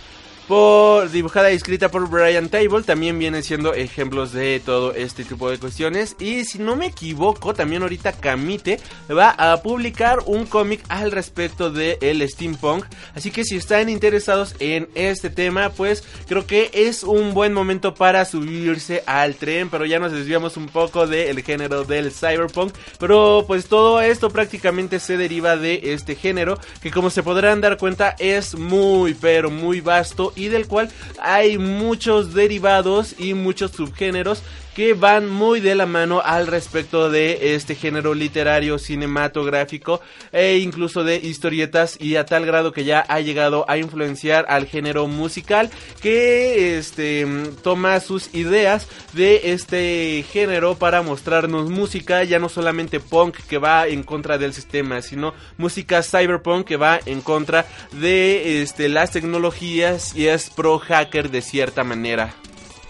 [0.47, 5.51] por dibujada y escrita por Brian Table, también vienen siendo ejemplos de todo este tipo
[5.51, 6.16] de cuestiones.
[6.20, 8.78] Y si no me equivoco, también ahorita Kamite
[9.10, 12.85] va a publicar un cómic al respecto de el steampunk.
[13.14, 17.94] Así que si están interesados en este tema, pues creo que es un buen momento
[17.94, 19.68] para subirse al tren.
[19.68, 22.73] Pero ya nos desviamos un poco del género del cyberpunk.
[22.98, 27.77] Pero pues todo esto prácticamente se deriva de este género, que como se podrán dar
[27.78, 30.91] cuenta es muy pero muy vasto y del cual
[31.21, 34.43] hay muchos derivados y muchos subgéneros
[34.77, 41.03] que van muy de la mano al respecto de este género literario cinematográfico e incluso
[41.03, 45.70] de historietas y a tal grado que ya ha llegado a influenciar al género musical
[46.03, 47.27] que este
[47.62, 53.86] toma sus ideas de este género para mostrarnos música ya no solamente punk que va
[53.86, 60.15] en contra del sistema sino música cyberpunk que va en contra de este las tecnologías
[60.15, 62.35] y es pro hacker de cierta manera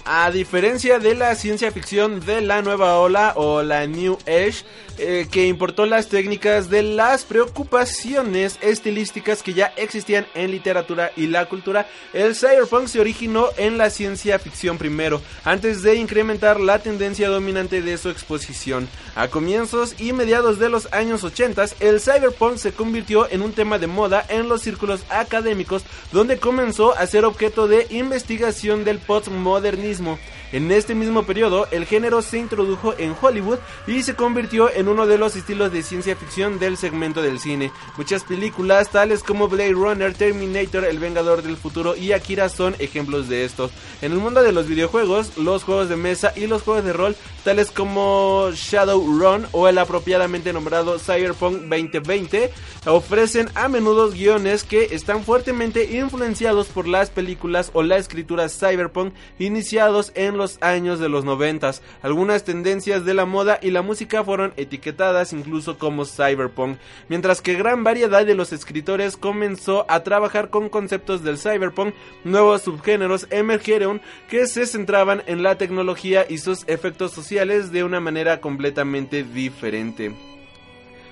[0.07, 4.65] a diferencia de la ciencia ficción de la nueva ola o la New Age,
[4.99, 11.27] eh, que importó las técnicas de las preocupaciones estilísticas que ya existían en literatura y
[11.27, 16.79] la cultura, el cyberpunk se originó en la ciencia ficción primero, antes de incrementar la
[16.79, 18.89] tendencia dominante de su exposición.
[19.17, 23.79] A comienzos y mediados de los años 80, el cyberpunk se convirtió en un tema
[23.79, 29.96] de moda en los círculos académicos, donde comenzó a ser objeto de investigación del postmodernismo.
[29.97, 30.19] mesmo
[30.53, 35.07] En este mismo periodo, el género se introdujo en Hollywood y se convirtió en uno
[35.07, 37.73] de los estilos de ciencia ficción del segmento del cine.
[37.97, 43.29] Muchas películas, tales como Blade Runner, Terminator, El Vengador del Futuro y Akira son ejemplos
[43.29, 43.73] de estos.
[44.03, 47.17] En el mundo de los videojuegos, los juegos de mesa y los juegos de rol,
[47.43, 52.53] tales como Shadowrun o el apropiadamente nombrado Cyberpunk 2020,
[52.87, 59.13] ofrecen a menudo guiones que están fuertemente influenciados por las películas o la escritura cyberpunk
[59.39, 61.83] iniciados en los años de los noventas.
[62.03, 66.79] Algunas tendencias de la moda y la música fueron etiquetadas incluso como cyberpunk,
[67.09, 71.95] mientras que gran variedad de los escritores comenzó a trabajar con conceptos del cyberpunk,
[72.25, 78.01] nuevos subgéneros emergieron que se centraban en la tecnología y sus efectos sociales de una
[78.01, 80.15] manera completamente diferente.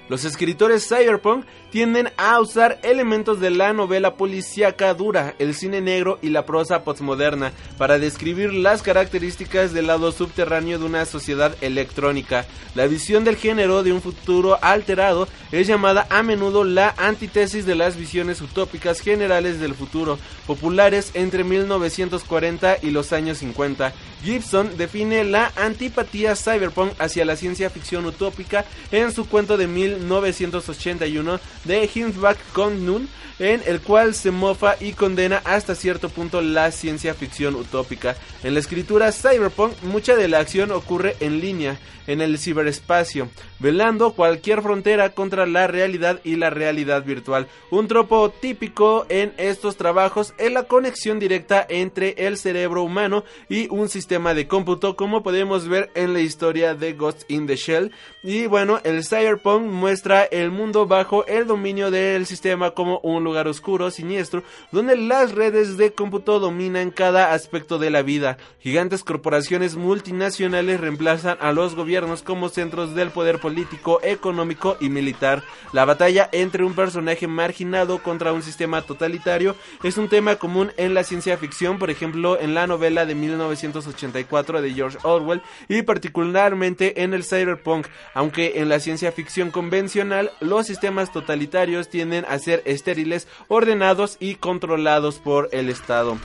[0.09, 6.21] Los escritores cyberpunk tienden a usar elementos de la novela policíaca dura, el cine negro
[6.23, 12.47] y la prosa postmoderna para describir las características del lado subterráneo de una sociedad electrónica.
[12.77, 17.75] La visión del género de un futuro alterado es llamada a menudo la antítesis de
[17.75, 23.93] las visiones utópicas generales del futuro, populares entre 1940 y los años 50.
[24.25, 31.41] Gibson define la antipatía cyberpunk hacia la ciencia ficción utópica en su cuento de 1981
[31.65, 33.09] de Hinsback Nun
[33.39, 38.17] en el cual se mofa y condena hasta cierto punto la ciencia ficción utópica.
[38.43, 43.29] En la escritura cyberpunk, mucha de la acción ocurre en línea, en el ciberespacio,
[43.65, 47.47] velando cualquier frontera contra la realidad y la realidad virtual.
[47.71, 53.69] Un tropo típico en estos trabajos es la conexión directa entre el cerebro humano y
[53.71, 57.91] un sistema de cómputo, como podemos ver en la historia de Ghost in the Shell.
[58.23, 63.49] Y bueno, el cyberpunk muestra el mundo bajo el dominio del sistema como un lugar
[63.49, 64.43] oscuro, siniestro,
[64.73, 68.37] donde las redes de cómputo dominan cada aspecto de la vida.
[68.61, 73.54] Gigantes corporaciones multinacionales reemplazan a los gobiernos como centros del poder político,
[74.03, 75.43] económico y militar.
[75.73, 80.95] La batalla entre un personaje marginado contra un sistema totalitario es un tema común en
[80.95, 87.03] la ciencia ficción, por ejemplo en la novela de 1984 de George Orwell y particularmente
[87.03, 92.63] en el cyberpunk, aunque en la ciencia ficción convencional los sistemas totalitarios tienden a ser
[92.65, 96.19] estériles, ordenados y controlados por el Estado.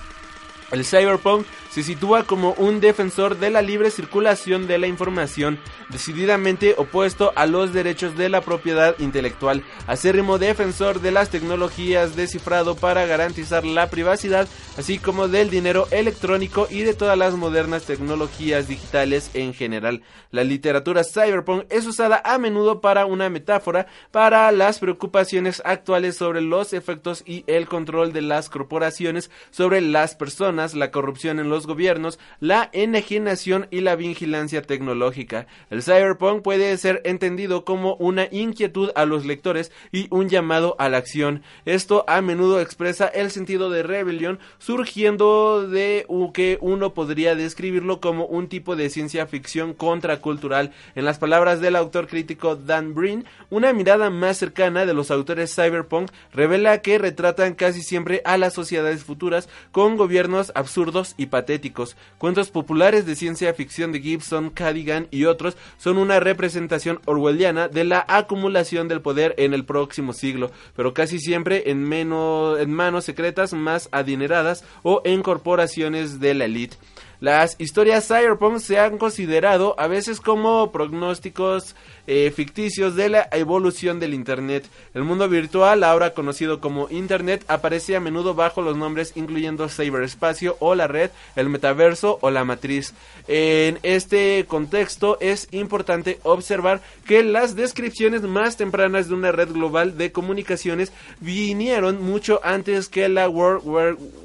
[0.71, 5.59] El cyberpunk se sitúa como un defensor de la libre circulación de la información,
[5.89, 12.27] decididamente opuesto a los derechos de la propiedad intelectual, acérrimo defensor de las tecnologías de
[12.27, 14.47] cifrado para garantizar la privacidad,
[14.77, 20.03] así como del dinero electrónico y de todas las modernas tecnologías digitales en general.
[20.31, 26.41] La literatura cyberpunk es usada a menudo para una metáfora para las preocupaciones actuales sobre
[26.41, 31.65] los efectos y el control de las corporaciones sobre las personas, la corrupción en los
[31.65, 35.47] gobiernos, la enajenación y la vigilancia tecnológica.
[35.69, 40.89] El cyberpunk puede ser entendido como una inquietud a los lectores y un llamado a
[40.89, 41.43] la acción.
[41.65, 48.25] Esto a menudo expresa el sentido de rebelión surgiendo de que uno podría describirlo como
[48.25, 50.73] un tipo de ciencia ficción contracultural.
[50.95, 55.55] En las palabras del autor crítico Dan Breen, una mirada más cercana de los autores
[55.55, 61.95] cyberpunk revela que retratan casi siempre a las sociedades futuras con gobiernos absurdos y patéticos.
[62.17, 67.83] Cuentos populares de ciencia ficción de Gibson, Cadigan y otros son una representación orwelliana de
[67.83, 73.53] la acumulación del poder en el próximo siglo, pero casi siempre en, en manos secretas
[73.53, 76.77] más adineradas o en corporaciones de la élite.
[77.21, 81.75] Las historias cyberpunk se han considerado a veces como pronósticos
[82.07, 84.65] eh, ficticios de la evolución del Internet.
[84.93, 90.55] El mundo virtual, ahora conocido como Internet, aparece a menudo bajo los nombres incluyendo ciberespacio
[90.61, 92.93] o la red, el metaverso o la matriz.
[93.27, 99.97] En este contexto es importante observar que las descripciones más tempranas de una red global
[99.97, 103.63] de comunicaciones vinieron mucho antes que la World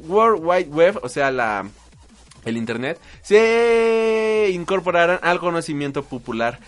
[0.07, 1.67] Wide Web, o sea, la
[2.45, 6.61] el Internet, se incorporaran al conocimiento popular,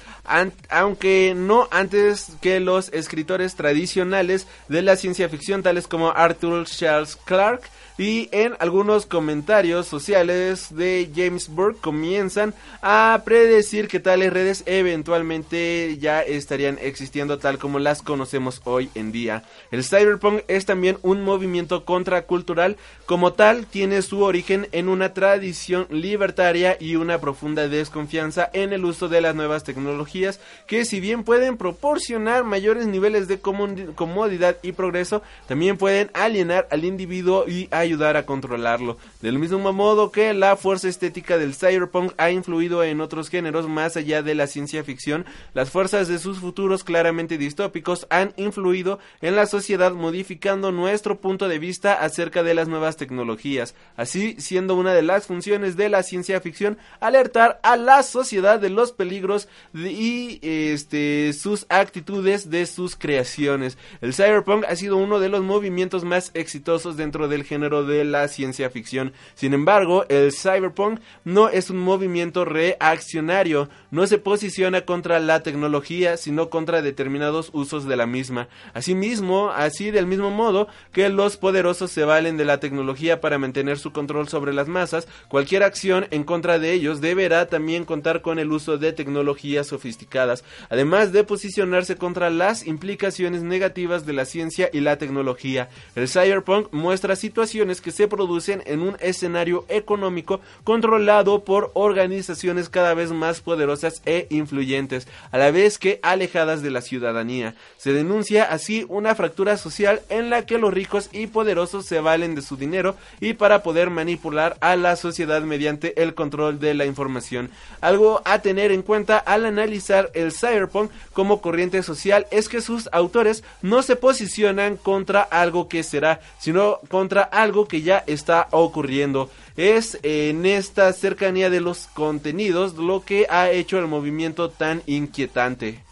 [0.68, 7.16] aunque no antes que los escritores tradicionales de la ciencia ficción, tales como Arthur Charles
[7.16, 14.62] Clarke, y en algunos comentarios sociales de James Burke comienzan a predecir que tales redes
[14.66, 19.44] eventualmente ya estarían existiendo tal como las conocemos hoy en día.
[19.70, 25.86] El cyberpunk es también un movimiento contracultural, como tal tiene su origen en una tradición
[25.90, 31.24] libertaria y una profunda desconfianza en el uso de las nuevas tecnologías que si bien
[31.24, 38.16] pueden proporcionar mayores niveles de comodidad y progreso, también pueden alienar al individuo y ayudar
[38.16, 38.98] a controlarlo.
[39.22, 43.96] Del mismo modo que la fuerza estética del cyberpunk ha influido en otros géneros más
[43.96, 49.36] allá de la ciencia ficción, las fuerzas de sus futuros claramente distópicos han influido en
[49.36, 54.92] la sociedad modificando nuestro punto de vista acerca de las nuevas tecnologías, así siendo una
[54.92, 60.38] de las funciones de la ciencia ficción alertar a la sociedad de los peligros y
[60.42, 63.78] este sus actitudes de sus creaciones.
[64.00, 68.28] El cyberpunk ha sido uno de los movimientos más exitosos dentro del género de la
[68.28, 69.12] ciencia ficción.
[69.34, 76.16] Sin embargo, el cyberpunk no es un movimiento reaccionario, no se posiciona contra la tecnología,
[76.16, 78.48] sino contra determinados usos de la misma.
[78.74, 83.78] Asimismo, así del mismo modo que los poderosos se valen de la tecnología para mantener
[83.78, 88.38] su control sobre las masas, cualquier acción en contra de ellos deberá también contar con
[88.38, 94.70] el uso de tecnologías sofisticadas, además de posicionarse contra las implicaciones negativas de la ciencia
[94.72, 95.68] y la tecnología.
[95.94, 102.94] El cyberpunk muestra situaciones que se producen en un escenario económico controlado por organizaciones cada
[102.94, 107.54] vez más poderosas e influyentes, a la vez que alejadas de la ciudadanía.
[107.76, 112.34] Se denuncia así una fractura social en la que los ricos y poderosos se valen
[112.34, 116.86] de su dinero y para poder manipular a la sociedad mediante el control de la
[116.86, 117.50] información.
[117.80, 122.88] Algo a tener en cuenta al analizar el cyberpunk como corriente social es que sus
[122.92, 129.30] autores no se posicionan contra algo que será, sino contra algo que ya está ocurriendo.
[129.56, 135.85] Es en esta cercanía de los contenidos lo que ha hecho el movimiento tan inquietante.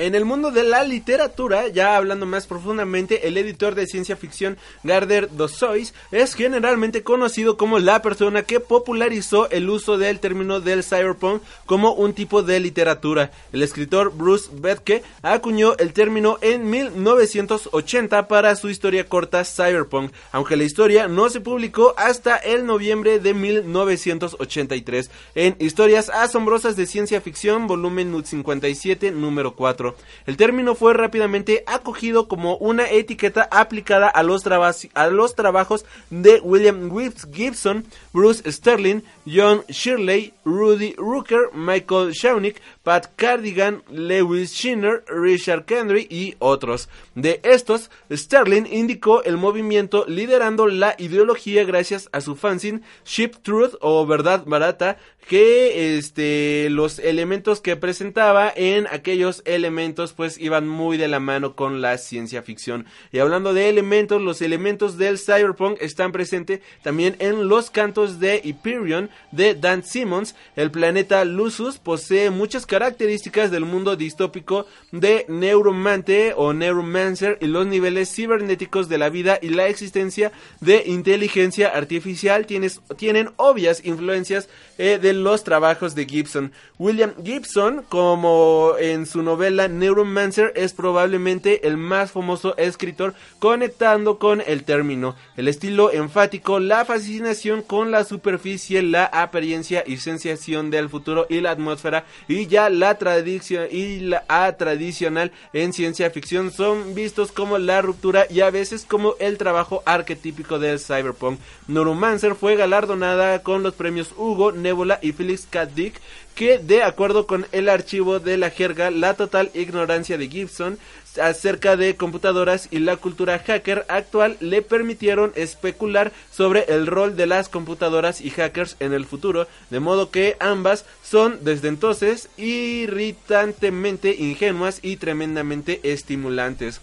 [0.00, 4.56] En el mundo de la literatura, ya hablando más profundamente, el editor de ciencia ficción
[4.82, 10.84] Gardner Dozois es generalmente conocido como la persona que popularizó el uso del término del
[10.84, 13.30] cyberpunk como un tipo de literatura.
[13.52, 20.56] El escritor Bruce Bethke acuñó el término en 1980 para su historia corta Cyberpunk, aunque
[20.56, 27.20] la historia no se publicó hasta el noviembre de 1983 en Historias asombrosas de ciencia
[27.20, 29.89] ficción, volumen 57, número 4.
[30.26, 36.90] El término fue rápidamente acogido como una etiqueta aplicada a los, trabajos de William
[37.32, 46.06] Gibson, Bruce Sterling, John Shirley, Rudy Rooker, Michael Shaunick, Pat Cardigan, Lewis Schinner, Richard Kendry
[46.10, 46.88] y otros.
[47.14, 53.74] De estos, Sterling indicó el movimiento liderando la ideología gracias a su fanzine Ship Truth
[53.80, 54.96] o Verdad Barata,
[55.28, 59.79] que este, los elementos que presentaba en aquellos elementos
[60.16, 62.86] pues iban muy de la mano con la ciencia ficción.
[63.12, 68.40] Y hablando de elementos, los elementos del cyberpunk están presentes también en los cantos de
[68.44, 70.34] Hyperion de Dan Simmons.
[70.54, 77.66] El planeta Lusus posee muchas características del mundo distópico de Neuromante o Neuromancer y los
[77.66, 84.48] niveles cibernéticos de la vida y la existencia de inteligencia artificial tienen obvias influencias
[84.78, 86.52] eh, de los trabajos de Gibson.
[86.78, 94.42] William Gibson, como en su novela Neuromancer, es probablemente el más famoso escritor conectando con
[94.46, 95.16] el término.
[95.36, 101.40] El estilo enfático, la fascinación con la superficie, la apariencia y sensación del futuro y
[101.40, 104.24] la atmósfera y ya la tradición y la
[104.56, 109.82] tradicional en ciencia ficción son vistos como la ruptura y a veces como el trabajo
[109.86, 111.38] arquetípico del cyberpunk.
[111.68, 115.66] Neuromancer fue galardonada con los premios Hugo, Nebula y Felix K.
[115.66, 116.00] Dick,
[116.34, 120.78] que de acuerdo con el archivo de la jerga, la total ignorancia de Gibson
[121.20, 127.26] acerca de computadoras y la cultura hacker actual le permitieron especular sobre el rol de
[127.26, 134.14] las computadoras y hackers en el futuro, de modo que ambas son desde entonces irritantemente
[134.14, 136.80] ingenuas y tremendamente estimulantes.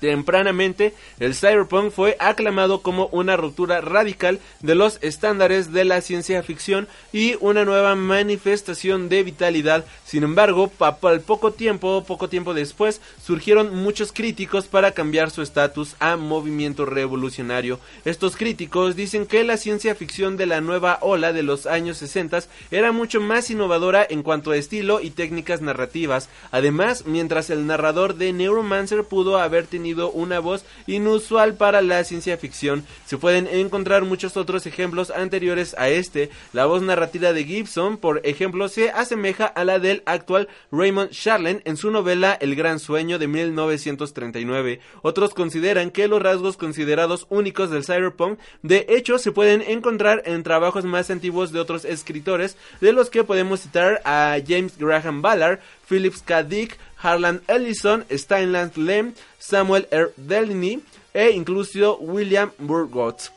[0.00, 6.42] Tempranamente, el cyberpunk fue aclamado como una ruptura radical de los estándares de la ciencia
[6.42, 9.84] ficción y una nueva manifestación de vitalidad.
[10.06, 10.70] Sin embargo,
[11.02, 16.86] al poco tiempo, poco tiempo después, surgieron muchos críticos para cambiar su estatus a movimiento
[16.86, 17.80] revolucionario.
[18.04, 22.26] Estos críticos dicen que la ciencia ficción de la nueva ola de los años 60
[22.70, 26.28] era mucho más innovadora en cuanto a estilo y técnicas narrativas.
[26.52, 32.36] Además, mientras el narrador de Neuromancer pudo haber tenido una voz inusual para la ciencia
[32.36, 32.84] ficción.
[33.06, 36.30] Se pueden encontrar muchos otros ejemplos anteriores a este.
[36.52, 41.62] La voz narrativa de Gibson, por ejemplo, se asemeja a la del actual Raymond Charlen
[41.64, 44.80] en su novela El Gran Sueño de 1939.
[45.02, 50.42] Otros consideran que los rasgos considerados únicos del cyberpunk de hecho se pueden encontrar en
[50.42, 55.60] trabajos más antiguos de otros escritores, de los que podemos citar a James Graham Ballard,
[55.88, 56.42] Phillips K.
[56.42, 60.10] Dick, Harlan Ellison, Steinland Lem, Samuel R.
[60.16, 60.82] Delaney
[61.14, 63.32] e incluso William Burgos.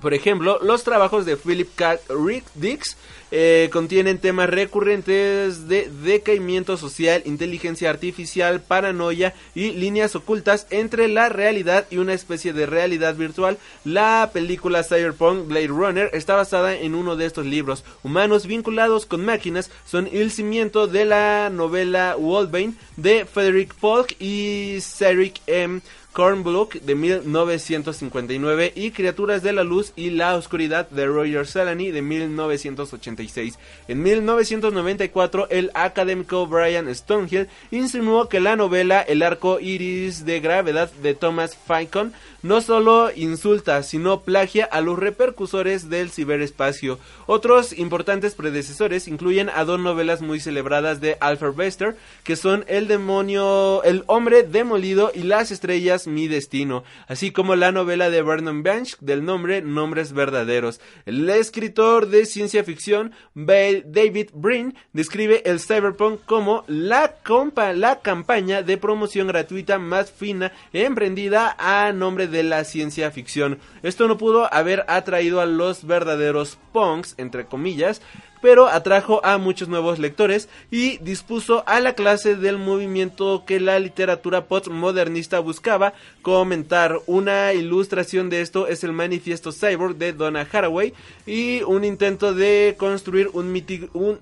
[0.00, 1.98] Por ejemplo, los trabajos de Philip K.
[2.08, 2.96] Rick Dix
[3.30, 11.28] eh, contienen temas recurrentes de decaimiento social, inteligencia artificial, paranoia y líneas ocultas entre la
[11.28, 13.58] realidad y una especie de realidad virtual.
[13.84, 17.84] La película Cyberpunk Blade Runner está basada en uno de estos libros.
[18.02, 24.78] Humanos vinculados con máquinas son el cimiento de la novela Wolfbane de Frederick Polk y
[24.80, 25.80] Cedric M.
[26.18, 32.02] Cornblock de 1959 y Criaturas de la Luz y la Oscuridad de Roger Salani de
[32.02, 33.56] 1986.
[33.86, 40.90] En 1994 el académico Brian Stonehill insinuó que la novela El arco iris de gravedad
[40.90, 42.12] de Thomas Ficon
[42.42, 46.98] no solo insulta, sino plagia a los repercusores del ciberespacio.
[47.26, 52.86] Otros importantes predecesores incluyen a dos novelas muy celebradas de Alfred Bester, que son El
[52.86, 58.62] demonio, El hombre demolido y Las estrellas, mi destino, así como la novela de Vernon
[58.62, 60.80] Bench del nombre Nombres verdaderos.
[61.06, 68.62] El escritor de ciencia ficción David Brin describe el cyberpunk como la, compa, la campaña
[68.62, 73.58] de promoción gratuita más fina emprendida a nombre de la ciencia ficción.
[73.82, 78.00] Esto no pudo haber atraído a los verdaderos punks, entre comillas,
[78.40, 83.78] pero atrajo a muchos nuevos lectores y dispuso a la clase del movimiento que la
[83.78, 86.98] literatura postmodernista buscaba comentar.
[87.06, 90.92] Una ilustración de esto es el manifiesto Cyborg de Donna Haraway
[91.26, 93.52] y un intento de construir un,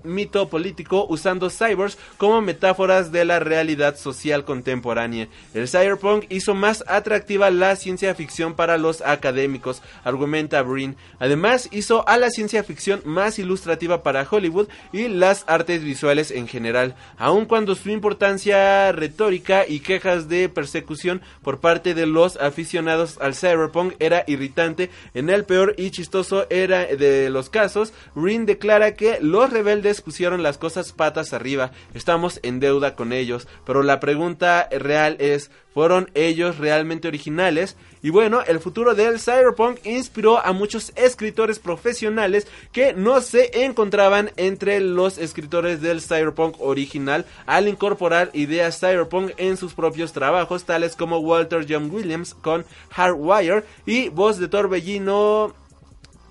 [0.03, 5.27] mito político usando cyborgs como metáforas de la realidad social contemporánea.
[5.53, 10.95] El cyberpunk hizo más atractiva la ciencia ficción para los académicos, argumenta Brin.
[11.19, 16.47] Además, hizo a la ciencia ficción más ilustrativa para Hollywood y las artes visuales en
[16.47, 23.17] general, aun cuando su importancia retórica y quejas de persecución por parte de los aficionados
[23.19, 28.93] al cyberpunk era irritante, en el peor y chistoso era de los casos, Rin declara
[28.93, 33.99] que los rebeldes pusieron las cosas patas arriba, estamos en deuda con ellos, pero la
[33.99, 37.77] pregunta real es, ¿fueron ellos realmente originales?
[38.01, 44.31] Y bueno, el futuro del cyberpunk inspiró a muchos escritores profesionales que no se encontraban
[44.37, 50.95] entre los escritores del cyberpunk original al incorporar ideas cyberpunk en sus propios trabajos, tales
[50.95, 55.53] como Walter John Williams con Hardwire y Voz de Torbellino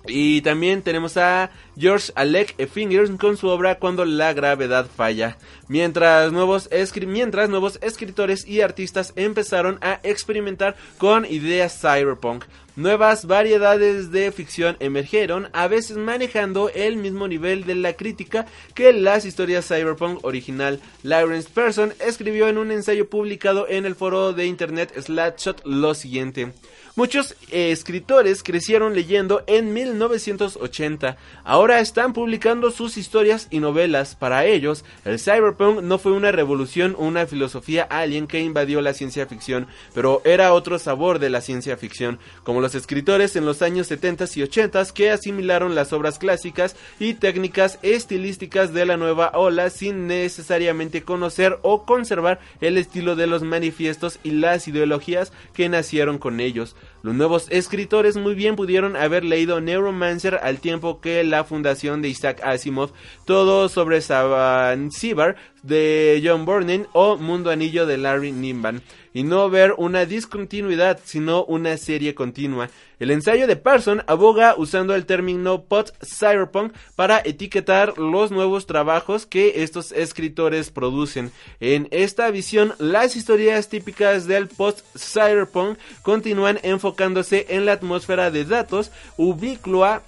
[0.07, 5.37] y también tenemos a George Alec Fingers con su obra Cuando la gravedad falla.
[5.67, 6.69] Mientras nuevos,
[7.05, 12.45] mientras nuevos escritores y artistas empezaron a experimentar con ideas cyberpunk.
[12.77, 18.93] Nuevas variedades de ficción emergieron, a veces manejando el mismo nivel de la crítica que
[18.93, 20.79] las historias cyberpunk original.
[21.01, 26.53] Lawrence Person escribió en un ensayo publicado en el foro de internet Slatshot lo siguiente.
[26.97, 31.15] Muchos eh, escritores crecieron leyendo en 1980.
[31.43, 34.15] Ahora están publicando sus historias y novelas.
[34.15, 39.27] Para ellos, el cyberpunk no fue una revolución una filosofía alien que invadió la ciencia
[39.27, 43.85] ficción, pero era otro sabor de la ciencia ficción, como los escritores en los años
[43.85, 49.69] 70 y 80 que asimilaron las obras clásicas y técnicas estilísticas de la nueva ola
[49.69, 56.17] sin necesariamente conocer o conservar el estilo de los manifiestos y las ideologías que nacieron
[56.17, 56.75] con ellos.
[57.03, 58.17] Los nuevos escritores.
[58.17, 62.91] Muy bien pudieron haber leído Neuromancer al tiempo que la fundación de Isaac Asimov,
[63.25, 68.81] todo sobre Saban Sibar de John Burnett o Mundo Anillo de Larry Nimbus
[69.17, 72.69] y no ver una discontinuidad, sino una serie continua.
[72.99, 79.63] El ensayo de Parson aboga usando el término post-cyberpunk para etiquetar los nuevos trabajos que
[79.63, 81.31] estos escritores producen.
[81.59, 88.91] En esta visión, las historias típicas del post-cyberpunk continúan enfocándose en la atmósfera de datos
[89.17, 90.03] ubicua,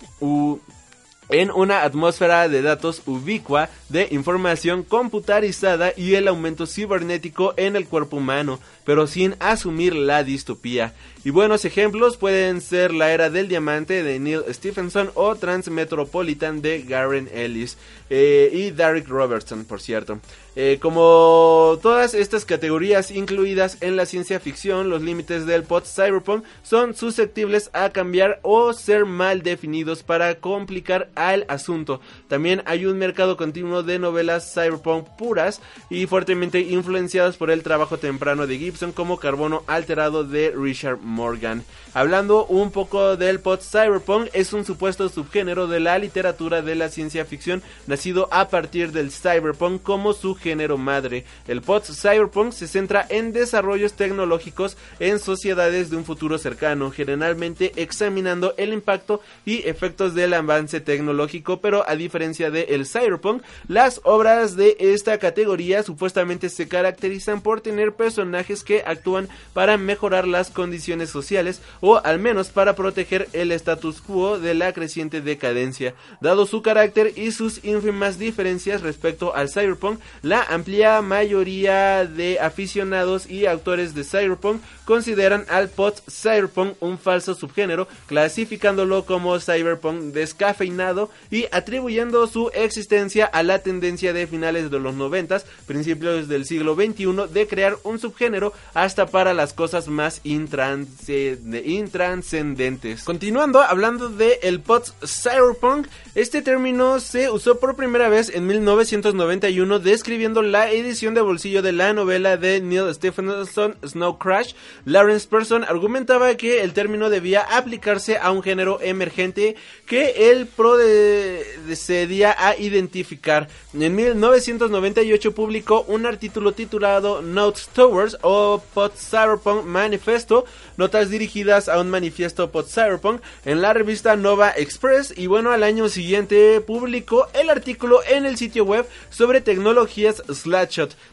[1.30, 7.88] en una atmósfera de datos ubicua de información computarizada y el aumento cibernético en el
[7.88, 10.94] cuerpo humano, pero sin asumir la distopía.
[11.24, 16.82] Y buenos ejemplos pueden ser La Era del Diamante de Neil Stephenson o Transmetropolitan de
[16.84, 17.78] Garen Ellis
[18.10, 20.20] eh, y Derek Robertson, por cierto.
[20.56, 26.96] Eh, como todas estas categorías incluidas en la ciencia ficción, los límites del post-cyberpunk son
[26.96, 32.02] susceptibles a cambiar o ser mal definidos para complicar al asunto.
[32.28, 37.98] También hay un mercado continuo de novelas cyberpunk puras y fuertemente influenciadas por el trabajo
[37.98, 41.64] temprano de Gibson como Carbono Alterado de Richard Morgan.
[41.94, 47.26] Hablando un poco del post-cyberpunk, es un supuesto subgénero de la literatura de la ciencia
[47.26, 51.26] ficción nacido a partir del cyberpunk como su género madre.
[51.48, 58.54] El post-cyberpunk se centra en desarrollos tecnológicos en sociedades de un futuro cercano, generalmente examinando
[58.58, 64.76] el impacto y efectos del avance tecnológico, pero a diferencia de cyberpunk, las obras de
[64.80, 71.62] esta categoría supuestamente se caracterizan por tener personajes que actúan para mejorar las condiciones sociales
[71.82, 75.94] o al menos para proteger el status quo de la creciente decadencia.
[76.22, 80.00] Dado su carácter y sus ínfimas diferencias respecto al cyberpunk,
[80.30, 87.88] la amplia mayoría de aficionados y autores de Cyberpunk consideran al post-cyberpunk un falso subgénero,
[88.06, 94.94] clasificándolo como cyberpunk descafeinado y atribuyendo su existencia a la tendencia de finales de los
[94.94, 103.04] 90, principios del siglo XXI, de crear un subgénero hasta para las cosas más intranscendentes.
[103.04, 110.19] Continuando, hablando de el post-cyberpunk, este término se usó por primera vez en 1991 describiendo
[110.20, 116.36] la edición de bolsillo de la novela de Neil Stephenson Snow Crash, Lawrence Person argumentaba
[116.36, 119.56] que el término debía aplicarse a un género emergente
[119.86, 123.48] que él procedía a identificar.
[123.74, 130.44] En 1998 publicó un artículo titulado Notes Towards o Post Cyberpunk Manifesto,
[130.76, 135.64] notas dirigidas a un manifiesto post cyberpunk en la revista Nova Express y bueno, al
[135.64, 139.42] año siguiente publicó el artículo en el sitio web sobre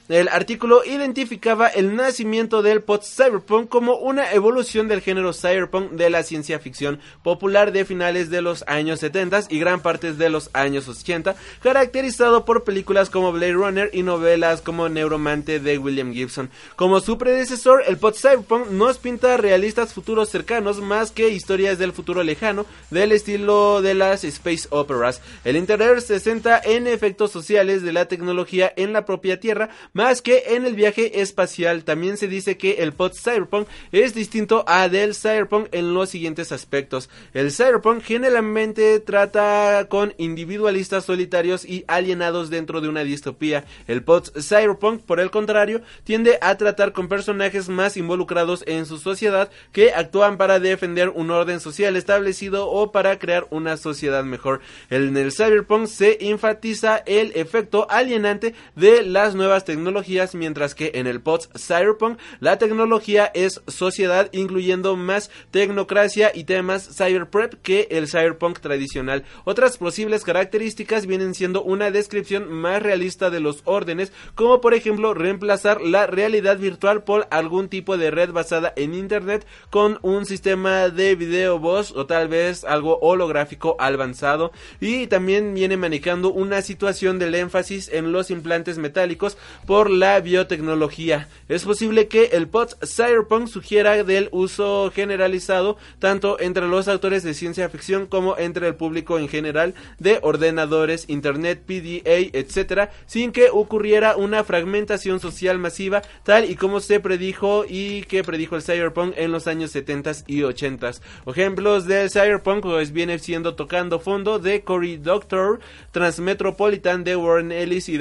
[0.08, 6.10] El artículo identificaba el nacimiento del post cyberpunk como una evolución del género cyberpunk de
[6.10, 10.50] la ciencia ficción popular de finales de los años 70 y gran parte de los
[10.52, 16.50] años 80, caracterizado por películas como Blade Runner y novelas como Neuromante de William Gibson.
[16.76, 21.92] Como su predecesor, el post cyberpunk nos pinta realistas futuros cercanos más que historias del
[21.92, 25.20] futuro lejano del estilo de las space operas.
[25.44, 30.22] El interior se centra en efectos sociales de la tecnología en la propia Tierra más
[30.22, 31.84] que en el viaje espacial.
[31.84, 36.52] También se dice que el post cyberpunk es distinto a del cyberpunk en los siguientes
[36.52, 37.08] aspectos.
[37.34, 43.64] El cyberpunk generalmente trata con individualistas solitarios y alienados dentro de una distopía.
[43.86, 48.98] El post cyberpunk, por el contrario, tiende a tratar con personajes más involucrados en su
[48.98, 54.60] sociedad que actúan para defender un orden social establecido o para crear una sociedad mejor.
[54.90, 61.06] En el cyberpunk se enfatiza el efecto alienante de las nuevas tecnologías, mientras que en
[61.06, 68.06] el post cyberpunk la tecnología es sociedad, incluyendo más tecnocracia y temas cyberprep que el
[68.06, 69.24] cyberpunk tradicional.
[69.44, 75.14] Otras posibles características vienen siendo una descripción más realista de los órdenes, como por ejemplo
[75.14, 80.90] reemplazar la realidad virtual por algún tipo de red basada en internet con un sistema
[80.90, 87.18] de video voz o tal vez algo holográfico avanzado y también viene manejando una situación
[87.18, 91.28] del énfasis en los implantes metálicos por la biotecnología.
[91.48, 97.34] Es posible que el post cyberpunk sugiera del uso generalizado tanto entre los autores de
[97.34, 103.48] ciencia ficción como entre el público en general de ordenadores, internet, PDA, etc., sin que
[103.50, 109.14] ocurriera una fragmentación social masiva tal y como se predijo y que predijo el cyberpunk
[109.16, 110.90] en los años 70 y 80.
[111.26, 115.60] Ejemplos del cyberpunk pues viene siendo tocando fondo de Cory Doctor,
[115.92, 117.98] Transmetropolitan de Warren Ellis y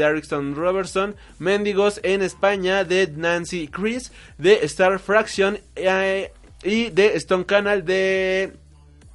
[0.56, 6.32] Robertson, Mendigos en España de Nancy Chris, de Star Fraction eh,
[6.64, 8.54] y de Stone Canal de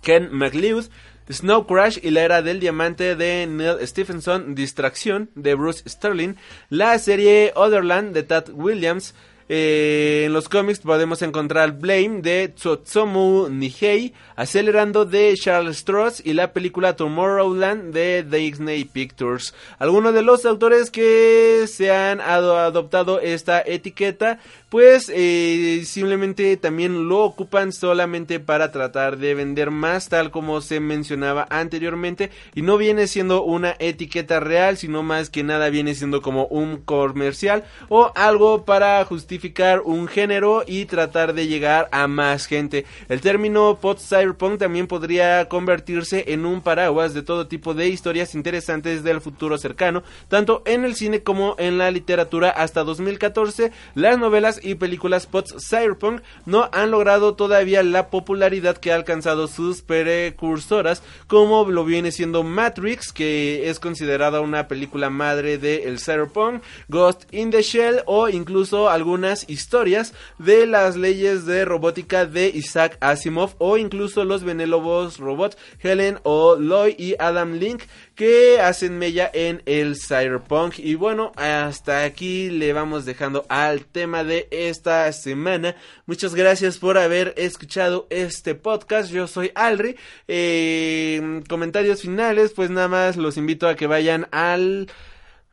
[0.02, 0.86] Ken McLeod.
[1.30, 6.34] Snow Crash y la era del diamante de Neil Stephenson, Distracción de Bruce Sterling,
[6.70, 9.14] la serie Otherland de Tad Williams,
[9.52, 16.34] eh, en los cómics podemos encontrar Blame de Tsotsomu Nihei, Acelerando de Charles Stross y
[16.34, 19.52] la película Tomorrowland de Disney Pictures.
[19.80, 27.24] Algunos de los autores que se han adoptado esta etiqueta pues eh, simplemente también lo
[27.24, 33.08] ocupan solamente para tratar de vender más tal como se mencionaba anteriormente y no viene
[33.08, 38.64] siendo una etiqueta real sino más que nada viene siendo como un comercial o algo
[38.64, 39.39] para justificar
[39.84, 42.84] un género y tratar de llegar a más gente.
[43.08, 48.34] El término post cyberpunk también podría convertirse en un paraguas de todo tipo de historias
[48.34, 52.50] interesantes del futuro cercano tanto en el cine como en la literatura.
[52.50, 58.96] Hasta 2014 las novelas y películas post-cyberpunk no han logrado todavía la popularidad que ha
[58.96, 65.84] alcanzado sus precursoras, como lo viene siendo Matrix, que es considerada una película madre de
[65.84, 72.26] el cyberpunk, Ghost in the Shell o incluso algunas historias de las leyes de robótica
[72.26, 77.82] de Isaac Asimov o incluso los Benelobos robots Helen o Loy y Adam Link
[78.14, 80.78] que hacen mella en el cyberpunk.
[80.78, 85.74] Y bueno, hasta aquí le vamos dejando al tema de esta semana.
[86.04, 89.10] Muchas gracias por haber escuchado este podcast.
[89.10, 89.96] Yo soy Alri.
[90.28, 94.88] Eh, comentarios finales, pues nada más los invito a que vayan al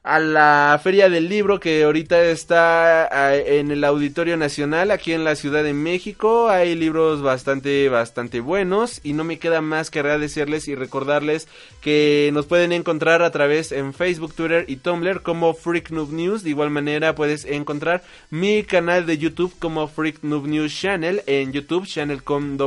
[0.07, 3.09] a la Feria del Libro que ahorita está
[3.45, 6.49] en el Auditorio Nacional aquí en la Ciudad de México.
[6.49, 11.49] Hay libros bastante, bastante buenos y no me queda más que agradecerles y recordarles
[11.81, 16.43] que nos pueden encontrar a través en Facebook, Twitter y Tumblr como Freak Noob News.
[16.43, 21.51] De igual manera puedes encontrar mi canal de YouTube como Freak Noob News Channel en
[21.51, 22.57] YouTube, channel con.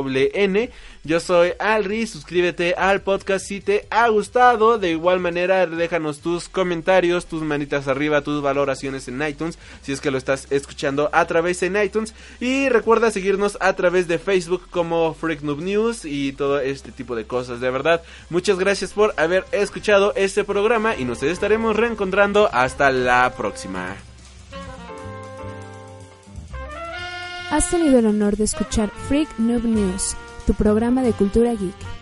[1.03, 4.77] Yo soy Alri, suscríbete al podcast si te ha gustado.
[4.77, 9.99] De igual manera déjanos tus comentarios tus manitas arriba, tus valoraciones en iTunes, si es
[9.99, 12.13] que lo estás escuchando a través de iTunes.
[12.39, 17.15] Y recuerda seguirnos a través de Facebook como Freak Noob News y todo este tipo
[17.15, 17.59] de cosas.
[17.59, 23.33] De verdad, muchas gracias por haber escuchado este programa y nos estaremos reencontrando hasta la
[23.35, 23.95] próxima.
[27.49, 30.15] Has tenido el honor de escuchar Freak Noob News,
[30.53, 32.00] programa de cultura geek.